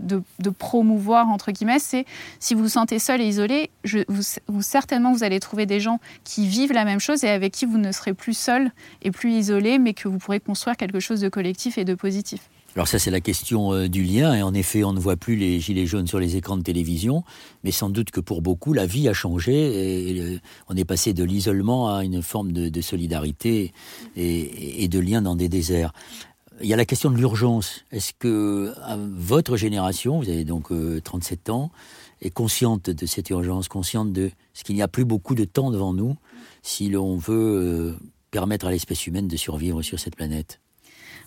promouvoir 0.58 1.28
entre 1.28 1.52
guillemets, 1.52 1.80
c'est 1.80 2.06
si 2.40 2.54
vous 2.54 2.64
vous 2.64 2.70
sentez 2.70 3.00
seul 3.00 3.20
et 3.22 3.26
isolé, 3.26 3.70
vous, 4.08 4.62
certainement 4.62 5.12
vous 5.12 5.24
allez 5.24 5.40
trouver 5.40 5.66
des 5.66 5.80
gens 5.80 6.00
qui 6.24 6.48
vivent 6.48 6.74
la 6.74 6.86
même 6.86 7.00
chose 7.00 7.24
et 7.24 7.30
avec 7.30 7.54
qui 7.54 7.66
vous 7.66 7.78
ne 7.78 7.92
serez 7.92 8.14
plus 8.14 8.38
seul 8.38 8.72
et 9.02 9.12
plus 9.12 9.32
isolé, 9.32 9.78
mais 9.78 9.94
que 9.94 10.08
vous 10.08 10.18
pourrez 10.18 10.40
construire 10.40 10.78
quelque 10.78 11.00
chose 11.00 11.20
de 11.20 11.30
collectif 11.30 11.78
et 11.78 11.86
de 11.86 11.94
positif. 11.94 12.42
Alors 12.80 12.88
ça, 12.88 12.98
c'est 12.98 13.12
la 13.12 13.20
question 13.20 13.74
euh, 13.74 13.90
du 13.90 14.04
lien. 14.04 14.34
Et 14.34 14.42
en 14.42 14.54
effet, 14.54 14.86
on 14.86 14.94
ne 14.94 15.02
voit 15.02 15.18
plus 15.18 15.36
les 15.36 15.60
gilets 15.60 15.86
jaunes 15.86 16.08
sur 16.08 16.18
les 16.18 16.38
écrans 16.38 16.56
de 16.56 16.64
télévision, 16.64 17.26
mais 17.66 17.72
sans 17.72 17.90
doute 17.90 18.10
que 18.10 18.22
pour 18.22 18.42
beaucoup, 18.42 18.72
la 18.72 18.86
vie 18.86 19.10
a 19.10 19.14
changé. 19.14 20.12
Et 20.12 20.40
on 20.70 20.78
est 20.78 20.86
passé 20.86 21.12
de 21.12 21.26
l'isolement 21.26 21.94
à 21.94 22.06
une 22.06 22.22
forme 22.22 22.54
de, 22.54 22.80
solidarité 22.80 23.74
et, 24.16 24.88
de 24.88 24.98
lien 24.98 25.22
dans 25.22 25.36
des 25.36 25.50
déserts. 25.50 25.92
Il 26.62 26.68
y 26.68 26.74
a 26.74 26.78
la 26.78 26.86
question 26.86 27.12
de 27.12 27.18
l'urgence. 27.18 27.84
Est-ce 27.92 28.14
que 28.18 28.74
votre 29.14 29.58
génération, 29.58 30.22
vous 30.22 30.30
avez 30.30 30.46
donc 30.46 30.70
37 31.04 31.50
euh, 31.50 31.52
ans, 31.52 31.72
est 32.22 32.30
consciente 32.30 32.90
de 32.90 33.06
cette 33.06 33.30
urgence, 33.30 33.68
consciente 33.68 34.14
de 34.14 34.32
ce 34.54 34.64
qu'il 34.64 34.76
n'y 34.76 34.82
a 34.82 34.88
plus 34.88 35.04
beaucoup 35.04 35.36
de 35.36 35.44
temps 35.44 35.70
devant 35.70 35.92
nous 35.92 36.16
si 36.62 36.88
l'on 36.88 37.18
veut 37.18 37.34
euh, 37.36 37.96
permettre 38.32 38.68
à 38.68 38.72
l'espèce 38.72 39.06
humaine 39.06 39.28
de 39.28 39.36
survivre 39.36 39.82
sur 39.82 40.00
cette 40.00 40.16
planète? 40.16 40.62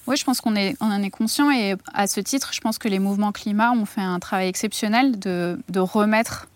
Oui, 0.06 0.16
je 0.16 0.24
pense 0.24 0.40
qu'on 0.40 0.54
on 0.56 0.90
en 0.90 1.02
est 1.02 1.10
conscient 1.10 1.50
et 1.50 1.76
à 1.94 2.06
ce 2.06 2.20
titre, 2.20 2.50
je 2.52 2.60
pense 2.60 2.78
que 2.78 2.88
les 2.88 2.98
mouvements 2.98 3.32
climat 3.32 3.72
ont 3.72 3.86
fait 3.86 4.00
un 4.00 4.18
travail 4.18 4.48
exceptionnel 4.48 5.18
de, 5.18 5.58
remettre 5.76 6.48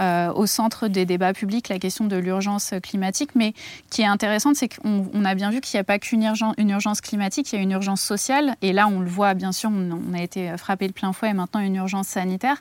euh, 0.00 0.32
au 0.32 0.46
centre 0.46 0.88
des 0.88 1.04
débats 1.06 1.32
publics 1.32 1.68
la 1.68 1.78
question 1.78 2.06
de 2.06 2.16
l'urgence 2.16 2.74
climatique. 2.82 3.30
Mais 3.34 3.54
qui 3.90 4.02
est 4.02 4.06
intéressante, 4.06 4.56
c'est 4.56 4.68
qu'on 4.68 5.24
a 5.24 5.34
bien 5.34 5.50
vu 5.50 5.60
qu'il 5.60 5.78
n'y 5.78 5.80
a 5.80 5.84
pas 5.84 5.98
qu'une 5.98 6.22
urgence, 6.22 6.54
une 6.58 6.70
urgence 6.70 7.00
climatique, 7.00 7.52
il 7.52 7.56
y 7.56 7.58
a 7.58 7.62
une 7.62 7.72
urgence 7.72 8.02
sociale. 8.02 8.54
Et 8.60 8.72
là, 8.72 8.86
on 8.86 9.00
le 9.00 9.08
voit, 9.08 9.32
bien 9.32 9.52
sûr, 9.52 9.70
on, 9.70 10.14
a 10.14 10.22
été 10.22 10.54
frappé 10.58 10.86
de 10.86 10.92
plein 10.92 11.12
fouet 11.12 11.30
et 11.30 11.34
maintenant 11.34 11.60
une 11.60 11.76
urgence 11.76 12.08
sanitaire. 12.08 12.56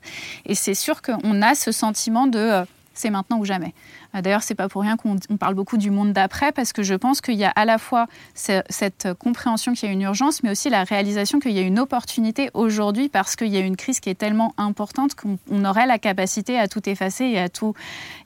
Et 0.45 0.56
c'est 0.56 0.73
sûr 0.73 1.02
qu'on 1.02 1.41
a 1.41 1.54
ce 1.54 1.71
sentiment 1.71 2.28
de 2.28 2.39
euh, 2.39 2.65
c'est 2.99 3.10
maintenant 3.10 3.39
ou 3.39 3.45
jamais. 3.45 3.73
Euh, 4.15 4.21
d'ailleurs, 4.21 4.43
c'est 4.43 4.55
pas 4.55 4.69
pour 4.69 4.81
rien 4.81 4.97
qu'on 4.97 5.17
parle 5.37 5.55
beaucoup 5.55 5.77
du 5.77 5.91
monde 5.91 6.13
d'après, 6.13 6.51
parce 6.51 6.73
que 6.73 6.83
je 6.83 6.95
pense 6.95 7.21
qu'il 7.21 7.35
y 7.35 7.45
a 7.45 7.49
à 7.49 7.65
la 7.65 7.77
fois 7.77 8.07
cette 8.33 9.07
compréhension 9.19 9.73
qu'il 9.73 9.87
y 9.87 9.89
a 9.89 9.93
une 9.93 10.01
urgence, 10.01 10.43
mais 10.43 10.51
aussi 10.51 10.69
la 10.69 10.83
réalisation 10.83 11.39
qu'il 11.39 11.51
y 11.51 11.59
a 11.59 11.61
une 11.61 11.79
opportunité 11.79 12.49
aujourd'hui, 12.53 13.09
parce 13.09 13.35
qu'il 13.35 13.47
y 13.47 13.57
a 13.57 13.61
une 13.61 13.75
crise 13.75 13.99
qui 13.99 14.09
est 14.09 14.15
tellement 14.15 14.53
importante 14.57 15.15
qu'on 15.15 15.65
aurait 15.65 15.85
la 15.85 15.99
capacité 15.99 16.57
à 16.57 16.67
tout 16.67 16.87
effacer 16.89 17.25
et 17.25 17.39
à 17.39 17.49
tout, 17.49 17.73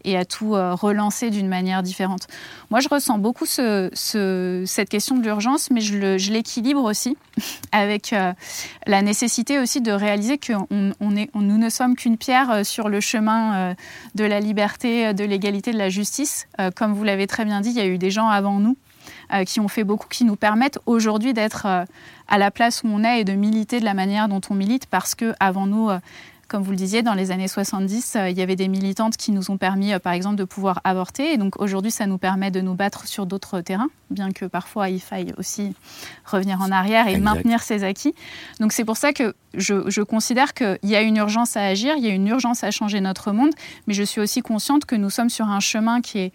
et 0.03 0.17
à 0.17 0.25
tout 0.25 0.55
euh, 0.55 0.73
relancer 0.73 1.29
d'une 1.29 1.47
manière 1.47 1.83
différente. 1.83 2.27
Moi, 2.69 2.79
je 2.79 2.89
ressens 2.89 3.17
beaucoup 3.17 3.45
cette 3.45 4.89
question 4.89 5.17
de 5.17 5.23
l'urgence, 5.23 5.69
mais 5.69 5.81
je 5.81 6.31
l'équilibre 6.31 6.83
aussi 6.83 7.17
avec 7.71 8.13
euh, 8.13 8.33
la 8.87 9.01
nécessité 9.01 9.59
aussi 9.59 9.81
de 9.81 9.91
réaliser 9.91 10.37
que 10.37 10.53
nous 10.71 11.57
ne 11.57 11.69
sommes 11.69 11.95
qu'une 11.95 12.17
pierre 12.17 12.65
sur 12.65 12.89
le 12.89 12.99
chemin 13.01 13.75
de 14.15 14.23
la 14.23 14.39
liberté 14.39 15.13
de 15.13 15.23
l'égalité, 15.23 15.72
de 15.73 15.77
la 15.77 15.89
justice. 15.89 16.47
Euh, 16.59 16.71
comme 16.71 16.93
vous 16.93 17.03
l'avez 17.03 17.27
très 17.27 17.45
bien 17.45 17.61
dit, 17.61 17.69
il 17.69 17.75
y 17.75 17.81
a 17.81 17.85
eu 17.85 17.97
des 17.97 18.11
gens 18.11 18.29
avant 18.29 18.59
nous 18.59 18.77
euh, 19.33 19.43
qui 19.43 19.59
ont 19.59 19.67
fait 19.67 19.83
beaucoup, 19.83 20.07
qui 20.07 20.23
nous 20.23 20.35
permettent 20.35 20.79
aujourd'hui 20.85 21.33
d'être 21.33 21.65
à 21.65 22.37
la 22.37 22.51
place 22.51 22.83
où 22.83 22.87
on 22.87 23.03
est 23.03 23.21
et 23.21 23.23
de 23.23 23.33
militer 23.33 23.79
de 23.79 23.85
la 23.85 23.93
manière 23.93 24.27
dont 24.29 24.41
on 24.49 24.55
milite, 24.55 24.85
parce 24.85 25.15
que 25.15 25.33
avant 25.39 25.67
nous, 25.67 25.89
comme 26.47 26.63
vous 26.63 26.71
le 26.71 26.77
disiez, 26.77 27.01
dans 27.01 27.13
les 27.13 27.31
années 27.31 27.47
70, 27.47 28.15
euh, 28.15 28.29
il 28.29 28.37
y 28.37 28.41
avait 28.41 28.55
des 28.55 28.67
militantes 28.67 29.17
qui 29.17 29.31
nous 29.31 29.51
ont 29.51 29.57
permis, 29.57 29.93
euh, 29.93 29.99
par 29.99 30.13
exemple, 30.13 30.35
de 30.35 30.43
pouvoir 30.43 30.81
avorter. 30.83 31.33
Et 31.33 31.37
donc 31.37 31.59
aujourd'hui, 31.59 31.91
ça 31.91 32.05
nous 32.05 32.17
permet 32.17 32.51
de 32.51 32.61
nous 32.61 32.75
battre 32.75 33.07
sur 33.07 33.25
d'autres 33.25 33.61
terrains, 33.61 33.89
bien 34.09 34.31
que 34.31 34.45
parfois 34.45 34.89
il 34.89 34.99
faille 34.99 35.33
aussi 35.37 35.73
revenir 36.25 36.61
en 36.61 36.71
arrière 36.71 37.07
et 37.07 37.17
maintenir 37.17 37.61
ses 37.61 37.83
acquis. 37.83 38.13
Donc 38.59 38.73
c'est 38.73 38.85
pour 38.85 38.97
ça 38.97 39.13
que 39.13 39.33
je, 39.55 40.01
considère 40.01 40.53
qu'il 40.53 40.77
y 40.83 40.95
a 40.95 41.01
une 41.01 41.17
urgence 41.17 41.57
à 41.57 41.63
agir, 41.63 41.95
il 41.97 42.03
y 42.03 42.07
a 42.07 42.13
une 42.13 42.27
urgence 42.27 42.63
à 42.63 42.71
changer 42.71 43.01
notre 43.01 43.31
monde, 43.31 43.51
mais 43.87 43.93
je 43.93 44.03
suis 44.03 44.21
aussi 44.21 44.41
consciente 44.41 44.85
que 44.85 44.95
nous 44.95 45.09
sommes 45.09 45.29
sur 45.29 45.47
un 45.47 45.59
chemin 45.59 46.01
qui 46.01 46.19
est 46.19 46.33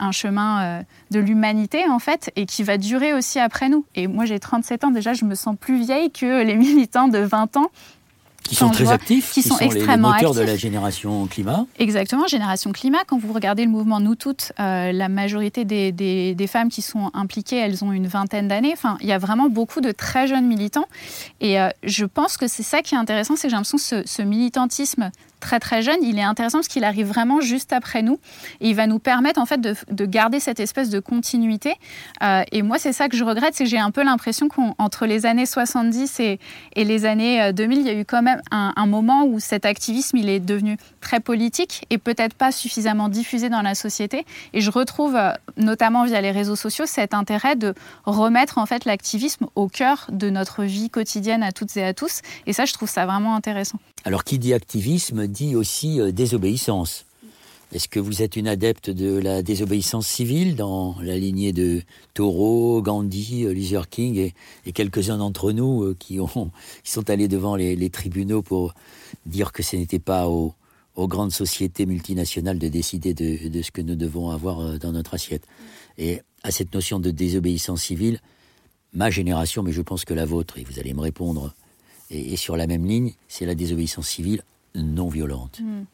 un 0.00 0.12
chemin 0.12 0.62
euh, 0.62 0.82
de 1.10 1.20
l'humanité 1.20 1.88
en 1.88 2.00
fait 2.00 2.32
et 2.34 2.46
qui 2.46 2.64
va 2.64 2.78
durer 2.78 3.12
aussi 3.12 3.38
après 3.38 3.68
nous. 3.68 3.84
Et 3.94 4.08
moi 4.08 4.24
j'ai 4.24 4.40
37 4.40 4.84
ans 4.84 4.90
déjà, 4.90 5.12
je 5.14 5.24
me 5.24 5.34
sens 5.34 5.56
plus 5.58 5.80
vieille 5.80 6.10
que 6.10 6.42
les 6.42 6.56
militants 6.56 7.08
de 7.08 7.18
20 7.18 7.56
ans 7.56 7.70
qui 8.48 8.54
sont 8.54 8.70
très 8.70 8.90
actifs, 8.90 9.32
qui, 9.32 9.42
sont, 9.42 9.58
extrêmement 9.58 10.08
les 10.08 10.14
moteurs 10.14 10.34
de 10.34 10.40
la 10.40 10.56
génération 10.56 11.26
climat. 11.26 11.66
Exactement, 11.78 12.26
génération 12.26 12.72
climat. 12.72 12.98
Quand 13.06 13.18
vous 13.18 13.32
regardez 13.32 13.64
le 13.64 13.70
mouvement 13.70 14.00
Nous 14.00 14.14
Toutes, 14.14 14.52
euh, 14.58 14.90
la 14.90 15.08
majorité 15.08 15.64
des, 15.64 15.92
des, 15.92 16.46
femmes 16.46 16.70
qui 16.70 16.80
sont 16.80 17.10
impliquées, 17.12 17.56
elles 17.56 17.84
ont 17.84 17.92
une 17.92 18.06
vingtaine 18.06 18.48
d'années. 18.48 18.72
Enfin, 18.72 18.96
il 19.00 19.06
y 19.06 19.12
a 19.12 19.18
vraiment 19.18 19.50
beaucoup 19.50 19.82
de 19.82 19.92
très 19.92 20.26
jeunes 20.26 20.46
militants. 20.46 20.86
Et 21.40 21.60
euh, 21.60 21.68
je 21.82 22.06
pense 22.06 22.38
que 22.38 22.48
c'est 22.48 22.62
ça 22.62 22.80
qui 22.80 22.94
est 22.94 22.98
intéressant, 22.98 23.36
c'est 23.36 23.48
que 23.48 23.50
j'ai 23.50 23.56
l'impression 23.56 23.76
que 23.76 23.84
ce, 23.84 24.02
ce 24.06 24.22
militantisme 24.22 25.10
très 25.40 25.60
très 25.60 25.82
jeune, 25.82 26.02
il 26.02 26.18
est 26.18 26.22
intéressant 26.22 26.58
parce 26.58 26.68
qu'il 26.68 26.84
arrive 26.84 27.06
vraiment 27.06 27.40
juste 27.40 27.72
après 27.72 28.02
nous 28.02 28.18
et 28.60 28.68
il 28.70 28.74
va 28.74 28.86
nous 28.86 28.98
permettre 28.98 29.40
en 29.40 29.46
fait 29.46 29.60
de, 29.60 29.74
de 29.90 30.06
garder 30.06 30.40
cette 30.40 30.60
espèce 30.60 30.90
de 30.90 31.00
continuité. 31.00 31.74
Euh, 32.22 32.42
et 32.52 32.62
moi, 32.62 32.78
c'est 32.78 32.92
ça 32.92 33.08
que 33.08 33.16
je 33.16 33.24
regrette, 33.24 33.54
c'est 33.54 33.64
que 33.64 33.70
j'ai 33.70 33.78
un 33.78 33.90
peu 33.90 34.02
l'impression 34.02 34.48
qu'entre 34.48 35.06
les 35.06 35.26
années 35.26 35.46
70 35.46 36.20
et, 36.20 36.38
et, 36.74 36.84
les 36.84 37.04
années 37.04 37.52
2000, 37.52 37.78
euh, 37.78 37.80
il 37.80 37.86
y 37.86 37.90
a 37.90 37.98
eu 38.00 38.04
quand 38.04 38.22
même 38.22 38.40
un, 38.50 38.72
un, 38.76 38.86
moment 38.86 39.24
où 39.24 39.38
cet 39.40 39.66
activisme 39.66 40.16
il 40.16 40.28
est 40.28 40.40
devenu 40.40 40.76
très 41.00 41.20
politique 41.20 41.86
et 41.90 41.98
peut-être 41.98 42.34
pas 42.34 42.52
suffisamment 42.52 43.08
diffusé 43.08 43.48
dans 43.48 43.62
la 43.62 43.74
société. 43.74 44.24
Et 44.52 44.60
je 44.60 44.70
retrouve, 44.70 45.16
euh, 45.16 45.32
notamment 45.56 46.04
via 46.04 46.20
les 46.20 46.30
réseaux 46.30 46.56
sociaux, 46.56 46.86
cet 46.86 47.14
intérêt 47.14 47.56
de 47.56 47.74
remettre 48.04 48.58
en 48.58 48.66
fait 48.66 48.84
l'activisme 48.84 49.46
au 49.54 49.68
cœur 49.68 50.06
de 50.10 50.30
notre 50.30 50.64
vie 50.64 50.90
quotidienne 50.90 51.42
à 51.42 51.52
toutes 51.52 51.76
et 51.76 51.84
à 51.84 51.94
tous. 51.94 52.20
Et 52.46 52.52
ça, 52.52 52.64
je 52.64 52.72
trouve 52.72 52.88
ça 52.88 53.06
vraiment 53.06 53.34
intéressant. 53.34 53.78
Alors, 54.04 54.24
qui 54.24 54.38
dit 54.38 54.54
activisme 54.54 55.26
dit 55.26 55.56
aussi 55.56 56.00
euh, 56.00 56.12
désobéissance. 56.12 57.04
Est-ce 57.72 57.88
que 57.88 58.00
vous 58.00 58.22
êtes 58.22 58.36
une 58.36 58.48
adepte 58.48 58.88
de 58.88 59.18
la 59.18 59.42
désobéissance 59.42 60.06
civile 60.06 60.56
dans 60.56 60.96
la 61.02 61.18
lignée 61.18 61.52
de 61.52 61.82
Thoreau, 62.14 62.80
Gandhi, 62.80 63.44
euh, 63.44 63.52
Luther 63.52 63.88
King 63.88 64.32
et, 64.64 64.72
quelques-uns 64.72 65.18
d'entre 65.18 65.52
nous 65.52 65.82
euh, 65.82 65.96
qui, 65.98 66.20
ont, 66.20 66.50
qui 66.84 66.90
sont 66.90 67.10
allés 67.10 67.28
devant 67.28 67.56
les, 67.56 67.90
tribunaux 67.90 68.40
pour 68.40 68.74
dire 69.26 69.52
que 69.52 69.62
ce 69.62 69.76
n'était 69.76 69.98
pas 69.98 70.28
aux, 70.28 70.54
grandes 70.96 71.32
sociétés 71.32 71.86
multinationales 71.86 72.58
de 72.58 72.68
décider 72.68 73.14
de, 73.14 73.48
de, 73.48 73.62
ce 73.62 73.70
que 73.70 73.82
nous 73.82 73.94
devons 73.94 74.30
avoir 74.30 74.80
dans 74.80 74.90
notre 74.90 75.14
assiette 75.14 75.44
Et 75.96 76.22
à 76.42 76.50
cette 76.50 76.74
notion 76.74 76.98
de 76.98 77.12
désobéissance 77.12 77.82
civile, 77.82 78.20
ma 78.92 79.08
génération, 79.08 79.62
mais 79.62 79.70
je 79.70 79.82
pense 79.82 80.04
que 80.04 80.12
la 80.12 80.24
vôtre, 80.24 80.58
et 80.58 80.64
vous 80.64 80.80
allez 80.80 80.94
me 80.94 81.00
répondre 81.00 81.54
et, 82.10 82.36
sur 82.36 82.56
la 82.56 82.66
même 82.66 82.86
ligne, 82.86 83.12
c'est 83.28 83.46
la 83.46 83.54
désobéissance 83.54 84.08
civile 84.08 84.42
non 84.74 85.08
violente. 85.08 85.60
Hmm. 85.60 85.84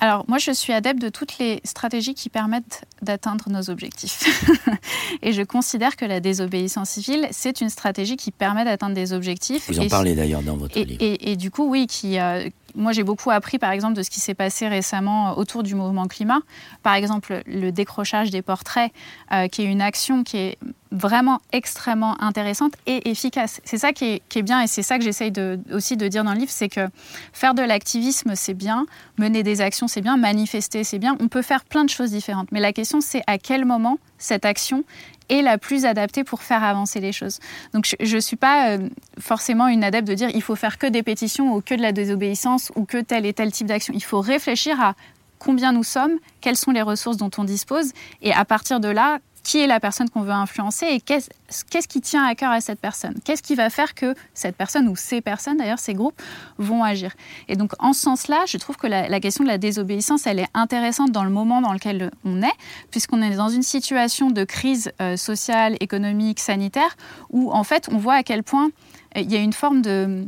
Alors 0.00 0.24
moi, 0.28 0.38
je 0.38 0.50
suis 0.50 0.72
adepte 0.72 1.00
de 1.00 1.08
toutes 1.08 1.38
les 1.38 1.60
stratégies 1.64 2.14
qui 2.14 2.28
permettent 2.28 2.84
d'atteindre 3.02 3.48
nos 3.48 3.70
objectifs. 3.70 4.50
et 5.22 5.32
je 5.32 5.42
considère 5.42 5.96
que 5.96 6.04
la 6.04 6.20
désobéissance 6.20 6.90
civile, 6.90 7.28
c'est 7.30 7.60
une 7.60 7.70
stratégie 7.70 8.16
qui 8.16 8.32
permet 8.32 8.64
d'atteindre 8.64 8.94
des 8.94 9.12
objectifs. 9.12 9.70
Vous 9.70 9.78
en 9.78 9.88
parlez 9.88 10.14
d'ailleurs 10.14 10.42
dans 10.42 10.56
votre 10.56 10.76
et, 10.76 10.84
livre. 10.84 10.98
Et, 11.00 11.36
du 11.36 11.50
coup, 11.50 11.70
oui, 11.70 11.86
qui, 11.86 12.18
euh, 12.18 12.48
moi, 12.74 12.92
j'ai 12.92 13.04
beaucoup 13.04 13.30
appris, 13.30 13.58
par 13.58 13.70
exemple, 13.70 13.94
de 13.94 14.02
ce 14.02 14.10
qui 14.10 14.20
s'est 14.20 14.34
passé 14.34 14.68
récemment 14.68 15.30
euh, 15.30 15.34
autour 15.34 15.62
du 15.62 15.74
mouvement 15.74 16.06
climat. 16.06 16.40
Par 16.82 16.94
exemple, 16.94 17.42
le 17.46 17.70
décrochage 17.70 18.30
des 18.30 18.42
portraits, 18.42 18.92
euh, 19.32 19.48
qui 19.48 19.62
est 19.62 19.66
une 19.66 19.82
action 19.82 20.24
qui 20.24 20.36
est 20.36 20.58
vraiment 20.90 21.40
extrêmement 21.52 22.20
intéressante 22.22 22.74
et 22.86 23.10
efficace. 23.10 23.60
C'est 23.64 23.78
ça 23.78 23.92
qui 23.92 24.22
est, 24.30 24.42
bien 24.42 24.62
et 24.62 24.66
c'est 24.66 24.82
ça 24.82 24.96
que 24.98 25.04
j'essaye 25.04 25.32
aussi 25.72 25.96
de 25.96 26.06
dire 26.06 26.22
dans 26.22 26.32
le 26.32 26.38
livre, 26.38 26.52
c'est 26.52 26.68
que 26.68 26.88
faire 27.32 27.54
de 27.54 27.62
l'activisme, 27.62 28.32
c'est 28.36 28.54
bien, 28.54 28.86
mener 29.18 29.42
des 29.42 29.60
actions, 29.60 29.88
c'est 29.88 30.00
bien, 30.00 30.16
manifester, 30.16 30.84
c'est 30.84 31.00
bien. 31.00 31.16
On 31.20 31.28
peut 31.28 31.42
faire 31.42 31.64
plein 31.64 31.84
de 31.84 31.90
choses 31.90 32.10
différentes. 32.10 32.52
Mais 32.52 32.60
la 32.60 32.72
question, 32.72 33.00
c'est 33.00 33.22
à 33.26 33.38
quel 33.38 33.64
moment 33.64 33.98
cette 34.18 34.44
action 34.44 34.84
est 35.28 35.42
la 35.42 35.58
plus 35.58 35.84
adaptée 35.84 36.24
pour 36.24 36.42
faire 36.42 36.62
avancer 36.62 37.00
les 37.00 37.12
choses. 37.12 37.40
Donc 37.72 37.94
je 37.98 38.14
ne 38.14 38.20
suis 38.20 38.36
pas 38.36 38.70
euh, 38.70 38.88
forcément 39.18 39.68
une 39.68 39.84
adepte 39.84 40.08
de 40.08 40.14
dire 40.14 40.30
il 40.34 40.42
faut 40.42 40.56
faire 40.56 40.78
que 40.78 40.86
des 40.86 41.02
pétitions 41.02 41.54
ou 41.54 41.60
que 41.60 41.74
de 41.74 41.82
la 41.82 41.92
désobéissance 41.92 42.70
ou 42.76 42.84
que 42.84 43.00
tel 43.00 43.26
et 43.26 43.32
tel 43.32 43.52
type 43.52 43.66
d'action. 43.66 43.94
Il 43.94 44.04
faut 44.04 44.20
réfléchir 44.20 44.80
à 44.80 44.94
combien 45.38 45.72
nous 45.72 45.84
sommes, 45.84 46.18
quelles 46.40 46.56
sont 46.56 46.70
les 46.70 46.82
ressources 46.82 47.16
dont 47.16 47.30
on 47.36 47.44
dispose, 47.44 47.92
et 48.22 48.32
à 48.32 48.44
partir 48.44 48.80
de 48.80 48.88
là, 48.88 49.18
qui 49.44 49.60
est 49.60 49.66
la 49.66 49.78
personne 49.78 50.10
qu'on 50.10 50.22
veut 50.22 50.32
influencer 50.32 50.86
et 50.86 51.00
qu'est-ce 51.00 51.88
qui 51.88 52.00
tient 52.00 52.24
à 52.24 52.34
cœur 52.34 52.50
à 52.50 52.60
cette 52.60 52.80
personne? 52.80 53.14
Qu'est-ce 53.24 53.42
qui 53.42 53.54
va 53.54 53.70
faire 53.70 53.94
que 53.94 54.14
cette 54.32 54.56
personne 54.56 54.88
ou 54.88 54.96
ces 54.96 55.20
personnes, 55.20 55.58
d'ailleurs 55.58 55.78
ces 55.78 55.94
groupes, 55.94 56.20
vont 56.58 56.82
agir? 56.82 57.12
Et 57.48 57.54
donc 57.54 57.72
en 57.78 57.92
ce 57.92 58.00
sens-là, 58.00 58.44
je 58.48 58.56
trouve 58.56 58.76
que 58.76 58.86
la, 58.86 59.20
question 59.20 59.44
de 59.44 59.48
la 59.48 59.58
désobéissance, 59.58 60.26
elle 60.26 60.40
est 60.40 60.48
intéressante 60.54 61.12
dans 61.12 61.24
le 61.24 61.30
moment 61.30 61.60
dans 61.60 61.72
lequel 61.72 62.10
on 62.24 62.42
est, 62.42 62.56
puisqu'on 62.90 63.22
est 63.22 63.36
dans 63.36 63.50
une 63.50 63.62
situation 63.62 64.30
de 64.30 64.44
crise 64.44 64.90
euh, 65.00 65.16
sociale, 65.16 65.76
économique, 65.80 66.40
sanitaire, 66.40 66.96
où 67.30 67.52
en 67.52 67.64
fait 67.64 67.88
on 67.92 67.98
voit 67.98 68.14
à 68.14 68.22
quel 68.22 68.42
point 68.42 68.70
euh, 69.16 69.20
il 69.20 69.30
y 69.30 69.36
a 69.36 69.40
une 69.40 69.52
forme 69.52 69.82
de 69.82 70.26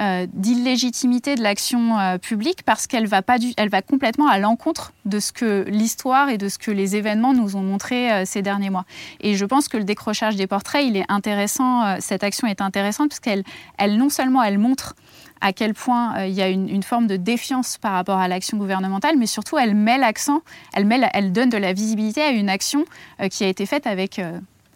euh, 0.00 0.26
d'illégitimité 0.32 1.34
de 1.34 1.42
l'action 1.42 1.98
euh, 1.98 2.18
publique 2.18 2.62
parce 2.62 2.86
qu'elle 2.86 3.08
va, 3.08 3.20
pas 3.20 3.36
elle 3.56 3.68
va 3.68 3.82
complètement 3.82 4.28
à 4.28 4.38
l'encontre 4.38 4.92
de 5.06 5.18
ce 5.18 5.32
que 5.32 5.64
l'histoire 5.68 6.28
et 6.28 6.38
de 6.38 6.48
ce 6.48 6.56
que 6.56 6.70
les 6.70 6.94
événements 6.94 7.32
nous 7.34 7.56
ont 7.56 7.62
montré 7.62 8.12
euh, 8.12 8.22
ces 8.24 8.40
derniers 8.40 8.70
mois. 8.70 8.84
Et 9.20 9.34
je 9.34 9.44
pense 9.44 9.66
que 9.66 9.76
le 9.76 9.82
décrochage 9.82 10.36
des 10.36 10.46
portraits, 10.46 10.84
il 10.86 10.96
est 10.96 11.04
intéressant, 11.08 12.00
cette 12.00 12.22
action 12.22 12.46
est 12.46 12.60
intéressante 12.60 13.08
parce 13.08 13.18
qu'elle 13.18 13.42
elle, 13.76 13.96
non 13.96 14.08
seulement 14.08 14.40
elle 14.42 14.58
montre 14.58 14.94
à 15.40 15.52
quel 15.52 15.74
point 15.74 16.26
il 16.26 16.32
y 16.32 16.42
a 16.42 16.48
une, 16.48 16.82
forme 16.82 17.08
de 17.08 17.16
défiance 17.16 17.76
par 17.76 17.92
rapport 17.92 18.18
à 18.18 18.28
l'action 18.28 18.56
gouvernementale, 18.56 19.16
mais 19.18 19.26
surtout 19.26 19.58
elle 19.58 19.74
met 19.74 19.98
l'accent, 19.98 20.42
elle, 20.74 20.84
met, 20.84 21.00
elle 21.12 21.32
donne 21.32 21.48
de 21.48 21.56
la 21.56 21.72
visibilité 21.72 22.22
à 22.22 22.30
une 22.30 22.48
action 22.48 22.84
qui 23.30 23.44
a 23.44 23.48
été 23.48 23.66
faite 23.66 23.86
avec 23.86 24.20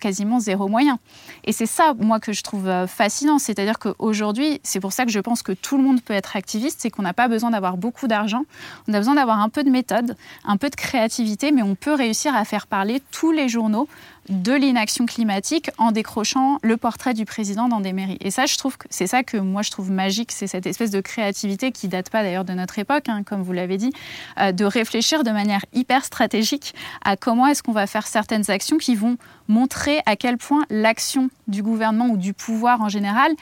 quasiment 0.02 0.40
zéro 0.40 0.66
moyen. 0.66 0.98
Et 1.44 1.52
c'est 1.52 1.66
ça, 1.66 1.94
moi, 1.98 2.18
que 2.18 2.32
je 2.32 2.42
trouve 2.42 2.68
euh, 2.68 2.86
fascinant. 2.88 3.38
C'est-à-dire 3.38 3.78
qu'aujourd'hui, 3.78 4.60
c'est 4.64 4.80
pour 4.80 4.92
ça 4.92 5.04
que 5.04 5.12
je 5.12 5.20
pense 5.20 5.42
que 5.42 5.52
tout 5.52 5.76
le 5.78 5.84
monde 5.84 6.02
peut 6.02 6.12
être 6.12 6.36
activiste, 6.36 6.80
c'est 6.82 6.90
qu'on 6.90 7.02
n'a 7.02 7.14
pas 7.14 7.28
besoin 7.28 7.50
d'avoir 7.50 7.76
beaucoup 7.76 8.08
d'argent, 8.08 8.44
on 8.88 8.94
a 8.94 8.98
besoin 8.98 9.14
d'avoir 9.14 9.38
un 9.38 9.48
peu 9.48 9.62
de 9.62 9.70
méthode, 9.70 10.16
un 10.44 10.56
peu 10.56 10.68
de 10.70 10.74
créativité, 10.74 11.52
mais 11.52 11.62
on 11.62 11.76
peut 11.76 11.94
réussir 11.94 12.34
à 12.34 12.44
faire 12.44 12.66
parler 12.66 13.00
tous 13.12 13.30
les 13.30 13.48
journaux 13.48 13.88
de 14.28 14.52
l'inaction 14.52 15.06
climatique 15.06 15.70
en 15.78 15.92
décrochant 15.92 16.58
le 16.62 16.76
portrait 16.76 17.14
du 17.14 17.24
président 17.24 17.68
dans 17.68 17.80
des 17.80 17.92
mairies. 17.92 18.18
Et 18.20 18.30
ça, 18.30 18.46
je 18.46 18.56
trouve 18.56 18.78
que 18.78 18.86
c'est 18.90 19.06
ça 19.06 19.22
que 19.22 19.36
moi 19.36 19.62
je 19.62 19.70
trouve 19.70 19.90
magique, 19.90 20.32
c'est 20.32 20.46
cette 20.46 20.66
espèce 20.66 20.90
de 20.90 21.00
créativité 21.00 21.72
qui 21.72 21.88
date 21.88 22.10
pas 22.10 22.22
d'ailleurs 22.22 22.44
de 22.44 22.52
notre 22.52 22.78
époque, 22.78 23.08
hein, 23.08 23.22
comme 23.24 23.42
vous 23.42 23.52
l'avez 23.52 23.76
dit, 23.76 23.92
euh, 24.38 24.52
de 24.52 24.64
réfléchir 24.64 25.24
de 25.24 25.30
manière 25.30 25.64
hyper 25.72 26.04
stratégique 26.04 26.74
à 27.04 27.16
comment 27.16 27.46
est-ce 27.46 27.62
qu'on 27.62 27.72
va 27.72 27.86
faire 27.86 28.06
certaines 28.06 28.50
actions 28.50 28.78
qui 28.78 28.94
vont 28.94 29.16
montrer 29.48 30.00
à 30.06 30.16
quel 30.16 30.38
point 30.38 30.64
l'action 30.70 31.28
du 31.48 31.62
gouvernement 31.62 32.08
ou 32.08 32.16
du 32.16 32.32
pouvoir 32.32 32.80
en 32.80 32.88
général 32.88 33.32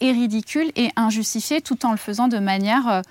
est 0.00 0.12
ridicule 0.12 0.72
et 0.76 0.90
injustifiée 0.96 1.60
tout 1.60 1.84
en 1.84 1.90
le 1.90 1.96
faisant 1.96 2.28
de 2.28 2.38
manière 2.38 2.88
euh, 2.88 3.02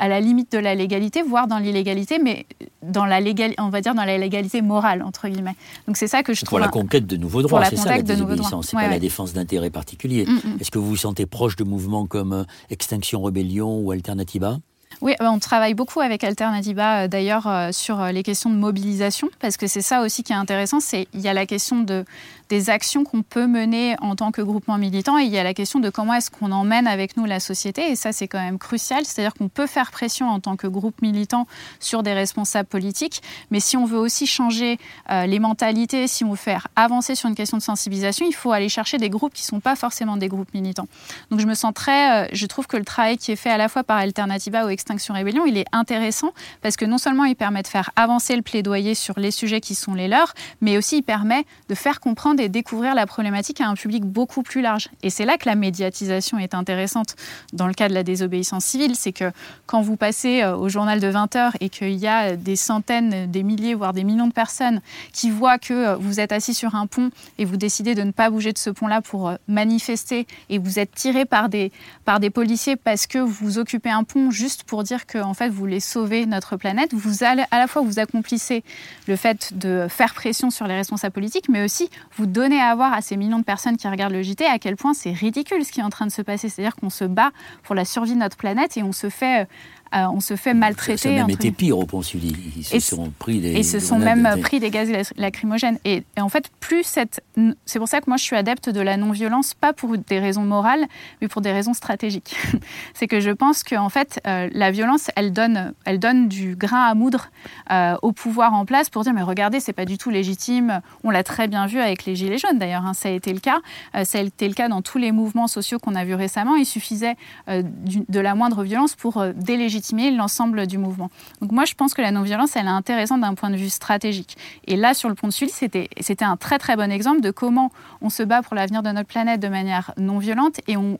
à 0.00 0.08
la 0.08 0.18
limite 0.18 0.50
de 0.50 0.58
la 0.58 0.74
légalité, 0.74 1.22
voire 1.22 1.46
dans 1.46 1.58
l'illégalité, 1.58 2.18
mais 2.18 2.46
dans 2.82 3.04
la 3.04 3.20
on 3.58 3.68
va 3.68 3.80
dire 3.82 3.94
dans 3.94 4.04
la 4.04 4.16
légalité 4.16 4.62
morale 4.62 5.02
entre 5.02 5.28
guillemets. 5.28 5.54
Donc 5.86 5.96
c'est 5.98 6.08
ça 6.08 6.22
que 6.22 6.32
je 6.32 6.40
trouve. 6.40 6.58
Pour 6.58 6.58
la 6.58 6.68
conquête 6.68 7.06
de 7.06 7.16
nouveaux 7.16 7.42
droits, 7.42 7.64
c'est 7.66 7.76
ça 7.76 7.96
la 7.96 8.02
désobéissance, 8.02 8.68
c'est 8.68 8.76
pas 8.76 8.88
la 8.88 8.98
défense 8.98 9.34
d'intérêts 9.34 9.70
particuliers. 9.70 10.24
Mm, 10.26 10.32
mm. 10.32 10.56
Est-ce 10.60 10.70
que 10.70 10.78
vous 10.78 10.88
vous 10.88 10.96
sentez 10.96 11.26
proche 11.26 11.54
de 11.56 11.64
mouvements 11.64 12.06
comme 12.06 12.32
euh, 12.32 12.44
Extinction 12.70 13.20
Rebellion 13.20 13.78
ou 13.78 13.92
Alternativa? 13.92 14.58
Oui, 15.02 15.14
on 15.20 15.38
travaille 15.38 15.74
beaucoup 15.74 16.00
avec 16.00 16.24
Alternativa 16.24 17.02
euh, 17.02 17.08
d'ailleurs 17.08 17.46
euh, 17.46 17.72
sur 17.72 18.04
les 18.06 18.22
questions 18.22 18.50
de 18.50 18.56
mobilisation 18.56 19.28
parce 19.40 19.56
que 19.56 19.66
c'est 19.66 19.82
ça 19.82 20.02
aussi 20.02 20.22
qui 20.22 20.32
est 20.32 20.36
intéressant, 20.36 20.78
il 20.92 21.20
y 21.20 21.28
a 21.28 21.32
la 21.34 21.46
question 21.46 21.80
de 21.80 22.04
des 22.50 22.68
actions 22.68 23.04
qu'on 23.04 23.22
peut 23.22 23.46
mener 23.46 23.94
en 24.00 24.16
tant 24.16 24.32
que 24.32 24.42
groupement 24.42 24.76
militant 24.76 25.18
et 25.18 25.22
il 25.22 25.30
y 25.30 25.38
a 25.38 25.44
la 25.44 25.54
question 25.54 25.78
de 25.78 25.88
comment 25.88 26.14
est-ce 26.14 26.32
qu'on 26.32 26.50
emmène 26.50 26.88
avec 26.88 27.16
nous 27.16 27.24
la 27.24 27.38
société 27.38 27.92
et 27.92 27.96
ça 27.96 28.12
c'est 28.12 28.26
quand 28.26 28.40
même 28.40 28.58
crucial, 28.58 29.06
c'est-à-dire 29.06 29.34
qu'on 29.34 29.48
peut 29.48 29.68
faire 29.68 29.92
pression 29.92 30.28
en 30.28 30.40
tant 30.40 30.56
que 30.56 30.66
groupe 30.66 31.00
militant 31.00 31.46
sur 31.78 32.02
des 32.02 32.12
responsables 32.12 32.68
politiques, 32.68 33.22
mais 33.52 33.60
si 33.60 33.76
on 33.76 33.86
veut 33.86 33.98
aussi 33.98 34.26
changer 34.26 34.78
euh, 35.10 35.26
les 35.26 35.38
mentalités, 35.38 36.08
si 36.08 36.24
on 36.24 36.30
veut 36.30 36.36
faire 36.36 36.66
avancer 36.74 37.14
sur 37.14 37.28
une 37.28 37.36
question 37.36 37.56
de 37.56 37.62
sensibilisation, 37.62 38.26
il 38.26 38.34
faut 38.34 38.50
aller 38.50 38.68
chercher 38.68 38.98
des 38.98 39.10
groupes 39.10 39.32
qui 39.32 39.44
ne 39.44 39.48
sont 39.48 39.60
pas 39.60 39.76
forcément 39.76 40.16
des 40.16 40.28
groupes 40.28 40.52
militants. 40.52 40.88
Donc 41.30 41.38
je 41.38 41.46
me 41.46 41.54
sens 41.54 41.72
très, 41.72 42.24
euh, 42.24 42.28
je 42.32 42.46
trouve 42.46 42.66
que 42.66 42.76
le 42.76 42.84
travail 42.84 43.16
qui 43.16 43.30
est 43.30 43.36
fait 43.36 43.50
à 43.50 43.58
la 43.58 43.68
fois 43.68 43.84
par 43.84 43.98
Alternativa 43.98 44.66
ou 44.66 44.70
Extinction 44.80 45.12
Rébellion, 45.12 45.44
il 45.44 45.58
est 45.58 45.66
intéressant 45.72 46.32
parce 46.62 46.76
que 46.76 46.86
non 46.86 46.96
seulement 46.96 47.24
il 47.24 47.36
permet 47.36 47.62
de 47.62 47.66
faire 47.66 47.90
avancer 47.96 48.34
le 48.34 48.40
plaidoyer 48.40 48.94
sur 48.94 49.20
les 49.20 49.30
sujets 49.30 49.60
qui 49.60 49.74
sont 49.74 49.92
les 49.92 50.08
leurs, 50.08 50.32
mais 50.62 50.78
aussi 50.78 50.98
il 50.98 51.02
permet 51.02 51.44
de 51.68 51.74
faire 51.74 52.00
comprendre 52.00 52.40
et 52.40 52.48
découvrir 52.48 52.94
la 52.94 53.06
problématique 53.06 53.60
à 53.60 53.68
un 53.68 53.74
public 53.74 54.04
beaucoup 54.04 54.42
plus 54.42 54.62
large. 54.62 54.88
Et 55.02 55.10
c'est 55.10 55.26
là 55.26 55.36
que 55.36 55.46
la 55.46 55.54
médiatisation 55.54 56.38
est 56.38 56.54
intéressante 56.54 57.14
dans 57.52 57.66
le 57.66 57.74
cas 57.74 57.90
de 57.90 57.94
la 57.94 58.02
désobéissance 58.02 58.64
civile, 58.64 58.96
c'est 58.96 59.12
que 59.12 59.30
quand 59.66 59.82
vous 59.82 59.96
passez 59.96 60.40
euh, 60.42 60.56
au 60.56 60.70
journal 60.70 60.98
de 60.98 61.08
20 61.08 61.36
heures 61.36 61.52
et 61.60 61.68
qu'il 61.68 61.92
y 61.92 62.06
a 62.06 62.36
des 62.36 62.56
centaines, 62.56 63.30
des 63.30 63.42
milliers, 63.42 63.74
voire 63.74 63.92
des 63.92 64.04
millions 64.04 64.28
de 64.28 64.32
personnes 64.32 64.80
qui 65.12 65.30
voient 65.30 65.58
que 65.58 65.74
euh, 65.74 65.96
vous 65.96 66.20
êtes 66.20 66.32
assis 66.32 66.54
sur 66.54 66.74
un 66.74 66.86
pont 66.86 67.10
et 67.36 67.44
vous 67.44 67.58
décidez 67.58 67.94
de 67.94 68.02
ne 68.02 68.12
pas 68.12 68.30
bouger 68.30 68.52
de 68.52 68.58
ce 68.58 68.70
pont-là 68.70 69.02
pour 69.02 69.28
euh, 69.28 69.34
manifester 69.46 70.26
et 70.48 70.58
vous 70.58 70.78
êtes 70.78 70.94
tiré 70.94 71.26
par 71.26 71.50
des, 71.50 71.70
par 72.06 72.18
des 72.18 72.30
policiers 72.30 72.76
parce 72.76 73.06
que 73.06 73.18
vous 73.18 73.58
occupez 73.58 73.90
un 73.90 74.04
pont 74.04 74.30
juste 74.30 74.64
pour 74.70 74.84
dire 74.84 75.04
que 75.04 75.18
en 75.18 75.34
fait 75.34 75.48
vous 75.48 75.56
voulez 75.56 75.80
sauver 75.80 76.26
notre 76.26 76.56
planète, 76.56 76.94
vous 76.94 77.24
allez, 77.24 77.42
à 77.50 77.58
la 77.58 77.66
fois 77.66 77.82
vous 77.82 77.98
accomplissez 77.98 78.62
le 79.08 79.16
fait 79.16 79.58
de 79.58 79.88
faire 79.90 80.14
pression 80.14 80.48
sur 80.50 80.68
les 80.68 80.76
responsables 80.76 81.12
politiques, 81.12 81.48
mais 81.48 81.64
aussi 81.64 81.90
vous 82.16 82.26
donner 82.26 82.60
à 82.60 82.72
voir 82.76 82.92
à 82.92 83.02
ces 83.02 83.16
millions 83.16 83.40
de 83.40 83.44
personnes 83.44 83.76
qui 83.76 83.88
regardent 83.88 84.12
le 84.12 84.22
JT 84.22 84.46
à 84.46 84.60
quel 84.60 84.76
point 84.76 84.94
c'est 84.94 85.10
ridicule 85.10 85.64
ce 85.64 85.72
qui 85.72 85.80
est 85.80 85.82
en 85.82 85.90
train 85.90 86.06
de 86.06 86.12
se 86.12 86.22
passer. 86.22 86.48
C'est-à-dire 86.48 86.76
qu'on 86.76 86.88
se 86.88 87.02
bat 87.02 87.32
pour 87.64 87.74
la 87.74 87.84
survie 87.84 88.14
de 88.14 88.20
notre 88.20 88.36
planète 88.36 88.76
et 88.76 88.84
on 88.84 88.92
se 88.92 89.10
fait 89.10 89.48
euh, 89.94 90.06
on 90.12 90.20
se 90.20 90.36
fait 90.36 90.54
maltraiter. 90.54 90.96
Ça 90.96 91.08
a 91.08 91.12
même 91.12 91.30
été 91.30 91.50
pire 91.50 91.78
au 91.78 91.84
pont 91.84 92.02
Sully. 92.02 92.32
Ils 92.56 92.80
se 92.80 92.94
sont 92.94 93.12
pris 93.18 93.40
des. 93.40 93.54
Et 93.56 93.62
se 93.64 93.80
sont 93.80 93.98
même 93.98 94.28
pris 94.40 94.60
des 94.60 94.70
gaz 94.70 94.88
lacrymogènes. 95.16 95.78
Et, 95.84 96.04
en 96.18 96.28
fait, 96.28 96.50
plus 96.60 96.84
cette. 96.84 97.22
C'est 97.64 97.80
pour 97.80 97.88
ça 97.88 98.00
que 98.00 98.04
moi, 98.06 98.16
je 98.16 98.22
suis 98.22 98.36
adepte 98.36 98.68
de 98.68 98.80
la 98.80 98.96
non-violence, 98.96 99.54
pas 99.54 99.72
pour 99.72 99.98
des 99.98 100.18
raisons 100.20 100.42
morales, 100.42 100.86
mais 101.20 101.26
pour 101.26 101.42
des 101.42 101.50
raisons 101.50 101.74
stratégiques. 101.74 102.36
c'est 102.94 103.08
que 103.08 103.18
je 103.18 103.30
pense 103.30 103.64
qu'en 103.64 103.88
fait, 103.88 104.20
euh, 104.26 104.48
la 104.52 104.70
violence, 104.70 105.10
elle 105.16 105.32
donne, 105.32 105.74
elle 105.84 105.98
donne 105.98 106.28
du 106.28 106.54
grain 106.54 106.84
à 106.84 106.94
moudre 106.94 107.30
euh, 107.72 107.96
au 108.02 108.12
pouvoir 108.12 108.54
en 108.54 108.64
place 108.64 108.90
pour 108.90 109.02
dire 109.02 109.12
mais 109.12 109.22
regardez, 109.22 109.58
c'est 109.58 109.72
pas 109.72 109.86
du 109.86 109.98
tout 109.98 110.10
légitime. 110.10 110.82
On 111.02 111.10
l'a 111.10 111.24
très 111.24 111.48
bien 111.48 111.66
vu 111.66 111.80
avec 111.80 112.04
les 112.04 112.14
Gilets 112.14 112.38
jaunes 112.38 112.58
d'ailleurs, 112.58 112.86
hein, 112.86 112.94
ça 112.94 113.08
a 113.08 113.12
été 113.12 113.32
le 113.32 113.40
cas. 113.40 113.58
ça 114.04 114.18
a 114.18 114.20
été 114.20 114.46
le 114.46 114.54
cas 114.54 114.68
dans 114.68 114.82
tous 114.82 114.98
les 114.98 115.10
mouvements 115.10 115.48
sociaux 115.48 115.78
qu'on 115.78 115.96
a 115.96 116.04
vus 116.04 116.14
récemment. 116.14 116.54
Il 116.54 116.66
suffisait 116.66 117.16
de 117.48 118.20
la 118.20 118.34
moindre 118.34 118.62
violence 118.62 118.94
pour 118.94 119.24
délégitimer 119.34 119.79
l'ensemble 120.16 120.66
du 120.66 120.78
mouvement. 120.78 121.10
Donc 121.40 121.52
moi, 121.52 121.64
je 121.64 121.74
pense 121.74 121.94
que 121.94 122.02
la 122.02 122.10
non-violence, 122.10 122.56
elle 122.56 122.66
est 122.66 122.68
intéressante 122.68 123.20
d'un 123.20 123.34
point 123.34 123.50
de 123.50 123.56
vue 123.56 123.70
stratégique. 123.70 124.36
Et 124.66 124.76
là, 124.76 124.94
sur 124.94 125.08
le 125.08 125.14
pont 125.14 125.28
de 125.28 125.32
Sully, 125.32 125.50
c'était, 125.50 125.88
un 126.24 126.36
très 126.36 126.58
très 126.58 126.76
bon 126.76 126.90
exemple 126.90 127.20
de 127.20 127.30
comment 127.30 127.70
on 128.02 128.10
se 128.10 128.22
bat 128.22 128.42
pour 128.42 128.54
l'avenir 128.54 128.82
de 128.82 128.90
notre 128.90 129.08
planète 129.08 129.40
de 129.40 129.48
manière 129.48 129.92
non 129.96 130.18
violente 130.18 130.60
et 130.68 130.76
on, 130.76 130.98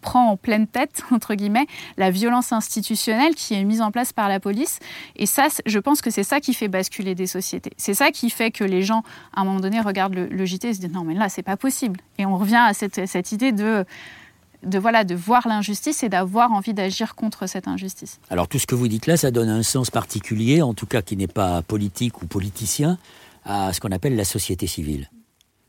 prend 0.00 0.30
en 0.30 0.36
pleine 0.36 0.66
tête, 0.66 1.02
entre 1.10 1.34
guillemets, 1.34 1.66
la 1.96 2.10
violence 2.10 2.52
institutionnelle 2.52 3.34
qui 3.34 3.54
est 3.54 3.64
mise 3.64 3.80
en 3.80 3.90
place 3.90 4.12
par 4.12 4.28
la 4.28 4.40
police. 4.40 4.78
Et 5.16 5.26
ça, 5.26 5.48
je 5.66 5.78
pense 5.78 6.00
que 6.02 6.10
c'est 6.10 6.24
ça 6.24 6.40
qui 6.40 6.54
fait 6.54 6.68
basculer 6.68 7.14
des 7.14 7.26
sociétés. 7.26 7.72
C'est 7.76 7.94
ça 7.94 8.10
qui 8.10 8.30
fait 8.30 8.50
que 8.50 8.64
les 8.64 8.82
gens, 8.82 9.02
à 9.34 9.40
un 9.40 9.44
moment 9.44 9.60
donné, 9.60 9.80
regardent 9.80 10.14
le, 10.14 10.44
JT 10.44 10.68
et 10.68 10.74
se 10.74 10.80
disent 10.80 10.92
non, 10.92 11.04
mais 11.04 11.14
là, 11.14 11.28
c'est 11.28 11.42
pas 11.42 11.56
possible. 11.56 12.00
Et 12.18 12.26
on 12.26 12.36
revient 12.36 12.62
à 12.62 12.74
cette, 12.74 13.06
cette 13.06 13.32
idée 13.32 13.52
de 13.52 13.84
de, 14.64 14.78
voilà, 14.78 15.04
de 15.04 15.14
voir 15.14 15.46
l'injustice 15.48 16.02
et 16.02 16.08
d'avoir 16.08 16.52
envie 16.52 16.74
d'agir 16.74 17.14
contre 17.14 17.46
cette 17.46 17.68
injustice. 17.68 18.18
Alors 18.30 18.48
tout 18.48 18.58
ce 18.58 18.66
que 18.66 18.74
vous 18.74 18.88
dites 18.88 19.06
là, 19.06 19.16
ça 19.16 19.30
donne 19.30 19.48
un 19.48 19.62
sens 19.62 19.90
particulier, 19.90 20.62
en 20.62 20.74
tout 20.74 20.86
cas 20.86 21.02
qui 21.02 21.16
n'est 21.16 21.26
pas 21.26 21.62
politique 21.62 22.22
ou 22.22 22.26
politicien, 22.26 22.98
à 23.44 23.72
ce 23.72 23.80
qu'on 23.80 23.92
appelle 23.92 24.16
la 24.16 24.24
société 24.24 24.66
civile. 24.66 25.10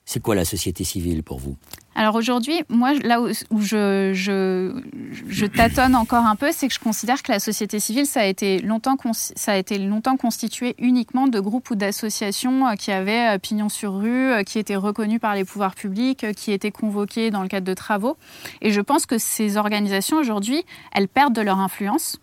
C'est 0.05 0.21
quoi 0.21 0.35
la 0.35 0.45
société 0.45 0.83
civile 0.83 1.23
pour 1.23 1.39
vous? 1.39 1.57
Alors 1.97 2.15
aujourd'hui, 2.15 2.61
moi, 2.69 2.93
là 2.93 3.21
où, 3.21 3.61
je, 3.61 5.45
tâtonne 5.45 5.95
encore 5.95 6.25
un 6.25 6.35
peu, 6.35 6.49
c'est 6.51 6.67
que 6.67 6.73
je 6.73 6.79
considère 6.79 7.23
que 7.23 7.31
la 7.31 7.39
société 7.39 7.79
civile, 7.79 8.05
ça 8.05 8.19
a 8.19 8.25
été 8.25 8.59
longtemps, 8.59 8.97
ça 9.13 9.53
a 9.53 9.55
été 9.55 9.77
longtemps 9.79 10.17
constitué 10.17 10.75
uniquement 10.77 11.27
de 11.27 11.39
groupes 11.39 11.69
ou 11.69 11.75
d'associations 11.75 12.67
euh, 12.67 12.75
qui 12.75 12.91
avaient 12.91 13.35
euh, 13.35 13.39
pignon 13.39 13.69
sur 13.69 13.97
rue, 13.97 14.33
euh, 14.33 14.43
qui 14.43 14.59
étaient 14.59 14.75
reconnus 14.75 15.21
par 15.21 15.35
les 15.35 15.45
pouvoirs 15.45 15.73
publics, 15.73 16.33
qui 16.35 16.51
étaient 16.51 16.71
convoqués 16.71 17.31
dans 17.31 17.41
le 17.41 17.47
cadre 17.47 17.65
de 17.65 17.73
travaux. 17.73 18.17
Et 18.61 18.71
je 18.71 18.81
pense 18.81 19.05
que 19.05 19.17
ces 19.17 19.55
organisations, 19.55 20.17
aujourd'hui, 20.17 20.65
elles 20.91 21.07
perdent 21.07 21.33
de 21.33 21.41
leur 21.41 21.59
influence 21.59 22.17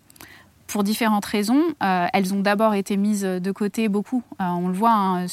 pour 0.73 0.83
différentes 0.83 1.25
raisons. 1.25 1.61
elles 1.79 2.33
ont 2.33 2.39
d'abord 2.39 2.73
été 2.73 2.97
mises 2.97 3.21
de 3.21 3.51
côté 3.51 3.89
beaucoup. 3.89 4.23
on 4.39 4.67
le 4.67 4.73
voit 4.73 4.91
hein, 4.91 5.25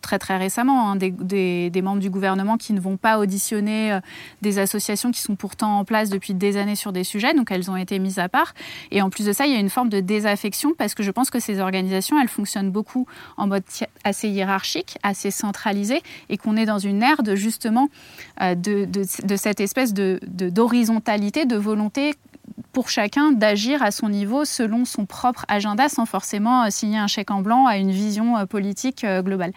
très 0.00 0.18
très 0.18 0.38
récemment, 0.38 0.92
hein, 0.92 0.96
des, 0.96 1.82
membres 1.82 2.00
du 2.00 2.08
gouvernement 2.08 2.56
qui 2.56 2.72
ne 2.72 2.80
vont 2.80 2.96
pas 2.96 3.18
auditionner 3.18 3.98
des 4.40 4.58
associations 4.58 5.10
qui 5.10 5.20
sont 5.20 5.36
pourtant 5.36 5.78
en 5.78 5.84
place 5.84 6.08
depuis 6.08 6.32
des 6.32 6.56
années 6.56 6.74
sur 6.74 6.90
des 6.90 7.04
sujets, 7.04 7.34
donc 7.34 7.50
elles 7.50 7.70
ont 7.70 7.76
été 7.76 7.98
mises 7.98 8.18
à 8.18 8.30
part. 8.30 8.54
Et 8.90 9.02
en 9.02 9.10
plus 9.10 9.26
de 9.26 9.34
ça, 9.34 9.44
il 9.44 9.52
y 9.52 9.56
a 9.56 9.60
une 9.60 9.68
forme 9.68 9.90
de 9.90 10.00
désaffection 10.00 10.72
parce 10.72 10.94
que 10.94 11.02
je 11.02 11.10
pense 11.10 11.28
que 11.28 11.38
ces 11.38 11.60
organisations, 11.60 12.18
elles 12.18 12.28
fonctionnent 12.28 12.70
beaucoup 12.70 13.06
en 13.36 13.46
mode 13.46 13.64
assez 14.04 14.30
hiérarchique, 14.30 14.96
assez 15.02 15.30
centralisé, 15.30 16.00
et 16.30 16.38
qu'on 16.38 16.56
est 16.56 16.66
dans 16.66 16.78
une 16.78 17.02
ère 17.02 17.22
de 17.22 17.34
justement 17.34 17.90
de, 18.40 18.86
de, 18.86 19.36
cette 19.36 19.60
espèce 19.60 19.92
de 19.92 20.18
d'horizontalité, 20.22 21.44
de 21.44 21.56
volonté 21.56 22.14
pour 22.72 22.88
chacun 22.88 23.32
d'agir 23.32 23.82
à 23.82 23.90
son 23.90 24.08
niveau 24.08 24.44
selon 24.44 24.84
son 24.84 25.06
propre 25.06 25.44
agenda 25.48 25.88
sans 25.88 26.06
forcément 26.06 26.64
euh, 26.64 26.70
signer 26.70 26.98
un 26.98 27.06
chèque 27.06 27.30
en 27.30 27.42
blanc 27.42 27.66
à 27.66 27.76
une 27.76 27.90
vision 27.90 28.36
euh, 28.36 28.46
politique 28.46 29.04
euh, 29.04 29.22
globale. 29.22 29.52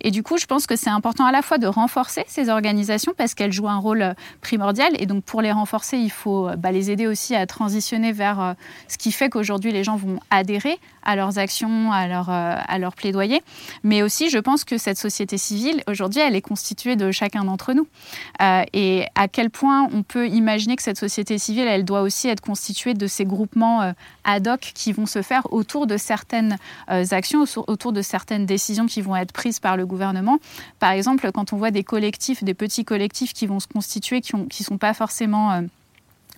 Et 0.00 0.10
du 0.10 0.22
coup, 0.22 0.38
je 0.38 0.46
pense 0.46 0.66
que 0.66 0.76
c'est 0.76 0.90
important 0.90 1.24
à 1.24 1.32
la 1.32 1.42
fois 1.42 1.58
de 1.58 1.66
renforcer 1.66 2.24
ces 2.28 2.48
organisations 2.48 3.12
parce 3.16 3.34
qu'elles 3.34 3.52
jouent 3.52 3.68
un 3.68 3.78
rôle 3.78 4.14
primordial 4.40 4.92
et 4.98 5.06
donc 5.06 5.24
pour 5.24 5.42
les 5.42 5.52
renforcer, 5.52 5.98
il 5.98 6.10
faut 6.10 6.48
bah, 6.58 6.72
les 6.72 6.90
aider 6.90 7.06
aussi 7.06 7.34
à 7.34 7.46
transitionner 7.46 8.12
vers 8.12 8.54
ce 8.88 8.98
qui 8.98 9.12
fait 9.12 9.28
qu'aujourd'hui 9.28 9.72
les 9.72 9.84
gens 9.84 9.96
vont 9.96 10.20
adhérer 10.30 10.78
à 11.02 11.16
leurs 11.16 11.38
actions, 11.38 11.90
à 11.92 12.06
leur, 12.06 12.30
à 12.30 12.78
leur 12.78 12.94
plaidoyer. 12.94 13.42
Mais 13.82 14.02
aussi, 14.02 14.30
je 14.30 14.38
pense 14.38 14.64
que 14.64 14.78
cette 14.78 14.98
société 14.98 15.36
civile, 15.38 15.82
aujourd'hui, 15.88 16.20
elle 16.20 16.36
est 16.36 16.42
constituée 16.42 16.96
de 16.96 17.10
chacun 17.10 17.44
d'entre 17.44 17.72
nous. 17.72 17.88
et 18.40 19.06
à 19.14 19.28
quel 19.28 19.50
point 19.50 19.88
on 19.92 20.02
peut 20.02 20.28
imaginer 20.28 20.76
que 20.76 20.82
cette 20.82 20.98
société 20.98 21.38
civile, 21.38 21.66
elle 21.66 21.84
doit 21.84 22.02
aussi 22.02 22.28
être 22.28 22.40
constituée 22.52 22.92
de 22.92 23.06
ces 23.06 23.24
groupements 23.24 23.80
euh, 23.80 23.92
ad 24.24 24.46
hoc 24.46 24.72
qui 24.74 24.92
vont 24.92 25.06
se 25.06 25.22
faire 25.22 25.50
autour 25.54 25.86
de 25.86 25.96
certaines 25.96 26.58
euh, 26.90 27.02
actions, 27.12 27.44
autour 27.66 27.92
de 27.94 28.02
certaines 28.02 28.44
décisions 28.44 28.84
qui 28.84 29.00
vont 29.00 29.16
être 29.16 29.32
prises 29.32 29.58
par 29.58 29.78
le 29.78 29.86
gouvernement. 29.86 30.38
Par 30.78 30.90
exemple, 30.90 31.32
quand 31.32 31.54
on 31.54 31.56
voit 31.56 31.70
des 31.70 31.82
collectifs, 31.82 32.44
des 32.44 32.52
petits 32.52 32.84
collectifs 32.84 33.32
qui 33.32 33.46
vont 33.46 33.58
se 33.58 33.66
constituer, 33.66 34.20
qui 34.20 34.36
ne 34.36 34.64
sont 34.64 34.76
pas 34.76 34.92
forcément 34.92 35.52
euh, 35.52 35.62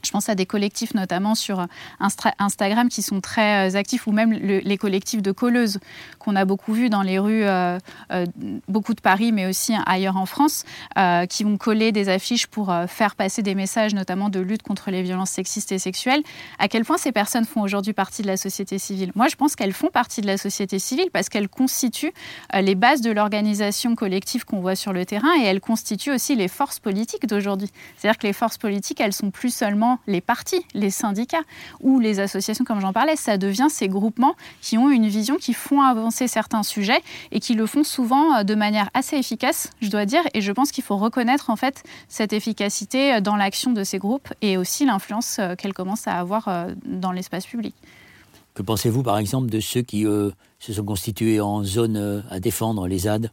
je 0.04 0.10
pense 0.10 0.28
à 0.28 0.34
des 0.34 0.46
collectifs 0.46 0.94
notamment 0.94 1.34
sur 1.34 1.66
Instagram 2.38 2.88
qui 2.88 3.02
sont 3.02 3.20
très 3.20 3.70
euh, 3.70 3.76
actifs, 3.76 4.06
ou 4.06 4.12
même 4.12 4.32
les 4.32 4.78
collectifs 4.78 5.22
de 5.22 5.32
colleuses 5.32 5.78
qu'on 6.18 6.36
a 6.36 6.44
beaucoup 6.44 6.72
vus 6.72 6.90
dans 6.90 7.02
les 7.02 7.18
rues, 7.18 7.44
euh, 7.44 7.78
euh, 8.12 8.26
beaucoup 8.68 8.94
de 8.94 9.00
Paris, 9.00 9.32
mais 9.32 9.46
aussi 9.46 9.74
ailleurs 9.86 10.16
en 10.16 10.26
France, 10.26 10.64
qui 11.28 11.44
vont 11.44 11.56
coller 11.56 11.92
des 11.92 12.08
affiches 12.08 12.46
pour 12.46 12.74
faire 12.88 13.14
passer 13.14 13.42
des 13.42 13.54
messages, 13.54 13.94
notamment 13.94 14.28
de 14.28 14.40
lutte 14.40 14.62
contre 14.62 14.90
les 14.90 15.02
violences 15.02 15.30
sexistes 15.30 15.72
et 15.72 15.78
sexuelles. 15.78 16.22
À 16.58 16.68
quel 16.68 16.84
point 16.84 16.98
ces 16.98 17.12
personnes 17.12 17.44
font 17.44 17.62
aujourd'hui 17.62 17.92
partie 17.92 18.22
de 18.22 18.26
la 18.26 18.36
société 18.36 18.78
civile? 18.78 19.12
Moi, 19.14 19.28
je 19.28 19.36
pense 19.36 19.56
qu'elles 19.56 19.72
font 19.72 19.88
partie 19.88 20.20
de 20.20 20.26
la 20.26 20.36
société 20.36 20.78
civile 20.78 21.08
parce 21.12 21.28
qu'elles 21.28 21.48
constituent 21.48 22.12
les 22.54 22.74
bases 22.74 23.00
de 23.00 23.10
l'organisation 23.10 23.94
collective 23.94 24.44
qu'on 24.44 24.60
voit 24.60 24.76
sur 24.76 24.92
le 24.92 25.04
terrain 25.04 25.32
et 25.40 25.44
elles 25.44 25.60
constituent 25.60 26.12
aussi 26.12 26.36
les 26.36 26.48
forces 26.48 26.78
politiques 26.78 27.26
d'aujourd'hui. 27.26 27.70
C'est-à-dire 27.96 28.18
que 28.18 28.26
les 28.26 28.32
forces 28.32 28.58
politiques, 28.58 29.00
elles 29.00 29.12
sont 29.12 29.30
plus 29.30 29.54
seulement 29.54 29.93
les 30.06 30.20
partis, 30.20 30.64
les 30.74 30.90
syndicats 30.90 31.42
ou 31.80 32.00
les 32.00 32.20
associations, 32.20 32.64
comme 32.64 32.80
j'en 32.80 32.92
parlais, 32.92 33.16
ça 33.16 33.38
devient 33.38 33.68
ces 33.68 33.88
groupements 33.88 34.34
qui 34.60 34.78
ont 34.78 34.90
une 34.90 35.06
vision, 35.06 35.36
qui 35.36 35.52
font 35.52 35.82
avancer 35.82 36.28
certains 36.28 36.62
sujets 36.62 37.02
et 37.32 37.40
qui 37.40 37.54
le 37.54 37.66
font 37.66 37.84
souvent 37.84 38.36
euh, 38.36 38.42
de 38.44 38.54
manière 38.54 38.90
assez 38.94 39.16
efficace, 39.16 39.70
je 39.80 39.88
dois 39.88 40.06
dire. 40.06 40.22
Et 40.34 40.40
je 40.40 40.52
pense 40.52 40.72
qu'il 40.72 40.84
faut 40.84 40.96
reconnaître 40.96 41.50
en 41.50 41.56
fait 41.56 41.82
cette 42.08 42.32
efficacité 42.32 43.14
euh, 43.14 43.20
dans 43.20 43.36
l'action 43.36 43.72
de 43.72 43.84
ces 43.84 43.98
groupes 43.98 44.32
et 44.42 44.56
aussi 44.56 44.86
l'influence 44.86 45.38
euh, 45.38 45.54
qu'elles 45.54 45.74
commencent 45.74 46.08
à 46.08 46.18
avoir 46.18 46.48
dans 46.84 47.12
l'espace 47.12 47.46
public. 47.46 47.74
Que 48.54 48.62
pensez-vous 48.62 49.02
par 49.02 49.18
exemple 49.18 49.50
de 49.50 49.60
ceux 49.60 49.82
qui 49.82 50.04
se 50.04 50.72
sont 50.72 50.84
constitués 50.84 51.40
en 51.40 51.64
zone 51.64 52.24
à 52.30 52.40
défendre, 52.40 52.86
les 52.86 52.98
ZAD? 52.98 53.30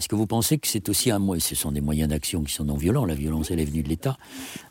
Est-ce 0.00 0.08
que 0.08 0.16
vous 0.16 0.26
pensez 0.26 0.56
que 0.56 0.66
c'est 0.66 0.88
aussi 0.88 1.10
un 1.10 1.18
moyen, 1.18 1.40
ce 1.40 1.54
sont 1.54 1.72
des 1.72 1.82
moyens 1.82 2.08
d'action 2.08 2.42
qui 2.42 2.54
sont 2.54 2.64
non 2.64 2.76
violents, 2.76 3.04
la 3.04 3.14
violence 3.14 3.50
elle 3.50 3.60
est 3.60 3.66
venue 3.66 3.82
de 3.82 3.88
l'État, 3.90 4.16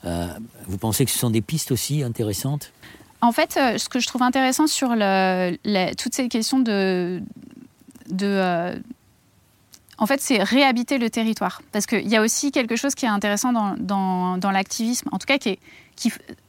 euh, 0.05 0.27
vous 0.65 0.79
pensez 0.79 1.05
que 1.05 1.11
ce 1.11 1.19
sont 1.19 1.29
des 1.29 1.41
pistes 1.41 1.71
aussi 1.71 2.01
intéressantes? 2.01 2.73
En 3.21 3.31
fait, 3.31 3.55
euh, 3.55 3.77
ce 3.77 3.89
que 3.89 3.99
je 3.99 4.07
trouve 4.07 4.23
intéressant 4.23 4.65
sur 4.65 4.89
toutes 4.89 6.15
ces 6.15 6.29
questions 6.29 6.57
de... 6.57 7.21
euh, 8.23 8.79
en 9.99 10.05
fait, 10.07 10.19
c'est 10.19 10.41
réhabiter 10.41 10.97
le 10.97 11.11
territoire. 11.11 11.61
Parce 11.73 11.85
qu'il 11.85 12.07
y 12.07 12.15
a 12.15 12.21
aussi 12.21 12.51
quelque 12.51 12.75
chose 12.75 12.95
qui 12.95 13.05
est 13.05 13.09
intéressant 13.09 13.53
dans, 13.77 14.51
l'activisme, 14.51 15.09
en 15.11 15.19
tout 15.19 15.27
cas 15.27 15.37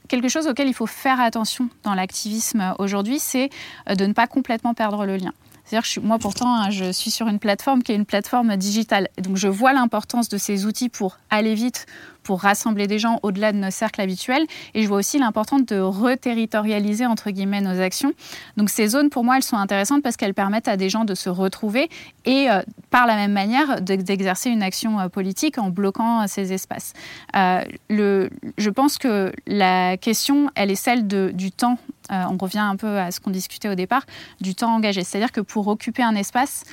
quelque 0.09 0.29
chose 0.31 0.47
auquel 0.47 0.69
il 0.69 0.75
faut 0.75 0.87
faire 0.87 1.21
attention 1.21 1.69
dans 1.83 1.93
l'activisme 1.93 2.75
aujourd'hui, 2.79 3.19
c'est 3.19 3.51
de 3.95 4.07
ne 4.07 4.15
pas 4.15 4.27
complètement 4.27 4.73
perdre 4.73 5.05
le 5.05 5.19
lien. 5.19 5.35
C'est-à-dire, 5.71 6.03
moi 6.03 6.19
pourtant, 6.19 6.53
hein, 6.53 6.71
je 6.71 6.91
suis 6.91 7.13
sur 7.13 7.29
une 7.29 7.39
plateforme 7.39 7.85
qui 7.85 7.93
est 7.93 7.95
une 7.95 8.05
plateforme 8.05 8.57
digitale. 8.57 9.09
Donc, 9.19 9.37
je 9.37 9.47
vois 9.47 9.73
l'importance 9.73 10.29
de 10.29 10.37
ces 10.37 10.67
outils 10.67 10.89
pour 10.89 11.19
aller 11.31 11.55
vite, 11.55 11.87
pour 12.31 12.43
rassembler 12.43 12.87
des 12.87 13.01
gens 13.01 13.19
au-delà 13.25 13.51
de 13.51 13.57
nos 13.57 13.73
cercles 13.73 14.01
habituels. 14.01 14.47
Et 14.75 14.85
je 14.85 14.87
vois 14.87 14.99
aussi 14.99 15.19
l'importance 15.19 15.67
de 15.67 15.81
reterritorialiser, 15.81 17.05
entre 17.05 17.33
guillemets, 17.33 17.61
nos 17.61 17.81
actions. 17.81 18.13
Donc 18.57 18.71
ces 18.71 18.87
zones, 18.87 19.11
pour 19.11 19.25
moi, 19.25 19.37
elles 19.37 19.43
sont 19.43 19.57
intéressantes 19.57 20.01
parce 20.05 20.17
qu'elles 20.17 20.33
permettent 20.33 20.69
à 20.69 20.77
des 20.77 20.89
gens 20.89 21.05
de 21.05 21.17
se 21.17 21.29
retrouver 21.29 21.91
et, 22.25 22.49
euh, 22.49 22.63
par 22.91 23.09
la 23.09 23.17
même 23.17 23.33
manière, 23.33 23.81
d'exercer 23.81 24.49
une 24.49 24.63
action 24.63 25.01
euh, 25.01 25.09
politique 25.09 25.59
en 25.59 25.71
bloquant 25.71 26.23
euh, 26.23 26.27
ces 26.29 26.53
espaces. 26.53 26.93
je 27.35 28.71
pense 28.71 28.97
que 28.97 29.33
la 29.49 29.97
question, 29.97 30.51
elle 30.55 30.71
est 30.71 30.77
celle 30.77 31.09
du 31.09 31.51
temps 31.51 31.79
on 32.13 32.37
revient 32.39 32.59
un 32.59 32.75
peu 32.75 32.99
à 32.99 33.13
ce 33.13 33.21
qu'on 33.21 33.31
discutait 33.31 33.69
au 33.69 33.77
départ, 33.77 34.05
du 34.41 34.57
temps 34.57 34.75
engagé. 34.75 35.05
C'est-à-dire 35.05 35.31
que 35.31 35.41
pour 35.41 35.69
occuper 35.69 36.03
un 36.03 36.17
espace, 36.17 36.65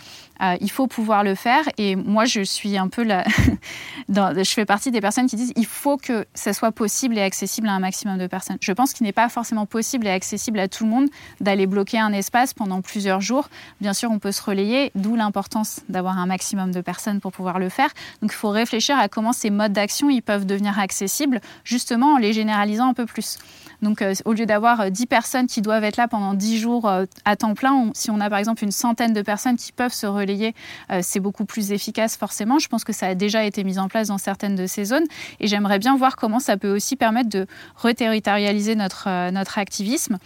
euh, 0.42 0.56
il 0.62 0.72
faut 0.72 0.88
pouvoir 0.88 1.24
le 1.24 1.36
faire. 1.36 1.64
Et 1.78 1.96
moi, 1.96 2.26
je 2.26 2.42
suis 2.42 2.78
un 2.78 2.88
peu 2.88 3.04
la... 3.04 3.24
je 4.10 4.52
fais 4.54 4.66
partie 4.66 4.92
des 4.92 5.02
personnes 5.02 5.28
qui 5.28 5.36
disent 5.36 5.54
il 5.56 5.66
faut 5.66 5.98
que 5.98 6.26
ça 6.34 6.54
soit 6.54 6.72
possible 6.72 7.18
et 7.18 7.22
accessible 7.22 7.68
à 7.68 7.74
un 7.74 7.80
maximum 7.80 8.18
de 8.18 8.28
personnes. 8.28 8.58
Je 8.62 8.72
pense 8.72 8.94
qu'il 8.94 9.06
n'est 9.06 9.14
pas 9.14 9.30
forcément 9.30 9.66
possible 9.66 10.08
et 10.08 10.12
accessible 10.12 10.60
à 10.60 10.68
tout 10.68 10.86
le 10.86 10.90
monde 10.90 11.08
d'aller 11.42 11.68
bloquer 11.68 12.00
un 12.00 12.14
espace 12.14 12.54
pendant 12.54 12.82
plusieurs 12.82 13.22
jours. 13.22 13.50
Bien 13.82 13.94
sûr, 13.94 14.12
on 14.12 14.20
peut 14.20 14.32
se 14.32 14.42
relayer, 14.42 14.92
d'où 14.96 15.16
l'importance 15.16 15.82
d'avoir 15.90 16.18
un 16.18 16.26
maximum 16.26 16.72
de 16.72 16.82
personnes 16.82 17.20
pour 17.20 17.32
pouvoir 17.32 17.60
le 17.60 17.70
faire. 17.70 17.90
Donc, 18.22 18.32
il 18.32 18.38
faut 18.38 18.50
réfléchir 18.50 18.98
à 18.98 19.08
comment 19.08 19.34
ces 19.34 19.50
modes 19.50 19.74
d'action 19.74 20.10
ils 20.10 20.22
peuvent 20.22 20.46
devenir 20.46 20.80
accessibles, 20.80 21.42
justement 21.64 22.14
en 22.14 22.18
les 22.18 22.34
généralisant 22.34 22.90
un 22.90 22.94
peu 22.94 23.06
plus. 23.06 23.38
Donc, 23.82 24.02
euh, 24.02 24.14
au 24.26 24.34
lieu 24.34 24.46
d'avoir 24.46 24.90
10 24.90 25.06
personnes 25.06 25.48
qui 25.48 25.62
doivent 25.62 25.84
être 25.84 25.98
là 25.98 26.08
pendant 26.08 26.34
10 26.34 26.58
jours 26.58 26.88
euh, 26.88 27.06
à 27.26 27.36
temps 27.36 27.54
plein, 27.54 27.92
si 27.94 28.10
on 28.12 28.20
a 28.20 28.30
par 28.30 28.40
exemple 28.40 28.64
une 28.64 28.72
centaine 28.72 29.14
de 29.14 29.22
personnes 29.22 29.58
qui 29.58 29.72
peuvent 29.72 29.94
se 29.94 30.08
relayer 30.08 30.54
euh, 30.92 31.00
c'est 31.02 31.20
beaucoup 31.20 31.46
plus 31.46 31.72
efficace 31.72 32.18
forcément. 32.18 32.60
Je 32.60 32.68
pense 32.68 32.84
que 32.84 32.94
ça 32.94 33.08
a 33.08 33.16
déjà 33.16 33.44
été 33.44 33.64
mis 33.64 33.80
en 33.80 33.88
place 33.88 34.08
dans 34.08 34.18
certaines 34.18 34.56
de 34.56 34.68
ces 34.68 34.86
zones 34.86 35.06
et 35.40 35.48
j'aimerais 35.48 35.80
bien 35.80 35.96
voir 35.98 36.16
comment 36.16 36.40
ça 36.40 36.58
peut 36.58 36.74
aussi 36.74 36.96
permettre 36.96 37.30
de 37.30 37.48
reterritorialiser 37.76 38.76
notre, 38.76 39.08
euh, 39.08 39.32
notre 39.32 39.58
activisme 39.58 40.18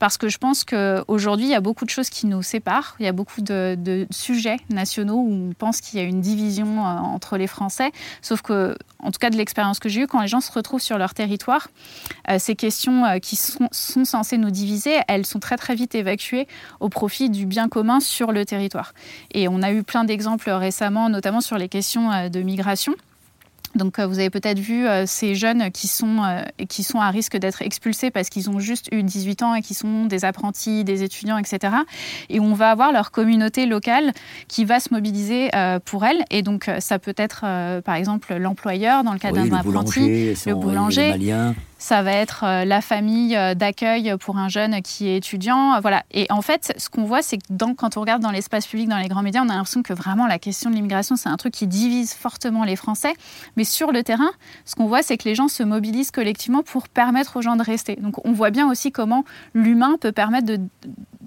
parce 0.00 0.16
que 0.16 0.28
je 0.28 0.38
pense 0.38 0.64
qu'aujourd'hui, 0.64 1.46
il 1.46 1.50
y 1.50 1.54
a 1.54 1.60
beaucoup 1.60 1.84
de 1.84 1.90
choses 1.90 2.08
qui 2.08 2.26
nous 2.26 2.42
séparent. 2.42 2.96
Il 2.98 3.04
y 3.04 3.08
a 3.08 3.12
beaucoup 3.12 3.42
de, 3.42 4.06
sujets 4.10 4.56
nationaux 4.70 5.18
où 5.18 5.50
on 5.50 5.52
pense 5.52 5.82
qu'il 5.82 6.00
y 6.00 6.02
a 6.02 6.06
une 6.06 6.22
division 6.22 6.78
euh, 6.78 6.98
entre 6.98 7.36
les 7.36 7.46
Français. 7.46 7.92
Sauf 8.22 8.40
que, 8.40 8.76
en 8.98 9.10
tout 9.10 9.18
cas, 9.20 9.28
de 9.28 9.36
l'expérience 9.36 9.78
que 9.78 9.90
j'ai 9.90 10.00
eue, 10.00 10.06
quand 10.06 10.22
les 10.22 10.26
gens 10.26 10.40
se 10.40 10.50
retrouvent 10.50 10.80
sur 10.80 10.96
leur 10.96 11.12
territoire, 11.12 11.68
euh, 12.30 12.38
ces 12.38 12.56
questions 12.56 13.04
euh, 13.04 13.18
qui 13.18 13.36
sont, 13.36 13.68
sont, 13.72 14.06
censées 14.06 14.38
nous 14.38 14.50
diviser, 14.50 14.96
elles 15.06 15.26
sont 15.26 15.38
très, 15.38 15.58
très 15.58 15.74
vite 15.74 15.94
évacuées 15.94 16.48
au 16.80 16.88
profit 16.88 17.28
du 17.28 17.44
bien 17.44 17.68
commun 17.68 18.00
sur 18.00 18.32
le 18.32 18.46
territoire. 18.46 18.94
Et 19.32 19.48
on 19.48 19.60
a 19.60 19.70
eu 19.70 19.82
plein 19.82 20.04
d'exemples 20.04 20.50
récemment, 20.50 21.10
notamment 21.10 21.42
sur 21.42 21.58
les 21.58 21.68
questions 21.68 22.30
de 22.30 22.40
migration. 22.40 22.94
Donc 23.74 23.98
euh, 23.98 24.06
vous 24.06 24.18
avez 24.18 24.30
peut-être 24.30 24.58
vu 24.58 24.86
euh, 24.86 25.04
ces 25.06 25.34
jeunes 25.34 25.70
qui 25.70 25.86
sont, 25.86 26.22
euh, 26.24 26.42
qui 26.68 26.82
sont 26.82 27.00
à 27.00 27.10
risque 27.10 27.36
d'être 27.36 27.62
expulsés 27.62 28.10
parce 28.10 28.28
qu'ils 28.28 28.50
ont 28.50 28.58
juste 28.58 28.88
eu 28.92 29.02
18 29.02 29.42
ans 29.42 29.54
et 29.54 29.62
qui 29.62 29.74
sont 29.74 30.06
des 30.06 30.24
apprentis, 30.24 30.84
des 30.84 31.02
étudiants, 31.02 31.38
etc. 31.38 31.74
Et 32.28 32.40
on 32.40 32.54
va 32.54 32.70
avoir 32.70 32.92
leur 32.92 33.10
communauté 33.10 33.66
locale 33.66 34.12
qui 34.48 34.64
va 34.64 34.80
se 34.80 34.92
mobiliser 34.92 35.50
pour 35.84 36.04
elles. 36.04 36.24
Et 36.30 36.42
donc 36.42 36.70
ça 36.80 36.98
peut 36.98 37.14
être 37.16 37.40
par 37.82 37.94
exemple 37.94 38.34
l'employeur 38.34 39.04
dans 39.04 39.12
le 39.12 39.18
cas 39.18 39.32
d'un 39.32 39.52
apprenti, 39.52 40.34
le 40.34 40.54
boulanger, 40.54 41.14
ça 41.80 42.02
va 42.02 42.12
être 42.12 42.44
euh, 42.44 42.64
la 42.66 42.82
famille 42.82 43.34
euh, 43.34 43.54
d'accueil 43.54 44.14
pour 44.20 44.36
un 44.36 44.50
jeune 44.50 44.82
qui 44.82 45.08
est 45.08 45.16
étudiant. 45.16 45.74
Euh, 45.74 45.80
voilà. 45.80 46.04
Et 46.12 46.26
en 46.30 46.42
fait, 46.42 46.74
ce 46.76 46.90
qu'on 46.90 47.04
voit, 47.04 47.22
c'est 47.22 47.38
que 47.38 47.74
quand 47.74 47.96
on 47.96 48.00
regarde 48.00 48.22
dans 48.22 48.30
l'espace 48.30 48.66
public, 48.66 48.88
dans 48.88 48.98
les 48.98 49.08
grands 49.08 49.22
médias, 49.22 49.42
on 49.42 49.48
a 49.48 49.54
l'impression 49.54 49.82
que 49.82 49.94
vraiment 49.94 50.26
la 50.26 50.38
question 50.38 50.68
de 50.68 50.74
l'immigration, 50.74 51.16
c'est 51.16 51.30
un 51.30 51.36
truc 51.38 51.54
qui 51.54 51.66
divise 51.66 52.12
fortement 52.12 52.64
les 52.64 52.76
Français. 52.76 53.14
Mais 53.56 53.64
sur 53.64 53.92
le 53.92 54.02
terrain, 54.02 54.30
ce 54.66 54.74
qu'on 54.74 54.86
voit, 54.86 55.02
c'est 55.02 55.16
que 55.16 55.26
les 55.26 55.34
gens 55.34 55.48
se 55.48 55.62
mobilisent 55.62 56.10
collectivement 56.10 56.62
pour 56.62 56.86
permettre 56.86 57.38
aux 57.38 57.42
gens 57.42 57.56
de 57.56 57.62
rester. 57.62 57.96
Donc 57.96 58.24
on 58.26 58.32
voit 58.32 58.50
bien 58.50 58.70
aussi 58.70 58.92
comment 58.92 59.24
l'humain 59.54 59.96
peut 59.98 60.12
permettre 60.12 60.46
de 60.46 60.60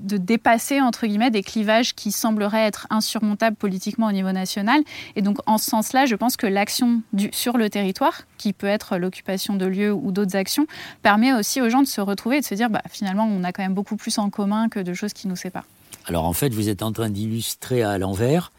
de, 0.04 0.18
dépasser, 0.18 0.82
entre 0.82 1.08
guillemets, 1.08 1.32
des 1.32 1.44
clivages 1.44 1.96
qui 1.96 2.12
sembleraient 2.12 2.66
être 2.66 2.88
insurmontables 2.90 3.56
politiquement 3.56 4.08
au 4.08 4.12
niveau 4.12 4.32
national. 4.32 4.82
Et 5.16 5.22
donc, 5.22 5.38
en 5.46 5.58
ce 5.58 5.70
sens-là, 5.70 6.06
je 6.06 6.16
pense 6.16 6.38
que 6.38 6.48
l'action 6.48 7.02
sur 7.32 7.58
le 7.58 7.70
territoire, 7.70 8.24
qui 8.38 8.54
peut 8.54 8.68
être 8.68 8.98
l'occupation 8.98 9.56
de 9.56 9.66
lieux 9.66 9.94
ou 9.94 10.12
d'autres 10.12 10.36
actions, 10.36 10.43
permet 11.02 11.34
aussi 11.34 11.62
aux 11.62 11.70
gens 11.70 11.82
de 11.82 11.88
se 11.88 12.02
retrouver 12.02 12.38
et 12.38 12.42
de 12.42 12.46
se 12.46 12.56
dire, 12.56 12.70
bah, 12.70 12.82
finalement, 12.90 13.26
on 13.26 13.44
a 13.44 13.52
quand 13.52 13.64
même 13.64 13.74
beaucoup 13.74 13.96
plus 13.96 14.18
en 14.18 14.30
commun 14.30 14.70
que 14.70 14.80
de 14.80 14.94
choses 14.94 15.14
qui 15.14 15.28
nous 15.28 15.36
séparent. 15.36 15.66
Alors, 16.06 16.26
en 16.26 16.34
fait, 16.34 16.54
vous 16.54 16.70
êtes 16.70 16.84
en 16.84 16.92
train 16.92 17.10
d'illustrer 17.10 17.84
à 17.84 17.98
l'envers 17.98 18.52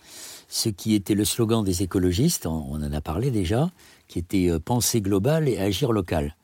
ce 0.49 0.69
qui 0.69 0.95
était 0.95 1.15
le 1.15 1.25
slogan 1.25 1.65
des 1.65 1.83
écologistes, 1.83 2.47
on 2.47 2.75
en 2.75 2.93
a 2.93 3.01
parlé 3.01 3.31
déjà, 3.31 3.71
qui 4.09 4.19
était 4.19 4.51
euh, 4.51 4.59
penser 4.59 5.01
global 5.01 5.49
et 5.49 5.59
agir 5.59 5.93
local. 5.93 6.37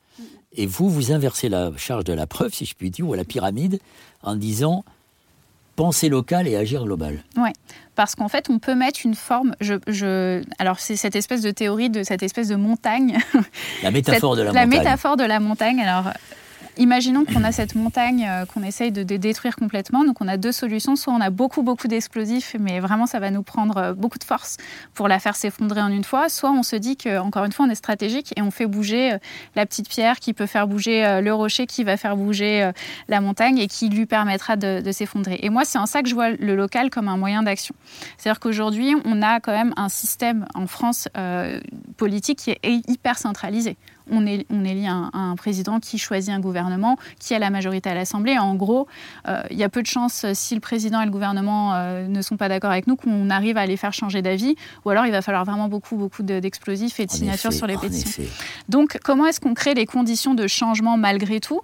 Et 0.53 0.65
vous, 0.65 0.89
vous 0.89 1.11
inversez 1.11 1.47
la 1.47 1.71
charge 1.77 2.03
de 2.03 2.13
la 2.13 2.27
preuve, 2.27 2.53
si 2.53 2.65
je 2.65 2.75
puis 2.75 2.89
dire, 2.89 3.07
ou 3.07 3.13
la 3.13 3.23
pyramide, 3.23 3.79
en 4.21 4.35
disant 4.35 4.83
penser 5.75 6.09
local 6.09 6.47
et 6.47 6.55
agir 6.55 6.83
global. 6.83 7.23
Oui, 7.37 7.49
parce 7.95 8.15
qu'en 8.15 8.27
fait, 8.27 8.49
on 8.49 8.59
peut 8.59 8.75
mettre 8.75 9.01
une 9.03 9.15
forme. 9.15 9.55
Je, 9.59 10.43
alors, 10.59 10.79
c'est 10.79 10.95
cette 10.95 11.15
espèce 11.15 11.41
de 11.41 11.51
théorie 11.51 11.89
de 11.89 12.03
cette 12.03 12.23
espèce 12.23 12.47
de 12.47 12.55
montagne. 12.55 13.17
La 13.83 13.91
métaphore 13.91 14.35
de 14.37 14.41
la 14.41 14.51
montagne. 14.51 14.69
La 14.69 14.77
métaphore 14.77 15.17
de 15.17 15.23
la 15.23 15.39
montagne. 15.39 15.79
Alors, 15.79 16.05
Imaginons 16.77 17.25
qu'on 17.25 17.43
a 17.43 17.51
cette 17.51 17.75
montagne 17.75 18.25
euh, 18.27 18.45
qu'on 18.45 18.63
essaye 18.63 18.91
de, 18.91 19.03
détruire 19.03 19.55
complètement. 19.55 20.05
Donc 20.05 20.21
on 20.21 20.27
a 20.27 20.37
deux 20.37 20.53
solutions. 20.53 20.95
Soit 20.95 21.13
on 21.13 21.19
a 21.19 21.29
beaucoup, 21.29 21.63
beaucoup 21.63 21.87
d'explosifs, 21.87 22.55
mais 22.59 22.79
vraiment 22.79 23.05
ça 23.05 23.19
va 23.19 23.29
nous 23.29 23.43
prendre 23.43 23.77
euh, 23.77 23.93
beaucoup 23.93 24.17
de 24.17 24.23
force 24.23 24.57
pour 24.93 25.07
la 25.07 25.19
faire 25.19 25.35
s'effondrer 25.35 25.81
en 25.81 25.89
une 25.89 26.05
fois. 26.05 26.29
Soit 26.29 26.51
on 26.51 26.63
se 26.63 26.77
dit 26.77 26.95
qu'encore 26.95 27.43
une 27.43 27.51
fois 27.51 27.65
on 27.65 27.69
est 27.69 27.75
stratégique 27.75 28.33
et 28.37 28.41
on 28.41 28.51
fait 28.51 28.67
bouger 28.67 29.13
euh, 29.13 29.17
la 29.55 29.65
petite 29.65 29.89
pierre 29.89 30.19
qui 30.19 30.33
peut 30.33 30.45
faire 30.45 30.67
bouger 30.67 31.21
le 31.21 31.33
rocher 31.33 31.67
qui 31.67 31.83
va 31.83 31.97
faire 31.97 32.15
bouger 32.15 32.71
la 33.07 33.21
montagne 33.21 33.57
et 33.57 33.67
qui 33.67 33.89
lui 33.89 34.05
permettra 34.05 34.55
de, 34.55 34.91
s'effondrer. 34.91 35.39
Et 35.41 35.49
moi 35.49 35.65
c'est 35.65 35.77
en 35.77 35.85
ça 35.85 36.01
que 36.01 36.09
je 36.09 36.13
vois 36.13 36.31
le 36.31 36.55
local 36.55 36.89
comme 36.89 37.07
un 37.07 37.17
moyen 37.17 37.43
d'action. 37.43 37.75
C'est-à-dire 38.17 38.39
qu'aujourd'hui 38.39 38.95
on 39.05 39.21
a 39.21 39.39
quand 39.39 39.51
même 39.51 39.73
un 39.77 39.89
système 39.89 40.45
en 40.53 40.67
France 40.67 41.07
politique 41.97 42.39
qui 42.39 42.51
est 42.51 42.89
hyper 42.89 43.17
centralisé 43.17 43.77
on 44.09 44.25
est, 44.25 44.45
on 44.49 44.65
à 44.65 45.17
un, 45.17 45.35
président 45.35 45.79
qui 45.79 45.97
choisit 45.97 46.33
un 46.33 46.39
gouvernement, 46.39 46.97
qui 47.19 47.33
a 47.33 47.39
la 47.39 47.49
majorité 47.49 47.89
à 47.89 47.93
l'Assemblée. 47.93 48.37
En 48.37 48.55
gros, 48.55 48.87
euh, 49.27 49.41
il 49.49 49.57
y 49.57 49.63
a 49.63 49.69
peu 49.69 49.81
de 49.81 49.87
chances, 49.87 50.23
euh, 50.23 50.31
si 50.33 50.53
le 50.55 50.61
président 50.61 51.01
et 51.01 51.05
le 51.05 51.11
gouvernement 51.11 51.73
euh, 51.73 52.07
ne 52.07 52.21
sont 52.21 52.37
pas 52.37 52.47
d'accord 52.47 52.71
avec 52.71 52.87
nous, 52.87 52.95
qu'on 52.95 53.29
arrive 53.29 53.57
à 53.57 53.65
les 53.65 53.77
faire 53.77 53.93
changer 53.93 54.21
d'avis, 54.21 54.55
ou 54.85 54.89
alors 54.89 55.05
il 55.05 55.11
va 55.11 55.21
falloir 55.21 55.45
vraiment 55.45 55.67
beaucoup, 55.67 55.95
beaucoup 55.95 56.23
d'explosifs 56.23 56.99
et 56.99 57.05
de 57.05 57.11
signatures 57.11 57.53
sur 57.53 57.67
les 57.67 57.77
pétitions. 57.77 58.23
Donc, 58.69 58.97
comment 59.03 59.25
est-ce 59.25 59.39
qu'on 59.39 59.53
crée 59.53 59.73
les 59.73 59.85
conditions 59.85 60.33
de 60.33 60.47
changement 60.47 60.97
malgré 60.97 61.39
tout? 61.39 61.61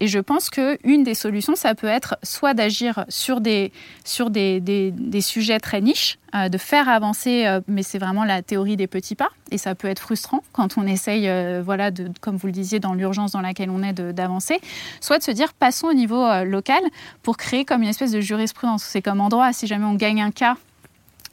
Et 0.00 0.06
je 0.06 0.18
pense 0.18 0.50
qu'une 0.50 1.02
des 1.04 1.14
solutions, 1.14 1.54
ça 1.54 1.74
peut 1.74 1.86
être 1.86 2.16
soit 2.22 2.54
d'agir 2.54 3.04
sur 3.08 3.40
des, 3.40 3.72
sur 4.04 4.30
des, 4.30 4.60
des 4.60 5.20
sujets 5.20 5.60
très 5.60 5.80
niches, 5.80 6.18
de 6.48 6.58
faire 6.58 6.88
avancer, 6.88 7.46
euh, 7.46 7.60
mais 7.66 7.82
c'est 7.82 7.98
vraiment 7.98 8.24
la 8.24 8.42
théorie 8.42 8.76
des 8.76 8.86
petits 8.86 9.14
pas. 9.14 9.30
Et 9.50 9.58
ça 9.58 9.74
peut 9.74 9.88
être 9.88 10.00
frustrant 10.00 10.42
quand 10.52 10.78
on 10.78 10.86
essaye, 10.86 11.28
euh, 11.28 11.62
voilà, 11.64 11.90
de, 11.90 12.10
comme 12.20 12.36
vous 12.36 12.46
le 12.46 12.52
disiez, 12.52 12.80
dans 12.80 12.94
l'urgence 12.94 13.32
dans 13.32 13.40
laquelle 13.40 13.70
on 13.70 13.82
est, 13.82 13.92
d'avancer. 13.92 14.60
Soit 15.00 15.18
de 15.18 15.22
se 15.22 15.30
dire, 15.30 15.52
passons 15.54 15.86
au 15.86 15.94
niveau 15.94 16.26
local 16.44 16.80
pour 17.22 17.36
créer 17.36 17.64
comme 17.64 17.82
une 17.82 17.88
espèce 17.88 18.12
de 18.12 18.20
jurisprudence. 18.20 18.82
C'est 18.82 19.02
comme 19.02 19.20
en 19.20 19.28
droit, 19.28 19.52
si 19.52 19.66
jamais 19.66 19.86
on 19.86 19.94
gagne 19.94 20.20
un 20.20 20.30
cas 20.30 20.56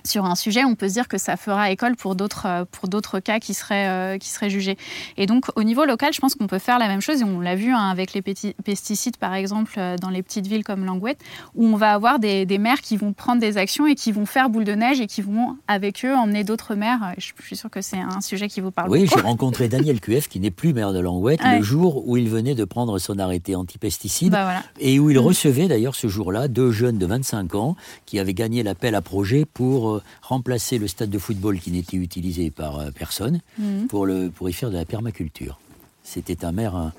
sur 0.06 0.26
un 0.26 0.36
sujet, 0.36 0.64
on 0.64 0.76
peut 0.76 0.88
se 0.88 0.94
dire 0.94 1.08
que 1.08 1.18
ça 1.18 1.38
fera 1.38 1.72
école 1.72 1.96
pour 1.96 2.16
d'autres 2.16 2.46
euh, 2.46 2.66
pour 2.70 2.90
d'autres 2.90 3.20
cas 3.20 3.40
qui 3.40 3.54
seraient 3.54 3.88
euh, 3.88 4.18
qui 4.18 4.30
seraient 4.30 4.50
jugés. 4.50 4.78
Et 5.18 5.26
donc 5.26 5.46
au 5.56 5.64
niveau 5.64 5.86
local, 5.86 6.14
je 6.14 6.20
pense 6.20 6.36
qu'on 6.36 6.48
peut 6.48 6.60
faire 6.60 6.80
la 6.80 6.88
même 6.88 7.02
chose 7.02 7.22
et 7.22 7.24
on 7.24 7.40
l'a 7.40 7.56
vu 7.56 7.72
hein, 7.72 7.90
avec 7.90 8.14
les 8.14 8.22
pesticides 8.22 9.18
par 9.18 9.34
exemple 9.34 9.74
euh, 9.78 9.98
dans 9.98 10.10
les 10.10 10.22
petites 10.22 10.48
villes 10.48 10.64
comme 10.64 10.86
Langouette 10.86 11.20
où 11.56 11.66
on 11.66 11.76
va 11.76 11.94
avoir 11.94 12.20
des, 12.20 12.46
des, 12.46 12.58
maires 12.58 12.82
qui 12.82 12.98
vont 12.98 13.14
prendre 13.14 13.42
des 13.42 13.58
actions 13.58 13.88
et 13.88 13.96
qui 13.96 14.12
vont 14.12 14.26
faire 14.26 14.50
boule 14.50 14.64
de 14.64 14.74
neige 14.74 15.00
et 15.00 15.08
qui 15.08 15.22
vont 15.22 15.58
avec 15.68 16.04
eux 16.06 16.16
emmener 16.16 16.44
d'autres 16.44 16.76
maires. 16.76 17.14
Je 17.18 17.32
suis 17.44 17.56
sûre 17.56 17.70
que 17.70 17.82
c'est 17.82 17.98
un 17.98 18.22
sujet 18.22 18.48
qui 18.48 18.62
vous 18.62 18.72
parle. 18.72 18.90
Oui, 18.90 19.08
j'ai 19.08 19.22
rencontré 19.22 19.70
Daniel 19.70 20.00
QF 20.00 20.28
qui 20.28 20.40
n'est 20.40 20.52
plus 20.52 20.74
maire 20.74 20.94
de 20.94 21.00
Langouette 21.00 21.42
le 21.44 21.62
jour 21.62 22.08
où 22.08 22.18
il 22.18 22.30
venait 22.30 22.56
de 22.56 22.66
prendre 22.66 23.00
son 23.00 23.20
arrêté 23.20 23.56
anti-pesticides 23.56 24.32
bah, 24.32 24.64
et 24.80 25.00
où 25.00 25.10
il 25.10 25.18
mm. 25.18 25.22
recevait 25.22 25.68
d'ailleurs 25.68 25.96
ce 25.96 26.08
jour-là 26.08 26.48
deux 26.48 26.72
jeunes 26.72 26.98
de 26.98 27.06
25 27.06 27.56
ans 27.56 27.76
qui 28.06 28.20
avaient 28.20 28.34
gagné 28.34 28.64
l'appel 28.64 28.96
à 28.96 29.02
projet 29.02 29.46
pour 29.46 29.93
euh, 29.96 30.02
remplacer 30.22 30.78
le 30.78 30.88
stade 30.88 31.10
de 31.10 31.18
football 31.18 31.60
qui 31.60 31.72
n'était 31.72 31.98
utilisé 31.98 32.50
par 32.52 32.80
euh, 32.80 32.92
personne 32.92 33.42
mhm. 33.58 33.88
pour, 33.88 34.06
le, 34.06 34.30
pour 34.30 34.50
y 34.50 34.54
faire 34.54 34.70
de 34.70 34.78
la 34.78 34.86
permaculture. 34.86 35.60
C'était 36.04 36.46
un 36.46 36.52
maire 36.52 36.92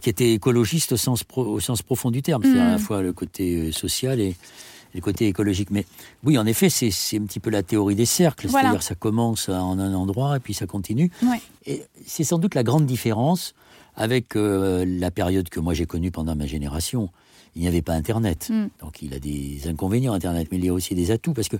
qui 0.00 0.08
était 0.08 0.32
écologiste 0.34 0.92
au 0.92 0.96
sens, 0.96 1.24
au 1.34 1.58
sens 1.58 1.82
profond 1.82 2.12
du 2.12 2.22
terme, 2.22 2.42
c'est 2.44 2.60
à 2.60 2.64
la 2.64 2.72
mhm. 2.72 2.78
fois 2.78 3.02
le 3.02 3.12
côté 3.12 3.56
euh, 3.56 3.72
social 3.72 4.20
et, 4.20 4.36
le 4.92 5.00
côté 5.00 5.28
écologique. 5.28 5.70
Mais 5.70 5.86
oui, 6.24 6.36
en 6.36 6.44
effet, 6.46 6.68
c'est 6.68 7.16
un 7.16 7.22
petit 7.22 7.38
peu 7.38 7.48
la 7.48 7.62
théorie 7.62 7.94
des 7.94 8.06
cercles, 8.06 8.48
c'est-à-dire 8.48 8.82
ça 8.82 8.96
commence 8.96 9.48
en 9.48 9.78
un 9.78 9.94
endroit 9.94 10.38
et 10.38 10.40
puis 10.40 10.52
ça 10.52 10.66
continue. 10.66 11.12
Et 11.64 11.84
c'est 12.04 12.24
sans 12.24 12.38
doute 12.38 12.56
la 12.56 12.64
grande 12.64 12.86
différence 12.86 13.54
avec 13.94 14.34
la 14.34 15.10
période 15.12 15.48
que 15.48 15.60
moi 15.60 15.74
j'ai 15.74 15.86
connue 15.86 16.10
pendant 16.10 16.34
ma 16.34 16.46
génération. 16.46 17.08
Il 17.56 17.62
n'y 17.62 17.68
avait 17.68 17.82
pas 17.82 17.94
Internet. 17.94 18.48
Mm. 18.50 18.66
Donc 18.80 19.02
il 19.02 19.14
a 19.14 19.18
des 19.18 19.66
inconvénients, 19.66 20.12
Internet, 20.12 20.48
mais 20.50 20.58
il 20.58 20.64
y 20.64 20.68
a 20.68 20.72
aussi 20.72 20.94
des 20.94 21.10
atouts, 21.10 21.32
parce 21.32 21.48
que 21.48 21.56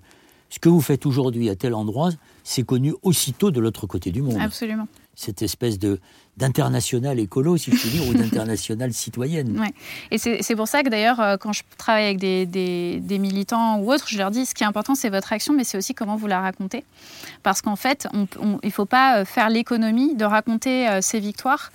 ce 0.51 0.59
que 0.59 0.69
vous 0.69 0.81
faites 0.81 1.07
aujourd'hui 1.07 1.49
à 1.49 1.57
tel 1.57 1.75
endroit, 1.75 2.11
c'est 2.45 2.65
connu 2.65 2.95
aussitôt 3.03 3.51
de 3.51 3.61
l'autre 3.61 3.87
côté 3.87 4.11
du 4.11 4.21
monde. 4.21 4.39
Absolument. 4.41 4.89
Cette 5.15 5.43
espèce 5.43 5.79
de 5.79 6.01
d'international 6.37 7.19
écolo, 7.19 7.59
si 7.59 7.71
je 7.71 7.77
puis 7.77 7.91
dire, 7.91 8.09
ou 8.09 8.15
d'international 8.15 8.95
citoyenne. 8.95 9.61
Ouais. 9.61 9.75
Et 10.11 10.17
c'est 10.17 10.57
pour 10.57 10.69
ça 10.69 10.83
que 10.83 10.89
d'ailleurs, 10.89 11.21
euh, 11.21 11.37
quand 11.37 11.53
je 11.53 11.63
travaille 11.77 12.07
avec 12.07 12.19
des, 12.19 12.47
des, 12.47 13.19
militants 13.19 13.79
ou 13.79 13.93
autres, 13.93 14.07
je 14.09 14.17
leur 14.17 14.31
dis 14.31 14.47
ce 14.47 14.55
qui 14.55 14.63
est 14.63 14.67
important, 14.67 14.95
c'est 14.95 15.11
votre 15.11 15.35
action, 15.35 15.53
mais 15.53 15.65
c'est 15.65 15.77
aussi 15.77 15.93
comment 15.93 16.17
vous 16.17 16.29
la 16.29 16.41
racontez. 16.41 16.83
Parce 17.43 17.61
qu'en 17.61 17.77
fait, 17.77 18.09
on, 18.15 18.27
il 18.63 18.67
ne 18.67 18.71
faut 18.71 18.87
pas 18.87 19.19
euh, 19.19 19.25
faire 19.27 19.51
l'économie 19.51 20.15
de 20.15 20.25
raconter 20.25 20.89
euh, 20.89 21.01
ses 21.03 21.21
victoires 21.21 21.71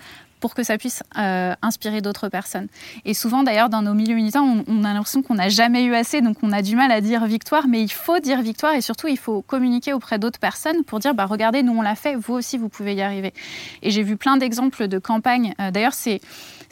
pour 0.46 0.54
que 0.54 0.62
ça 0.62 0.78
puisse 0.78 1.02
euh, 1.18 1.56
inspirer 1.64 2.02
d'autres 2.02 2.30
personnes. 2.30 2.68
Et 3.04 3.16
souvent, 3.16 3.41
d'ailleurs, 3.41 3.68
dans 3.68 3.82
nos 3.82 3.96
milieux 3.96 4.14
militants, 4.14 4.64
on, 4.68 4.84
a 4.84 4.93
l'impression 4.93 5.24
qu'on 5.24 5.34
n'a 5.34 5.50
jamais 5.50 5.86
eu 5.86 5.96
assez, 5.96 6.22
donc 6.22 6.38
on 6.43 6.52
a 6.52 6.62
du 6.62 6.76
mal 6.76 6.91
à 6.91 7.02
dire 7.02 7.26
victoire, 7.26 7.68
mais 7.68 7.82
il 7.82 7.91
faut 7.91 8.20
dire 8.20 8.43
victoire 8.43 8.76
et 8.76 8.82
surtout, 8.82 9.08
il 9.08 9.18
faut 9.18 9.41
communiquer 9.41 9.91
auprès 9.91 10.20
d'autres 10.20 10.38
personnes 10.38 10.84
pour 10.84 11.00
dire, 11.00 11.16
bah, 11.16 11.26
regardez, 11.26 11.64
nous 11.64 11.74
on 11.74 11.82
l'a 11.82 11.96
fait, 11.96 12.14
vous 12.14 12.36
aussi, 12.36 12.60
vous 12.60 12.70
pouvez 12.70 12.93
y 12.93 13.02
arriver. 13.02 13.34
Et 13.82 13.89
j'ai 13.89 14.04
vu 14.04 14.18
plein 14.18 14.38
d'exemples 14.38 14.88
de 14.88 15.00
campagnes. 15.00 15.56
Euh, 15.60 15.72
d'ailleurs, 15.72 15.96
c'est 15.96 16.22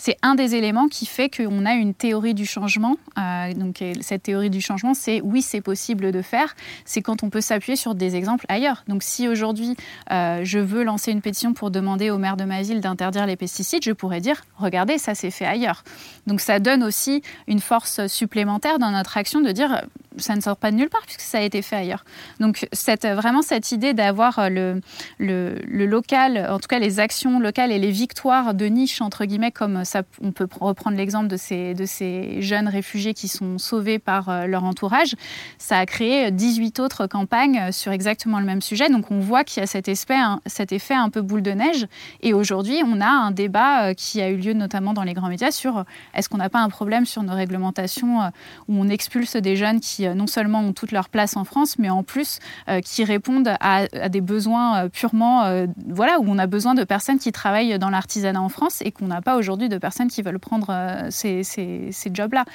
c'est 0.05 0.17
un 0.21 0.35
des 0.35 0.55
éléments 0.55 0.89
qui 0.89 1.05
fait 1.05 1.29
qu'on 1.29 1.65
a 1.65 1.75
une 1.75 1.93
théorie 1.93 2.33
du 2.33 2.45
changement. 2.45 2.97
Euh, 3.17 3.53
donc 3.53 3.81
cette 4.01 4.23
théorie 4.23 4.49
du 4.49 4.59
changement, 4.59 4.93
c'est 4.93 5.21
oui, 5.21 5.41
c'est 5.41 5.61
possible 5.61 6.11
de 6.11 6.21
faire. 6.21 6.57
C'est 6.83 7.01
quand 7.01 7.23
on 7.23 7.29
peut 7.29 7.39
s'appuyer 7.39 7.77
sur 7.77 7.95
des 7.95 8.17
exemples 8.17 8.45
ailleurs. 8.49 8.83
Donc 8.89 9.01
si 9.01 9.29
aujourd'hui 9.29 9.77
euh, 10.11 10.41
je 10.43 10.59
veux 10.59 10.83
lancer 10.83 11.13
une 11.13 11.21
pétition 11.21 11.53
pour 11.53 11.71
demander 11.71 12.09
au 12.09 12.17
maire 12.17 12.35
de 12.35 12.43
ma 12.43 12.63
ville 12.63 12.81
d'interdire 12.81 13.25
les 13.25 13.37
pesticides, 13.37 13.81
je 13.85 13.93
pourrais 13.93 14.19
dire 14.19 14.41
regardez, 14.57 14.97
ça 14.97 15.15
s'est 15.15 15.31
fait 15.31 15.45
ailleurs. 15.45 15.85
Donc 16.27 16.41
ça 16.41 16.59
donne 16.59 16.83
aussi 16.83 17.21
une 17.47 17.61
force 17.61 18.05
supplémentaire 18.07 18.79
dans 18.79 18.91
notre 18.91 19.15
action 19.15 19.39
de 19.39 19.53
dire 19.53 19.83
ça 20.18 20.36
ne 20.36 20.41
sort 20.41 20.57
pas 20.57 20.72
de 20.72 20.78
nulle 20.78 20.89
part 20.89 21.03
puisque 21.03 21.22
ça 21.22 21.39
a 21.39 21.41
été 21.41 21.61
fait 21.61 21.76
ailleurs. 21.76 22.05
Donc 22.39 22.68
cette, 22.72 23.05
vraiment 23.05 23.41
cette 23.41 23.72
idée 23.72 23.93
d'avoir 23.93 24.39
euh, 24.39 24.49
le, 24.49 24.82
le, 25.20 25.86
local, 25.86 26.47
en 26.49 26.59
tout 26.59 26.68
cas 26.68 26.80
les 26.80 26.99
actions 26.99 27.39
locales 27.39 27.72
et 27.72 27.80
les 27.80 27.91
victoires 27.91 28.53
de 28.53 28.66
niche, 28.66 29.01
entre 29.01 29.26
guillemets, 29.26 29.51
comme 29.51 29.84
on 30.22 30.32
peut 30.32 30.47
reprendre 30.59 30.97
l'exemple 30.97 31.28
de 31.28 31.38
ces, 31.38 31.74
de 31.74 31.86
ces 31.86 32.41
jeunes 32.41 32.68
réfugiés 32.68 33.14
qui 33.14 33.28
sont 33.28 33.57
sauvés 33.57 33.99
par 33.99 34.30
euh, 34.30 34.45
leur 34.45 34.64
entourage, 34.64 35.16
ça 35.57 35.78
a 35.78 35.86
créé 35.86 36.32
18 36.32 36.80
autres 36.80 37.07
campagnes 37.07 37.72
sur 37.72 37.91
exactement 37.91 38.39
le 38.39 38.45
même 38.45 38.61
sujet. 38.61 38.89
Donc 38.89 39.11
on 39.11 39.20
voit 39.20 39.43
qu'il 39.43 39.61
y 39.61 39.64
a 39.64 39.68
cet, 39.68 39.88
effet, 39.88 40.18
cet 40.45 40.72
effet 40.72 40.95
un 40.95 41.09
peu 41.09 41.22
boule 41.22 41.41
de 41.41 41.51
neige. 41.51 41.88
Et 42.22 42.34
aujourd'hui, 42.34 42.82
on 42.86 43.01
a 43.01 43.07
un 43.07 43.32
débat 43.32 43.89
euh, 43.89 43.93
qui 43.93 44.22
a 44.22 44.30
eu 44.30 44.38
lieu 44.38 44.53
notamment 44.53 44.93
dans 44.93 45.03
les 45.03 45.14
grands 45.14 45.30
médias 45.30 45.51
sur 45.51 45.86
est-ce 46.14 46.30
qu'on 46.30 46.38
n'a 46.38 46.49
pas 46.49 46.59
un 46.59 46.70
problème 46.70 47.05
sur 47.05 47.24
nos 47.24 47.34
réglementations 47.34 48.20
où 48.68 48.76
on 48.76 48.89
expulse 48.89 49.36
des 49.36 49.55
jeunes 49.55 49.80
qui 49.80 50.02
euh, 50.07 50.13
non 50.13 50.27
seulement 50.27 50.59
ont 50.61 50.73
toute 50.73 50.91
leur 50.91 51.09
place 51.09 51.37
en 51.37 51.43
France, 51.43 51.77
mais 51.79 51.89
en 51.89 52.03
plus 52.03 52.39
euh, 52.69 52.81
qui 52.81 53.03
répondent 53.03 53.55
à, 53.59 53.87
des 54.09 54.21
besoins 54.21 54.85
euh, 54.85 54.89
purement, 54.89 55.65
voilà, 55.87 56.19
où 56.19 56.25
on 56.27 56.37
a 56.37 56.47
besoin 56.47 56.73
de 56.73 56.83
personnes 56.83 57.19
qui 57.19 57.31
travaillent 57.31 57.77
dans 57.79 57.89
l'artisanat 57.89 58.41
en 58.41 58.49
France 58.49 58.81
et 58.81 58.91
qu'on 58.91 59.07
n'a 59.07 59.21
pas 59.21 59.37
aujourd'hui 59.37 59.69
de 59.69 59.77
personnes 59.77 60.07
qui 60.07 60.21
veulent 60.21 60.39
prendre 60.39 61.07
ces, 61.09 61.43
ces, 61.43 61.89
ces 61.91 62.11
jobs-là. 62.13 62.45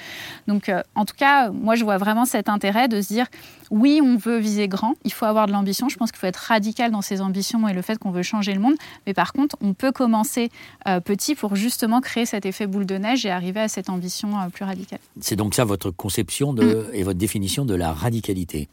Donc, 0.47 0.71
en 0.95 1.05
tout 1.05 1.15
cas, 1.15 1.49
moi, 1.49 1.75
je 1.75 1.83
vois 1.83 1.97
vraiment 1.97 2.25
cet 2.25 2.49
intérêt 2.49 2.87
de 2.87 3.01
se 3.01 3.07
dire, 3.07 3.25
oui, 3.71 3.99
on 4.03 4.17
veut 4.17 4.37
viser 4.37 4.67
grand, 4.67 4.95
il 5.03 5.13
faut 5.13 5.25
avoir 5.25 5.47
de 5.47 5.51
l'ambition. 5.51 5.89
Je 5.89 5.97
pense 5.97 6.11
qu'il 6.11 6.19
faut 6.19 6.27
être 6.27 6.37
radical 6.37 6.91
dans 6.91 7.01
ses 7.01 7.21
ambitions 7.21 7.67
et 7.67 7.73
le 7.73 7.81
fait 7.81 7.97
qu'on 7.97 8.11
veut 8.11 8.23
changer 8.23 8.53
le 8.53 8.59
monde. 8.59 8.75
Mais 9.05 9.13
par 9.13 9.33
contre, 9.33 9.55
on 9.61 9.73
peut 9.73 9.91
commencer 9.91 10.49
petit 11.05 11.35
pour 11.35 11.55
justement 11.55 12.01
créer 12.01 12.25
cet 12.25 12.45
effet 12.45 12.67
boule 12.67 12.85
de 12.85 12.97
neige 12.97 13.25
et 13.25 13.31
arriver 13.31 13.59
à 13.59 13.67
cette 13.67 13.89
ambition 13.89 14.29
plus 14.51 14.65
radicale. 14.65 14.99
C'est 15.19 15.35
donc 15.35 15.55
ça 15.55 15.65
votre 15.65 15.91
conception 15.91 16.53
de, 16.53 16.63
mm. 16.63 16.85
et 16.93 17.03
votre 17.03 17.19
définition 17.19 17.38
de 17.39 17.75
la 17.75 17.93
radicalité. 17.93 18.67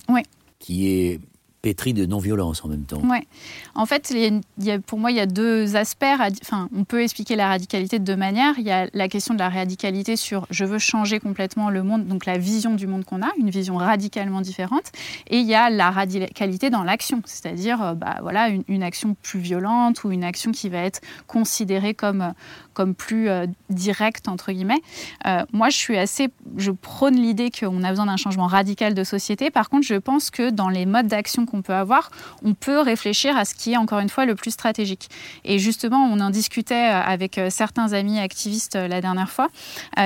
Qui 0.59 0.89
est 0.89 1.21
pétri 1.67 1.95
de 1.95 2.07
non-violence 2.07 2.65
en 2.65 2.69
même 2.69 2.85
temps. 2.85 3.01
Ouais. 3.01 3.27
En 3.75 3.87
fait, 3.87 4.13
il 4.15 4.41
y 4.61 4.71
a, 4.71 4.79
pour 4.79 5.01
moi, 5.01 5.11
il 5.11 5.17
y 5.17 5.21
a 5.21 5.27
deux 5.27 5.75
aspects. 5.75 6.05
Enfin, 6.43 6.69
on 6.73 6.85
peut 6.85 7.03
expliquer 7.03 7.35
la 7.35 7.49
radicalité 7.49 7.99
de 7.99 8.05
deux 8.05 8.15
manières. 8.15 8.55
Il 8.59 8.65
y 8.65 8.71
a 8.71 8.87
la 8.93 9.09
question 9.09 9.35
de 9.35 9.41
la 9.41 9.49
radicalité 9.49 10.15
sur 10.15 10.47
je 10.51 10.65
veux 10.65 10.79
changer 10.79 11.19
complètement 11.19 11.69
le 11.69 11.83
monde, 11.83 12.07
donc 12.07 12.25
la 12.25 12.39
vision 12.39 12.75
du 12.75 12.87
monde 12.87 13.05
qu'on 13.05 13.21
a, 13.21 13.31
une 13.37 13.51
vision 13.51 13.79
radicalement 13.79 14.43
différente. 14.43 14.93
Et 15.29 15.39
il 15.39 15.47
y 15.47 15.57
a 15.57 15.69
la 15.69 15.91
radicalité 15.91 16.71
dans 16.71 16.85
l'action, 16.85 17.21
c'est-à-dire 17.25 17.83
euh, 17.83 17.95
bah, 17.95 18.19
voilà, 18.23 18.49
une, 18.49 18.63
une, 18.69 18.85
action 18.85 19.17
plus 19.21 19.41
violente 19.41 20.05
ou 20.05 20.13
une 20.13 20.23
action 20.23 20.53
qui 20.53 20.69
va 20.69 20.79
être 20.79 21.01
considérée 21.27 21.95
comme, 21.95 22.33
comme 22.77 22.95
plus 22.95 23.31
euh, 23.31 23.47
directe, 23.71 24.29
entre 24.29 24.53
guillemets. 24.53 24.83
Euh, 25.27 25.45
moi, 25.55 25.71
je 25.71 25.77
suis 25.77 25.97
assez. 25.97 26.29
Je 26.59 26.71
prône 26.71 27.17
l'idée 27.17 27.51
qu'on 27.51 27.83
a 27.83 27.89
besoin 27.89 28.05
d'un 28.05 28.19
changement 28.19 28.47
radical 28.47 28.93
de 28.93 29.03
société. 29.03 29.51
Par 29.51 29.71
contre, 29.71 29.87
je 29.87 29.95
pense 29.95 30.31
que 30.31 30.51
dans 30.51 30.69
les 30.69 30.85
modes 30.85 31.07
d'action 31.07 31.47
qu'on 31.47 31.63
peut 31.63 31.73
avoir, 31.73 32.11
on 32.45 32.53
peut 32.53 32.81
réfléchir 32.81 33.35
à 33.35 33.47
ce 33.47 33.55
qui 33.55 33.73
est 33.73 33.77
encore 33.79 34.01
une 34.01 34.11
fois 34.11 34.27
le 34.27 34.35
plus 34.35 34.51
stratégique. 34.51 35.09
Et 35.45 35.59
justement, 35.59 36.05
on 36.05 36.21
en 36.21 36.29
discutait 36.29 36.91
euh, 36.91 37.01
avec 37.01 37.39
euh, 37.39 37.49
certains 37.49 37.95
amis 37.95 38.19
activistes 38.19 38.75
la 38.75 39.01
dernière 39.01 39.31
fois 39.31 39.49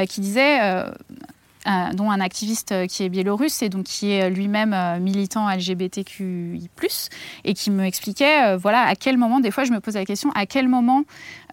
qui 0.09 0.21
disaient 0.21 0.85
euh, 1.67 1.93
dont 1.93 2.11
un 2.11 2.21
activiste 2.21 2.87
qui 2.87 3.05
est 3.05 3.09
biélorusse 3.09 3.63
et 3.63 3.69
donc 3.69 3.85
qui 3.85 4.13
est 4.13 4.31
lui-même 4.31 5.01
militant 5.01 5.49
LGBTQI+, 5.49 6.69
et 7.45 7.55
qui 7.55 7.71
me 7.71 7.85
expliquait, 7.85 8.57
voilà, 8.57 8.83
à 8.83 8.95
quel 8.95 9.19
moment, 9.19 9.41
des 9.41 9.51
fois 9.51 9.65
je 9.65 9.73
me 9.73 9.81
pose 9.81 9.95
la 9.95 10.05
question, 10.05 10.31
à 10.35 10.47
quel 10.47 10.69
moment 10.69 11.05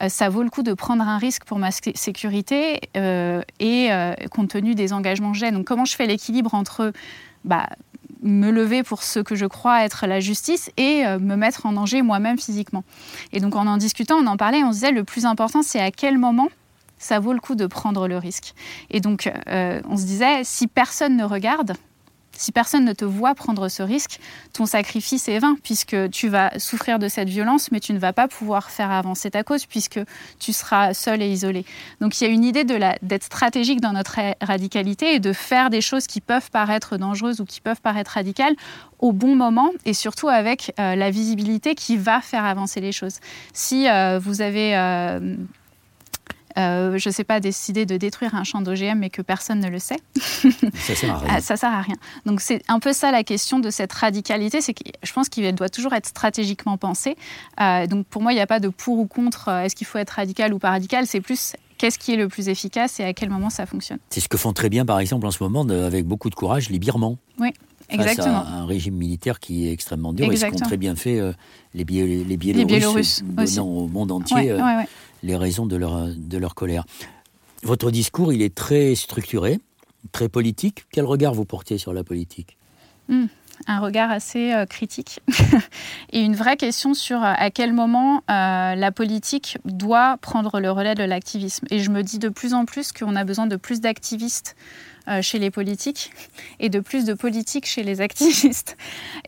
ça 0.08 0.30
vaut 0.30 0.44
le 0.44 0.50
coup 0.50 0.64
de 0.64 0.74
prendre 0.74 1.04
un 1.04 1.18
risque 1.18 1.44
pour 1.46 1.60
ma 1.60 1.72
sécurité 1.72 2.80
et 2.96 3.90
compte 4.32 4.50
tenu 4.50 4.76
des 4.76 4.94
engagements 4.94 5.32
que 5.32 5.38
j'ai. 5.38 5.52
Donc 5.52 5.66
comment 5.66 5.86
je 5.86 5.96
fais 5.96 6.06
l'équilibre 6.06 6.54
entre 6.54 6.94
bah, 7.44 7.68
me 8.22 8.52
lever 8.52 8.84
pour 8.84 9.04
ce 9.04 9.20
que 9.20 9.36
je 9.36 9.46
crois 9.46 9.84
être 9.84 10.08
la 10.08 10.20
justice 10.20 10.72
et 10.78 11.06
euh, 11.06 11.20
me 11.20 11.36
mettre 11.36 11.66
en 11.66 11.74
danger 11.74 12.02
moi-même 12.02 12.38
physiquement? 12.38 12.84
Et 13.34 13.40
donc 13.40 13.56
en 13.56 13.68
en 13.68 13.78
discutant, 13.78 14.16
on 14.18 14.28
en 14.28 14.38
parlait, 14.38 14.64
on 14.64 14.70
se 14.72 14.76
disait 14.76 14.92
le 14.92 15.04
plus 15.04 15.26
important 15.26 15.62
c'est 15.62 15.80
à 15.80 15.92
quel 15.92 16.18
moment 16.18 16.50
ça 16.98 17.20
vaut 17.20 17.34
le 17.34 17.40
coup 17.40 17.56
de 17.56 17.68
prendre 17.68 18.08
le 18.08 18.18
risque. 18.18 18.54
Et 18.90 19.00
donc 19.00 19.32
euh, 19.48 19.82
on 19.90 19.98
se 19.98 20.06
disait 20.06 20.44
si 20.44 20.68
personne 20.68 21.16
ne 21.18 21.24
regarde, 21.24 21.74
si 22.38 22.52
personne 22.52 22.86
ne 22.86 22.94
te 22.94 23.04
voit 23.04 23.36
prendre 23.36 23.68
ce 23.68 23.84
risque, 23.84 24.20
ton 24.54 24.66
sacrifice 24.66 25.28
est 25.28 25.40
vain, 25.40 25.58
puisque 25.64 26.10
tu 26.12 26.30
vas 26.30 26.58
souffrir 26.60 27.00
de 27.00 27.08
cette 27.08 27.30
violence, 27.30 27.72
mais 27.72 27.80
tu 27.80 27.94
ne 27.94 28.00
vas 28.00 28.14
pas 28.14 28.28
pouvoir 28.28 28.70
faire 28.70 28.92
avancer 28.92 29.32
ta 29.32 29.44
cause, 29.44 29.66
puisque 29.66 30.00
tu 30.40 30.54
seras 30.54 30.94
seul 30.94 31.22
et 31.22 31.30
isolé. 31.30 31.66
Donc 32.00 32.22
il 32.22 32.26
y 32.26 32.28
a 32.28 32.30
une 32.30 32.44
idée 32.44 32.64
d'être 32.64 33.24
stratégique 33.24 33.82
dans 33.82 33.94
notre 33.94 34.20
radicalité 34.42 35.16
et 35.16 35.20
de 35.20 35.34
faire 35.34 35.70
des 35.70 35.82
choses 35.82 36.08
qui 36.08 36.22
peuvent 36.22 36.52
paraître 36.52 36.98
dangereuses 36.98 37.42
ou 37.42 37.46
qui 37.46 37.60
peuvent 37.60 37.82
paraître 37.82 38.12
radicales 38.12 38.56
au 39.00 39.12
bon 39.12 39.36
moment 39.36 39.72
et 39.86 39.94
surtout 39.94 40.28
avec 40.28 40.74
euh, 40.80 40.96
la 40.96 41.10
visibilité 41.10 41.76
qui 41.76 41.98
va 41.98 42.22
faire 42.22 42.46
avancer 42.46 42.82
les 42.82 42.92
choses. 42.92 43.20
Si 43.54 43.90
euh, 43.90 44.20
vous 44.20 44.42
avez... 44.42 44.76
Euh, 46.58 46.98
je 46.98 47.10
ne 47.10 47.14
sais 47.14 47.24
pas, 47.24 47.40
décider 47.40 47.86
de 47.86 47.98
détruire 47.98 48.34
un 48.34 48.44
champ 48.44 48.62
d'OGM 48.62 48.98
mais 48.98 49.10
que 49.10 49.22
personne 49.22 49.60
ne 49.60 49.70
le 49.70 49.80
sait. 49.80 50.00
ça 50.16 50.96
sert 50.96 51.14
à 51.14 51.18
rien. 51.20 51.28
Ah, 51.30 51.42
ça 51.42 51.56
sert 51.56 51.72
à 51.72 51.82
rien. 51.82 51.96
Donc 52.26 52.42
c'est 52.42 52.64
un 52.68 52.80
peu 52.80 52.94
ça 52.94 53.12
la 53.12 53.24
question 53.24 53.60
de 53.60 53.70
cette 53.70 53.94
radicalité, 53.94 54.62
c'est 54.62 54.74
que 54.74 54.84
je 55.04 55.14
pense 55.14 55.30
qu'il 55.30 55.54
doit 55.54 55.70
toujours 55.70 55.94
être 55.94 56.08
stratégiquement 56.08 56.78
pensé. 56.78 57.16
Euh, 57.62 57.86
donc 57.86 58.08
pour 58.08 58.22
moi, 58.22 58.32
il 58.32 58.36
n'y 58.36 58.42
a 58.42 58.48
pas 58.48 58.60
de 58.60 58.70
pour 58.70 58.98
ou 58.98 59.06
contre, 59.06 59.50
euh, 59.50 59.64
est-ce 59.64 59.76
qu'il 59.76 59.86
faut 59.86 60.00
être 60.00 60.12
radical 60.12 60.54
ou 60.54 60.60
pas 60.60 60.72
radical, 60.72 61.06
c'est 61.06 61.22
plus 61.22 61.56
qu'est-ce 61.78 62.00
qui 62.00 62.14
est 62.14 62.18
le 62.18 62.28
plus 62.28 62.50
efficace 62.50 63.00
et 63.00 63.04
à 63.04 63.14
quel 63.14 63.30
moment 63.30 63.52
ça 63.52 63.68
fonctionne. 63.68 64.00
C'est 64.10 64.20
ce 64.20 64.28
que 64.28 64.38
font 64.38 64.54
très 64.54 64.70
bien, 64.70 64.84
par 64.84 65.00
exemple, 65.00 65.28
en 65.28 65.32
ce 65.32 65.44
moment, 65.44 65.62
avec 65.62 66.08
beaucoup 66.08 66.32
de 66.32 66.36
courage, 66.36 66.70
les 66.70 66.80
Birmans. 66.80 67.18
Oui. 67.40 67.50
Exactement. 67.90 68.44
Face 68.44 68.54
à 68.54 68.56
un 68.58 68.66
régime 68.66 68.96
militaire 68.96 69.40
qui 69.40 69.68
est 69.68 69.72
extrêmement 69.72 70.12
dur 70.12 70.26
Exactement. 70.26 70.56
et 70.56 70.58
ce 70.58 70.64
qu'ont 70.64 70.68
très 70.68 70.76
bien 70.76 70.96
fait 70.98 71.22
les, 71.74 71.86
les, 71.86 72.36
Biélorusses, 72.36 73.24
les 73.38 73.60
au 73.60 73.88
monde 73.88 74.12
entier. 74.12 74.52
Ouais, 74.52 74.62
ouais, 74.62 74.88
les 75.28 75.36
raisons 75.36 75.68
de 75.68 75.76
leur, 75.76 76.08
de 76.08 76.38
leur 76.38 76.56
colère. 76.56 76.86
Votre 77.64 77.92
discours, 77.92 78.34
il 78.34 78.42
est 78.42 78.56
très 78.56 78.96
structuré, 78.96 79.60
très 80.12 80.30
politique. 80.30 80.86
Quel 80.92 81.06
regard 81.06 81.34
vous 81.34 81.46
portez 81.46 81.78
sur 81.78 81.94
la 81.94 82.04
politique? 82.04 82.58
Mmh, 83.10 83.26
Un 83.68 83.80
regard 83.80 84.12
assez 84.12 84.54
euh, 84.54 84.66
critique 84.66 85.22
et 86.12 86.22
une 86.22 86.36
vraie 86.36 86.58
question 86.58 86.94
sur 86.94 87.18
euh, 87.18 87.34
à 87.36 87.52
quel 87.52 87.74
moment 87.74 88.18
euh, 88.30 88.76
la 88.76 88.92
politique 88.92 89.58
doit 89.66 90.18
prendre 90.18 90.60
le 90.60 90.72
relais 90.72 90.96
de 90.96 91.04
l'activisme. 91.04 91.68
Et 91.72 91.80
je 91.80 91.90
me 91.90 92.04
dis 92.04 92.20
de 92.20 92.30
plus 92.30 92.54
en 92.54 92.66
plus 92.66 92.92
qu'on 92.92 93.16
a 93.16 93.24
besoin 93.24 93.48
de 93.48 93.56
plus 93.56 93.82
d'activistes 93.82 94.56
chez 95.22 95.40
les 95.40 95.52
politiques 95.52 96.12
et 96.60 96.68
de 96.68 96.82
plus 96.82 97.06
de 97.06 97.14
politiques 97.14 97.66
chez 97.66 97.82
les 97.82 98.02
activistes. 98.02 98.76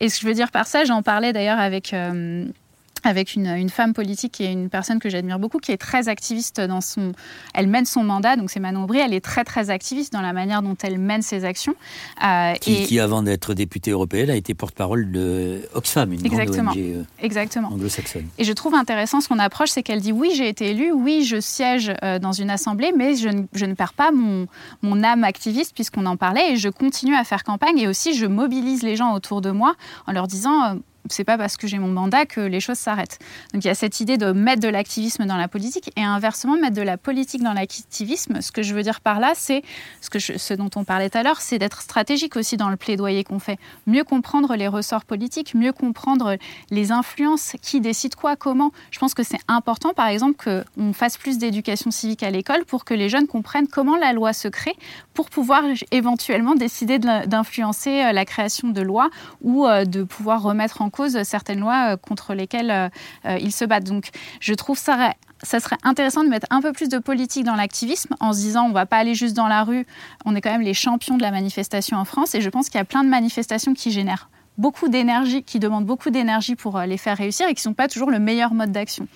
Et 0.02 0.10
ce 0.10 0.16
que 0.16 0.24
je 0.24 0.28
veux 0.28 0.34
dire 0.34 0.52
par 0.52 0.68
ça, 0.68 0.84
j'en 0.84 1.02
parlais 1.02 1.32
d'ailleurs 1.32 1.58
avec 1.58 1.96
avec 3.06 3.36
une, 3.36 3.48
une, 3.48 3.70
femme 3.70 3.94
politique 3.94 4.42
et 4.42 4.52
une 4.52 4.70
personne 4.70 5.00
que 5.00 5.10
j'admire 5.10 5.40
beaucoup, 5.40 5.60
qui 5.60 5.72
est 5.72 5.78
très 5.78 6.10
activiste 6.10 6.62
dans 6.62 6.82
son... 6.82 7.12
Elle 7.54 7.68
mène 7.68 7.86
son 7.86 8.04
mandat, 8.04 8.36
donc 8.36 8.50
c'est 8.50 8.60
Manon 8.60 8.84
Aubry, 8.84 9.00
elle 9.00 9.14
est 9.14 9.24
très 9.24 9.44
très 9.44 9.70
activiste 9.70 10.14
dans 10.14 10.22
la 10.22 10.34
manière 10.34 10.62
dont 10.62 10.76
elle 10.82 10.98
mène 10.98 11.22
ses 11.22 11.46
actions. 11.46 11.76
Euh, 12.24 12.54
qui, 12.56 12.76
et... 12.76 12.86
qui, 12.86 13.00
avant 13.00 13.24
d'être 13.24 13.54
députée 13.54 13.92
européenne, 13.92 14.30
a 14.30 14.36
été 14.36 14.54
porte-parole 14.54 15.12
de 15.12 15.62
Oxfam, 15.74 16.12
une 16.12 16.26
Exactement. 16.26 16.72
grande 16.72 16.78
ONG 16.78 16.96
euh, 16.98 17.04
Exactement. 17.22 17.70
anglo-saxonne. 17.70 18.28
Et 18.38 18.44
je 18.44 18.54
trouve 18.54 18.76
intéressant 18.76 19.22
son 19.22 19.40
approche, 19.40 19.70
c'est 19.70 19.84
qu'elle 19.84 20.02
dit 20.02 20.12
oui, 20.12 20.32
j'ai 20.36 20.48
été 20.48 20.72
élue, 20.72 20.92
oui, 20.92 21.24
je 21.24 21.40
siège 21.40 21.92
euh, 22.04 22.20
dans 22.20 22.32
une 22.32 22.50
assemblée, 22.50 22.92
mais 22.96 23.16
je 23.16 23.30
ne, 23.30 23.44
je 23.54 23.66
ne 23.66 23.74
perds 23.74 23.94
pas 23.94 24.12
mon, 24.12 24.48
mon 24.82 25.04
âme 25.04 25.24
activiste, 25.24 25.74
puisqu'on 25.74 26.06
en 26.06 26.18
parlait, 26.18 26.54
et 26.54 26.58
je 26.58 26.70
continue 26.70 27.16
à 27.16 27.24
faire 27.24 27.44
campagne, 27.44 27.78
et 27.80 27.88
aussi 27.88 28.14
je 28.14 28.26
mobilise 28.26 28.84
les 28.84 28.96
gens 28.96 29.14
autour 29.14 29.42
de 29.42 29.52
moi 29.52 29.76
en 30.08 30.12
leur 30.12 30.28
disant 30.28 30.80
c'est 31.12 31.24
pas 31.24 31.38
parce 31.38 31.58
que 31.58 31.68
j'ai 31.68 31.80
mon 31.80 31.90
mandat 31.90 32.26
que 32.26 32.42
les 32.42 32.60
choses 32.60 32.78
s'arrêtent. 32.78 33.20
Donc 33.54 33.64
il 33.64 33.68
y 33.68 33.72
a 33.72 33.76
cette 33.76 34.00
idée 34.00 34.18
de 34.18 34.32
mettre 34.32 34.62
de 34.62 34.68
l'activisme 34.68 35.26
dans 35.26 35.38
la 35.38 35.48
politique 35.48 35.92
et 35.96 36.04
inversement 36.04 36.58
mettre 36.58 36.76
de 36.76 36.82
la 36.82 36.98
politique 36.98 37.44
dans 37.44 37.54
l'activisme. 37.54 38.42
Ce 38.42 38.52
que 38.52 38.64
je 38.64 38.74
veux 38.74 38.84
dire 38.84 39.02
par 39.02 39.20
là, 39.20 39.34
c'est 39.36 39.64
ce, 40.02 40.38
ce 40.38 40.54
dont 40.54 40.70
on 40.76 40.84
parlait 40.84 41.10
tout 41.10 41.18
à 41.18 41.24
l'heure, 41.24 41.42
c'est 41.42 41.60
d'être 41.60 41.82
stratégique 41.82 42.36
aussi 42.36 42.58
dans 42.58 42.70
le 42.70 42.78
plaidoyer 42.78 43.24
qu'on 43.24 43.40
fait. 43.40 43.60
Mieux 43.88 44.04
comprendre 44.04 44.56
les 44.56 44.68
ressorts 44.68 45.06
politiques, 45.06 45.56
mieux 45.56 45.74
comprendre 45.74 46.38
les 46.72 46.92
influences, 46.92 47.54
qui 47.62 47.82
décide 47.82 48.16
quoi, 48.16 48.36
comment. 48.36 48.72
Je 48.92 49.00
pense 49.00 49.14
que 49.14 49.24
c'est 49.24 49.40
important, 49.48 49.94
par 49.94 50.08
exemple, 50.08 50.36
qu'on 50.44 50.94
fasse 50.94 51.18
plus 51.18 51.38
d'éducation 51.38 51.92
civique 51.92 52.24
à 52.24 52.30
l'école 52.30 52.66
pour 52.66 52.86
que 52.86 52.94
les 52.94 53.10
jeunes 53.10 53.28
comprennent 53.28 53.68
comment 53.68 53.98
la 53.98 54.14
loi 54.14 54.34
se 54.34 54.48
crée 54.48 54.76
pour 55.14 55.30
pouvoir 55.30 55.64
éventuellement 55.92 56.56
décider 56.56 57.00
d'influencer 57.00 58.04
euh, 58.04 58.12
la 58.12 58.26
création 58.26 58.70
de 58.70 58.82
lois 58.82 59.10
ou 59.42 59.66
euh, 59.66 59.86
de 59.86 60.04
pouvoir 60.04 60.42
remettre 60.42 60.82
en 60.82 60.90
cause 60.90 60.99
certaines 61.08 61.60
lois 61.60 61.94
euh, 61.94 61.98
contre 61.98 62.34
lesquelles 62.34 62.72
euh, 62.72 62.90
euh, 63.26 63.38
ils 63.40 63.52
se 63.52 63.66
battent. 63.66 63.86
Donc 63.86 64.10
je 64.40 64.54
trouve 64.54 64.78
ça 64.78 65.14
ça 65.42 65.62
serait 65.62 65.78
intéressant 65.84 66.26
de 66.26 66.30
mettre 66.30 66.48
un 66.50 66.62
peu 66.62 66.74
plus 66.74 66.90
de 66.90 66.98
politique 66.98 67.46
dans 67.46 67.56
l'activisme 67.56 68.14
en 68.20 68.34
se 68.34 68.40
disant 68.40 68.66
on 68.66 68.74
va 68.74 68.86
pas 68.86 68.98
aller 68.98 69.16
juste 69.16 69.36
dans 69.36 69.48
la 69.48 69.64
rue, 69.64 69.86
on 70.26 70.36
est 70.36 70.42
quand 70.42 70.52
même 70.52 70.62
les 70.62 70.74
champions 70.74 71.16
de 71.16 71.22
la 71.22 71.32
manifestation 71.32 71.96
en 71.96 72.04
France 72.04 72.36
et 72.36 72.42
je 72.42 72.50
pense 72.50 72.68
qu'il 72.68 72.78
y 72.78 72.82
a 72.82 72.86
plein 72.86 73.06
de 73.06 73.10
manifestations 73.10 73.74
qui 73.74 73.92
génèrent 73.92 74.30
beaucoup 74.58 74.90
d'énergie, 74.90 75.42
qui 75.42 75.58
demandent 75.58 75.86
beaucoup 75.86 76.10
d'énergie 76.10 76.56
pour 76.56 76.78
les 76.80 76.98
faire 76.98 77.18
réussir 77.18 77.48
et 77.48 77.54
qui 77.54 77.62
ne 77.62 77.72
sont 77.72 77.74
pas 77.74 77.88
toujours 77.88 78.12
le 78.12 78.20
meilleur 78.20 78.54
mode 78.54 78.74
d'action. 78.74 79.08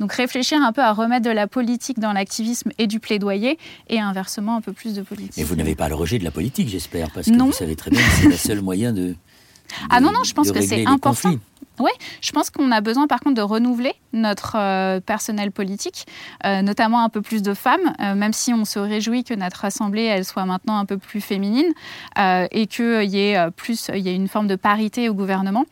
Donc 0.00 0.12
réfléchir 0.14 0.62
un 0.62 0.72
peu 0.72 0.80
à 0.80 0.92
remettre 0.92 1.26
de 1.26 1.30
la 1.30 1.46
politique 1.46 1.98
dans 1.98 2.14
l'activisme 2.14 2.70
et 2.78 2.86
du 2.86 2.98
plaidoyer 2.98 3.58
et 3.90 4.00
inversement 4.00 4.56
un 4.56 4.62
peu 4.62 4.72
plus 4.72 4.94
de 4.94 5.02
politique. 5.02 5.36
Et 5.36 5.44
vous 5.44 5.54
n'avez 5.54 5.74
pas 5.74 5.90
le 5.90 5.94
rejet 5.94 6.18
de 6.18 6.24
la 6.24 6.30
politique, 6.30 6.68
j'espère, 6.68 7.10
parce 7.10 7.26
que 7.26 7.32
non. 7.32 7.46
vous 7.46 7.52
savez 7.52 7.76
très 7.76 7.90
bien 7.90 8.00
que 8.00 8.10
c'est 8.22 8.28
le 8.28 8.36
seul 8.36 8.62
moyen 8.62 8.94
de, 8.94 9.14
ah 9.90 10.00
non, 10.00 10.12
non, 10.12 10.24
je 10.24 10.34
pense 10.34 10.52
que 10.52 10.60
c'est 10.60 10.86
important. 10.86 11.32
Oui, 11.78 11.90
je 12.22 12.32
pense 12.32 12.48
qu'on 12.48 12.72
a 12.72 12.80
besoin 12.80 13.06
par 13.06 13.20
contre 13.20 13.34
de 13.34 13.42
renouveler 13.42 13.94
notre 14.14 14.56
euh, 14.56 15.00
personnel 15.00 15.52
politique, 15.52 16.06
euh, 16.46 16.62
notamment 16.62 17.04
un 17.04 17.10
peu 17.10 17.20
plus 17.20 17.42
de 17.42 17.52
femmes, 17.52 17.92
euh, 18.00 18.14
même 18.14 18.32
si 18.32 18.54
on 18.54 18.64
se 18.64 18.78
réjouit 18.78 19.24
que 19.24 19.34
notre 19.34 19.66
assemblée 19.66 20.04
elle 20.04 20.24
soit 20.24 20.46
maintenant 20.46 20.78
un 20.78 20.86
peu 20.86 20.96
plus 20.96 21.20
féminine 21.20 21.72
et 22.16 22.66
qu'il 22.66 23.04
y 23.04 23.18
ait 23.18 23.50
plus, 23.56 23.90
il 23.94 24.00
y 24.00 24.08
ait 24.08 24.14
une 24.14 24.28
forme 24.28 24.46
de 24.46 24.56
parité 24.56 25.08
au 25.08 25.14
gouvernement. 25.14 25.64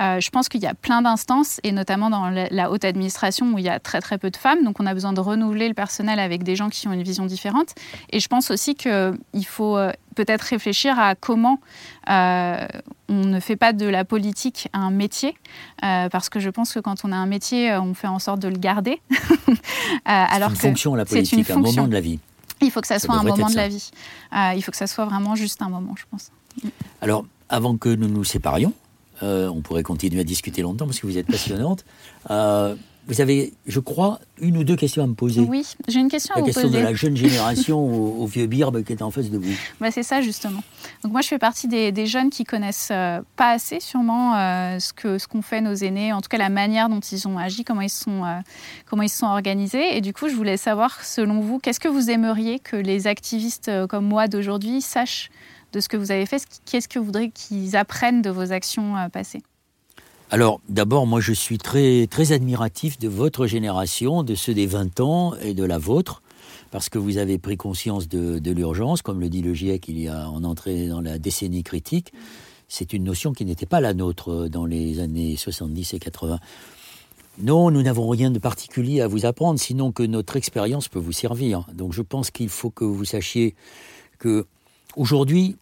je 0.00 0.30
pense 0.30 0.48
qu'il 0.48 0.62
y 0.62 0.66
a 0.66 0.74
plein 0.74 1.02
d'instances 1.02 1.60
et 1.64 1.72
notamment 1.72 2.08
dans 2.08 2.30
la, 2.30 2.48
la, 2.50 2.70
haute 2.70 2.84
administration 2.84 3.52
où 3.52 3.58
il 3.58 3.64
y 3.64 3.68
a 3.68 3.78
très 3.78 4.00
très 4.00 4.18
peu 4.18 4.30
de 4.30 4.36
femmes, 4.36 4.64
donc 4.64 4.80
on 4.80 4.86
a 4.86 4.94
besoin 4.94 5.12
de 5.12 5.20
renouveler 5.20 5.68
le 5.68 5.74
personnel 5.74 6.18
avec 6.18 6.44
des 6.44 6.56
gens 6.56 6.70
qui 6.70 6.88
ont 6.88 6.92
une 6.92 7.02
vision 7.02 7.26
différente. 7.26 7.74
Et 8.10 8.20
je 8.20 8.28
pense 8.28 8.50
aussi 8.50 8.74
qu'il 8.74 9.46
faut 9.46 9.76
peut-être 10.14 10.42
réfléchir 10.42 10.98
à 10.98 11.14
comment 11.14 11.60
euh, 12.08 12.66
on 13.08 13.24
ne 13.24 13.40
fait 13.40 13.56
pas 13.56 13.72
de 13.72 13.86
la 13.86 14.04
politique 14.04 14.68
un 14.72 14.90
métier, 14.90 15.34
euh, 15.84 16.08
parce 16.08 16.28
que 16.28 16.40
je 16.40 16.50
pense 16.50 16.72
que 16.72 16.80
quand 16.80 17.04
on 17.04 17.12
a 17.12 17.16
un 17.16 17.26
métier, 17.26 17.70
euh, 17.70 17.80
on 17.80 17.94
fait 17.94 18.06
en 18.06 18.18
sorte 18.18 18.40
de 18.40 18.48
le 18.48 18.58
garder. 18.58 19.00
alors 20.04 20.50
c'est 20.50 20.54
une 20.54 20.70
fonction, 20.70 20.94
la 20.94 21.04
politique, 21.04 21.50
un 21.50 21.56
moment 21.56 21.86
de 21.86 21.92
la 21.92 22.00
vie. 22.00 22.18
Il 22.60 22.70
faut 22.70 22.80
que 22.80 22.86
ça, 22.86 22.98
ça 22.98 23.06
soit 23.06 23.16
un 23.16 23.22
moment 23.22 23.50
de 23.50 23.56
la 23.56 23.68
vie. 23.68 23.90
il 24.56 24.62
faut 24.62 24.70
que 24.70 24.76
ça 24.76 24.86
soit 24.86 25.04
vraiment 25.04 25.34
juste 25.34 25.62
un 25.62 25.68
moment, 25.68 25.94
je 25.96 26.04
pense. 26.10 26.30
Alors, 27.00 27.24
avant 27.48 27.76
que 27.76 27.88
nous 27.88 28.08
nous 28.08 28.24
séparions, 28.24 28.72
on 29.20 29.60
pourrait 29.62 29.82
continuer 29.82 30.20
à 30.20 30.24
discuter 30.24 30.62
longtemps 30.62 30.86
parce 30.86 31.00
que 31.00 31.06
vous 31.06 31.18
êtes 31.18 31.26
passionnante. 31.26 31.84
Vous 33.08 33.20
avez, 33.20 33.52
je 33.66 33.80
crois, 33.80 34.20
une 34.40 34.56
ou 34.56 34.64
deux 34.64 34.76
questions 34.76 35.02
à 35.02 35.06
me 35.06 35.14
poser. 35.14 35.40
Oui, 35.40 35.66
j'ai 35.88 35.98
une 35.98 36.08
question 36.08 36.34
à 36.34 36.38
la 36.38 36.42
vous 36.42 36.46
question 36.46 36.68
poser. 36.68 36.78
de 36.78 36.84
la 36.84 36.94
jeune 36.94 37.16
génération 37.16 37.78
au, 37.80 38.22
au 38.22 38.26
vieux 38.26 38.46
birbe 38.46 38.84
qui 38.84 38.92
est 38.92 39.02
en 39.02 39.10
face 39.10 39.30
de 39.30 39.38
vous. 39.38 39.52
Bah, 39.80 39.90
c'est 39.90 40.04
ça 40.04 40.20
justement. 40.22 40.62
Donc 41.02 41.12
moi 41.12 41.20
je 41.20 41.28
fais 41.28 41.38
partie 41.38 41.66
des, 41.66 41.90
des 41.90 42.06
jeunes 42.06 42.30
qui 42.30 42.44
connaissent 42.44 42.90
euh, 42.92 43.20
pas 43.36 43.50
assez 43.50 43.80
sûrement 43.80 44.36
euh, 44.36 44.78
ce 44.78 44.92
que 44.92 45.18
ce 45.18 45.26
qu'ont 45.26 45.42
fait 45.42 45.60
nos 45.60 45.74
aînés, 45.74 46.12
en 46.12 46.20
tout 46.20 46.28
cas 46.28 46.38
la 46.38 46.48
manière 46.48 46.88
dont 46.88 47.00
ils 47.00 47.26
ont 47.26 47.38
agi, 47.38 47.64
comment 47.64 47.80
ils 47.80 47.90
sont 47.90 48.24
euh, 48.24 48.38
comment 48.86 49.02
ils 49.02 49.08
se 49.08 49.18
sont 49.18 49.26
organisés. 49.26 49.96
Et 49.96 50.00
du 50.00 50.12
coup 50.12 50.28
je 50.28 50.34
voulais 50.34 50.56
savoir 50.56 51.02
selon 51.04 51.40
vous 51.40 51.58
qu'est-ce 51.58 51.80
que 51.80 51.88
vous 51.88 52.10
aimeriez 52.10 52.60
que 52.60 52.76
les 52.76 53.08
activistes 53.08 53.70
comme 53.88 54.06
moi 54.06 54.28
d'aujourd'hui 54.28 54.80
sachent 54.80 55.30
de 55.72 55.80
ce 55.80 55.88
que 55.88 55.96
vous 55.96 56.12
avez 56.12 56.26
fait, 56.26 56.44
qu'est-ce 56.66 56.86
que 56.86 56.98
vous 56.98 57.06
voudriez 57.06 57.30
qu'ils 57.30 57.76
apprennent 57.76 58.22
de 58.22 58.30
vos 58.30 58.52
actions 58.52 58.94
passées? 59.10 59.42
Alors, 60.32 60.62
d'abord, 60.70 61.06
moi, 61.06 61.20
je 61.20 61.34
suis 61.34 61.58
très, 61.58 62.32
admiratif 62.32 62.98
de 62.98 63.06
votre 63.06 63.46
génération, 63.46 64.22
de 64.22 64.34
ceux 64.34 64.54
des 64.54 64.66
20 64.66 65.00
ans 65.00 65.34
et 65.42 65.52
de 65.52 65.62
la 65.62 65.76
vôtre, 65.76 66.22
parce 66.70 66.88
que 66.88 66.96
vous 66.96 67.18
avez 67.18 67.36
pris 67.36 67.58
conscience 67.58 68.08
de, 68.08 68.50
l'urgence, 68.50 69.02
comme 69.02 69.20
le 69.20 69.28
dit 69.28 69.42
le 69.42 69.52
GIEC, 69.52 69.88
il 69.88 70.00
y 70.00 70.08
a 70.08 70.30
en 70.30 70.42
entrée 70.44 70.88
dans 70.88 71.02
la 71.02 71.18
décennie 71.18 71.62
critique. 71.62 72.14
C'est 72.66 72.94
une 72.94 73.04
notion 73.04 73.34
qui 73.34 73.44
n'était 73.44 73.66
pas 73.66 73.82
la 73.82 73.92
nôtre 73.92 74.48
dans 74.48 74.64
les 74.64 75.00
années 75.00 75.36
70 75.36 75.92
et 75.92 75.98
80. 75.98 76.38
Non, 77.42 77.70
nous 77.70 77.82
n'avons 77.82 78.08
rien 78.08 78.30
de 78.30 78.38
particulier 78.38 79.02
à 79.02 79.08
vous 79.08 79.26
apprendre, 79.26 79.60
sinon 79.60 79.92
que 79.92 80.02
notre 80.02 80.36
expérience 80.36 80.88
peut 80.88 80.98
vous 80.98 81.12
servir. 81.12 81.66
Donc, 81.74 81.92
je 81.92 82.00
pense 82.00 82.30
qu'il 82.30 82.48
faut 82.48 82.70
que 82.70 82.86
vous 82.86 83.04
sachiez 83.04 83.54
que 84.18 84.46
aujourd'hui, 84.96 85.56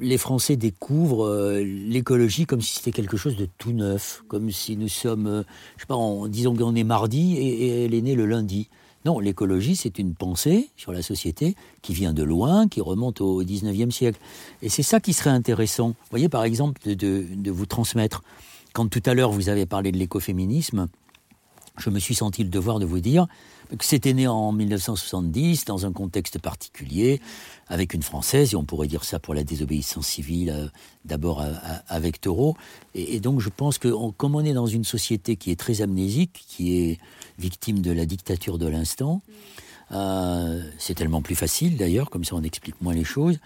les 0.00 0.18
Français 0.18 0.56
découvrent 0.56 1.26
euh, 1.26 1.62
l'écologie 1.62 2.46
comme 2.46 2.60
si 2.60 2.74
c'était 2.74 2.92
quelque 2.92 3.16
chose 3.16 3.36
de 3.36 3.48
tout 3.58 3.72
neuf, 3.72 4.22
comme 4.28 4.50
si 4.50 4.76
nous 4.76 4.88
sommes, 4.88 5.26
euh, 5.26 5.42
je 5.76 5.82
sais 5.82 5.86
pas, 5.86 5.96
en 5.96 6.28
disant 6.28 6.54
qu'on 6.54 6.74
est 6.74 6.84
mardi 6.84 7.36
et, 7.36 7.84
elle 7.84 7.94
est 7.94 8.00
née 8.00 8.14
le 8.14 8.26
lundi. 8.26 8.68
Non, 9.04 9.18
l'écologie, 9.18 9.74
c'est 9.74 9.98
une 9.98 10.14
pensée 10.14 10.70
sur 10.76 10.92
la 10.92 11.02
société 11.02 11.56
qui 11.82 11.92
vient 11.92 12.12
de 12.12 12.22
loin, 12.22 12.68
qui 12.68 12.80
remonte 12.80 13.20
au 13.20 13.42
19e 13.42 13.90
siècle. 13.90 14.20
Et 14.62 14.68
c'est 14.68 14.84
ça 14.84 15.00
qui 15.00 15.12
serait 15.12 15.30
intéressant. 15.30 15.88
Vous 15.88 16.10
voyez, 16.10 16.28
par 16.28 16.44
exemple, 16.44 16.80
de, 16.84 17.50
vous 17.50 17.66
transmettre. 17.66 18.22
Quand 18.72 18.88
tout 18.88 19.02
à 19.04 19.14
l'heure 19.14 19.32
vous 19.32 19.48
avez 19.48 19.66
parlé 19.66 19.90
de 19.90 19.98
l'écoféminisme, 19.98 20.88
je 21.78 21.90
me 21.90 21.98
suis 21.98 22.14
senti 22.14 22.44
le 22.44 22.48
devoir 22.48 22.78
de 22.78 22.86
vous 22.86 23.00
dire 23.00 23.26
c'était 23.80 24.12
né 24.12 24.26
en 24.26 24.52
1970 24.52 25.64
dans 25.64 25.86
un 25.86 25.92
contexte 25.92 26.38
particulier, 26.38 27.20
avec 27.68 27.94
une 27.94 28.02
Française, 28.02 28.52
et 28.52 28.56
on 28.56 28.64
pourrait 28.64 28.88
dire 28.88 29.04
ça 29.04 29.18
pour 29.18 29.34
la 29.34 29.44
désobéissance 29.44 30.06
civile, 30.06 30.50
euh, 30.50 30.66
d'abord 31.04 31.40
euh, 31.40 31.52
avec 31.88 32.20
Taureau. 32.20 32.56
Et, 32.94 33.16
et, 33.16 33.20
donc 33.20 33.40
je 33.40 33.48
pense 33.48 33.78
que 33.78 33.88
comme 34.12 34.34
on 34.34 34.44
est 34.44 34.52
dans 34.52 34.66
une 34.66 34.84
société 34.84 35.36
qui 35.36 35.50
est 35.50 35.58
très 35.58 35.80
amnésique, 35.80 36.44
qui 36.48 36.76
est 36.78 36.98
victime 37.38 37.80
de 37.80 37.92
la 37.92 38.04
dictature 38.04 38.58
de 38.58 38.66
l'instant, 38.66 39.22
euh, 39.92 40.62
c'est 40.78 40.94
tellement 40.94 41.22
plus 41.22 41.34
facile 41.34 41.76
d'ailleurs, 41.76 42.10
comme 42.10 42.24
ça 42.24 42.34
on 42.34 42.42
explique 42.42 42.80
moins 42.80 42.94
les 42.94 43.04
choses, 43.04 43.38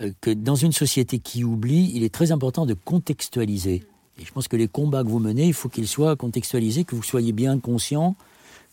euh, 0.00 0.12
que 0.20 0.30
dans 0.30 0.54
une 0.54 0.72
société 0.72 1.18
qui 1.18 1.44
oublie, 1.44 1.90
il 1.94 2.04
est 2.04 2.12
très 2.12 2.32
important 2.32 2.66
de 2.66 2.74
contextualiser. 2.74 3.84
Et 4.18 4.24
je 4.24 4.32
pense 4.32 4.48
que 4.48 4.56
les 4.56 4.68
combats 4.68 5.02
que 5.04 5.08
vous 5.08 5.18
menez, 5.18 5.46
il 5.46 5.54
faut 5.54 5.68
qu'ils 5.68 5.88
soient 5.88 6.16
contextualisés, 6.16 6.84
que 6.84 6.94
vous 6.94 7.02
soyez 7.02 7.32
bien 7.32 7.58
conscient 7.58 8.14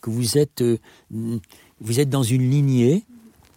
que 0.03 0.11
vous 0.11 0.37
êtes, 0.37 0.61
euh, 0.61 0.77
vous 1.79 1.99
êtes 1.99 2.09
dans 2.09 2.23
une 2.23 2.47
lignée, 2.51 3.05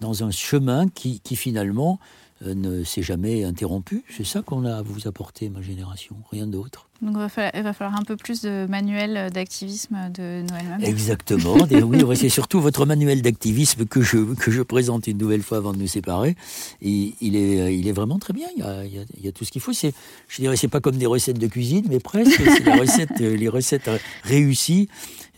dans 0.00 0.24
un 0.24 0.30
chemin 0.30 0.88
qui, 0.88 1.20
qui 1.20 1.36
finalement 1.36 1.98
euh, 2.46 2.54
ne 2.54 2.84
s'est 2.84 3.02
jamais 3.02 3.44
interrompu. 3.44 4.04
C'est 4.08 4.24
ça 4.26 4.42
qu'on 4.42 4.64
a 4.64 4.76
à 4.76 4.82
vous 4.82 5.08
apporter, 5.08 5.48
ma 5.48 5.60
génération, 5.60 6.16
rien 6.30 6.46
d'autre. 6.46 6.88
Donc 7.02 7.14
il 7.14 7.18
va, 7.18 7.28
falloir, 7.28 7.52
il 7.54 7.62
va, 7.62 7.72
falloir, 7.72 7.98
un 7.98 8.04
peu 8.04 8.16
plus 8.16 8.42
de 8.42 8.66
manuel 8.68 9.30
d'activisme 9.30 9.96
de 10.14 10.42
Noël 10.48 10.64
même. 10.68 10.84
Exactement. 10.84 11.56
Oui, 11.70 12.16
c'est 12.16 12.28
surtout 12.28 12.60
votre 12.60 12.86
manuel 12.86 13.22
d'activisme 13.22 13.84
que 13.84 14.00
je, 14.00 14.34
que 14.34 14.50
je 14.50 14.62
présente 14.62 15.06
une 15.06 15.18
nouvelle 15.18 15.42
fois 15.42 15.58
avant 15.58 15.72
de 15.72 15.78
nous 15.78 15.88
séparer. 15.88 16.36
Et 16.80 17.14
il, 17.20 17.36
est, 17.36 17.76
il 17.76 17.88
est 17.88 17.92
vraiment 17.92 18.18
très 18.18 18.32
bien. 18.32 18.46
Il 18.56 18.62
y 18.62 18.66
a, 18.66 18.84
il 18.84 18.94
y 18.94 18.98
a, 18.98 19.02
il 19.18 19.24
y 19.24 19.28
a 19.28 19.32
tout 19.32 19.44
ce 19.44 19.50
qu'il 19.50 19.60
faut. 19.60 19.72
C'est, 19.72 19.92
je 20.28 20.40
dirais, 20.40 20.56
c'est 20.56 20.68
pas 20.68 20.80
comme 20.80 20.96
des 20.96 21.06
recettes 21.06 21.38
de 21.38 21.46
cuisine, 21.48 21.84
mais 21.90 22.00
presque. 22.00 22.40
C'est 22.46 23.20
les 23.20 23.48
recettes 23.48 23.90
réussies 24.24 24.88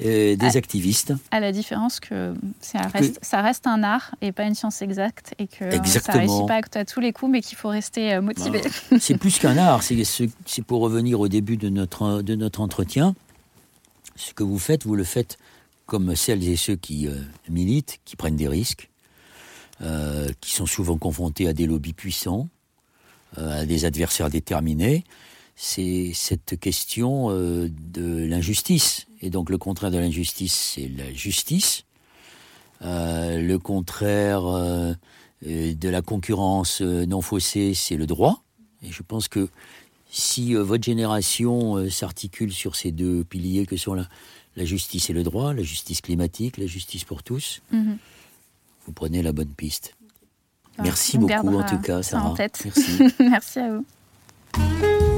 euh, 0.05 0.37
des 0.37 0.57
à, 0.57 0.59
activistes. 0.59 1.13
À 1.31 1.41
la 1.41 1.53
différence 1.53 2.01
que 2.01 2.35
ça 2.61 2.81
reste, 2.81 3.21
que 3.21 3.27
ça 3.27 3.43
reste, 3.43 3.67
un 3.67 3.83
art 3.83 4.15
et 4.21 4.33
pas 4.33 4.45
une 4.45 4.55
science 4.55 4.83
exacte 4.83 5.35
et 5.39 5.47
que 5.47 5.65
Exactement. 5.65 6.13
ça 6.15 6.19
réussit 6.19 6.47
pas 6.47 6.79
à 6.79 6.85
tous 6.85 7.01
les 7.01 7.13
coups, 7.13 7.33
mais 7.33 7.41
qu'il 7.41 7.57
faut 7.59 7.69
rester 7.69 8.21
motivé. 8.21 8.61
Voilà. 8.61 9.01
C'est 9.01 9.19
plus 9.19 9.39
qu'un 9.39 9.57
art. 9.57 9.83
C'est, 9.83 10.63
pour 10.67 10.81
revenir 10.81 11.21
au 11.21 11.29
début 11.29 11.57
de 11.57 11.69
notre, 11.69 12.23
de 12.23 12.35
notre 12.35 12.61
entretien. 12.61 13.15
Ce 14.17 14.35
que 14.35 14.43
vous 14.43 14.59
faites, 14.59 14.85
vous 14.85 14.97
le 14.97 15.05
faites 15.05 15.39
comme 15.89 16.15
celles 16.15 16.47
et 16.47 16.57
ceux 16.57 16.77
qui 16.77 17.09
euh, 17.09 17.15
militent, 17.49 17.99
qui 18.05 18.15
prennent 18.15 18.37
des 18.37 18.47
risques, 18.47 18.91
euh, 19.81 20.29
qui 20.41 20.53
sont 20.53 20.67
souvent 20.67 20.99
confrontés 20.99 21.49
à 21.49 21.55
des 21.55 21.67
lobbies 21.67 21.95
puissants, 21.95 22.49
euh, 23.39 23.63
à 23.63 23.65
des 23.67 23.87
adversaires 23.87 24.29
déterminés. 24.29 25.05
C'est 25.57 26.13
cette 26.15 26.61
question 26.61 27.31
euh, 27.31 27.69
de 27.71 28.25
l'injustice. 28.27 29.08
Et 29.21 29.31
donc 29.31 29.51
le 29.51 29.59
contraire 29.59 29.91
de 29.91 29.99
l'injustice, 29.99 30.75
c'est 30.75 30.89
la 30.89 31.13
justice. 31.13 31.85
Euh, 32.83 33.41
le 33.41 33.59
contraire 33.59 34.47
euh, 34.47 34.95
de 35.43 35.89
la 35.89 36.03
concurrence 36.03 36.81
non 36.81 37.21
faussée, 37.21 37.75
c'est 37.75 37.97
le 37.97 38.07
droit. 38.07 38.43
Et 38.83 38.93
je 38.93 39.03
pense 39.03 39.29
que 39.29 39.49
si 40.11 40.55
euh, 40.55 40.63
votre 40.63 40.85
génération 40.85 41.77
euh, 41.77 41.91
s'articule 41.91 42.53
sur 42.53 42.77
ces 42.77 42.93
deux 42.93 43.25
piliers 43.25 43.67
que 43.67 43.77
sont 43.77 43.95
la, 43.95 44.09
la, 44.57 44.65
justice 44.65 45.11
et 45.11 45.13
le 45.13 45.23
droit, 45.23 45.53
la 45.53 45.63
justice 45.63 46.01
climatique, 46.01 46.57
la 46.57 46.67
justice 46.67 47.05
pour 47.05 47.23
tous, 47.23 47.61
mm 47.73 47.79
-hmm. 47.79 47.97
vous 48.87 48.93
prenez 48.93 49.23
la 49.23 49.33
bonne 49.33 49.55
piste. 49.55 49.95
Ah, 50.79 50.83
Merci 50.85 51.19
beaucoup 51.19 51.57
en 51.57 51.67
tout 51.67 51.81
cas, 51.81 52.03
Sarah. 52.03 52.31
En 52.31 52.35
tête. 52.35 52.63
Merci. 52.65 53.15
Merci 53.21 53.59
à 53.59 53.77
vous. 53.77 55.18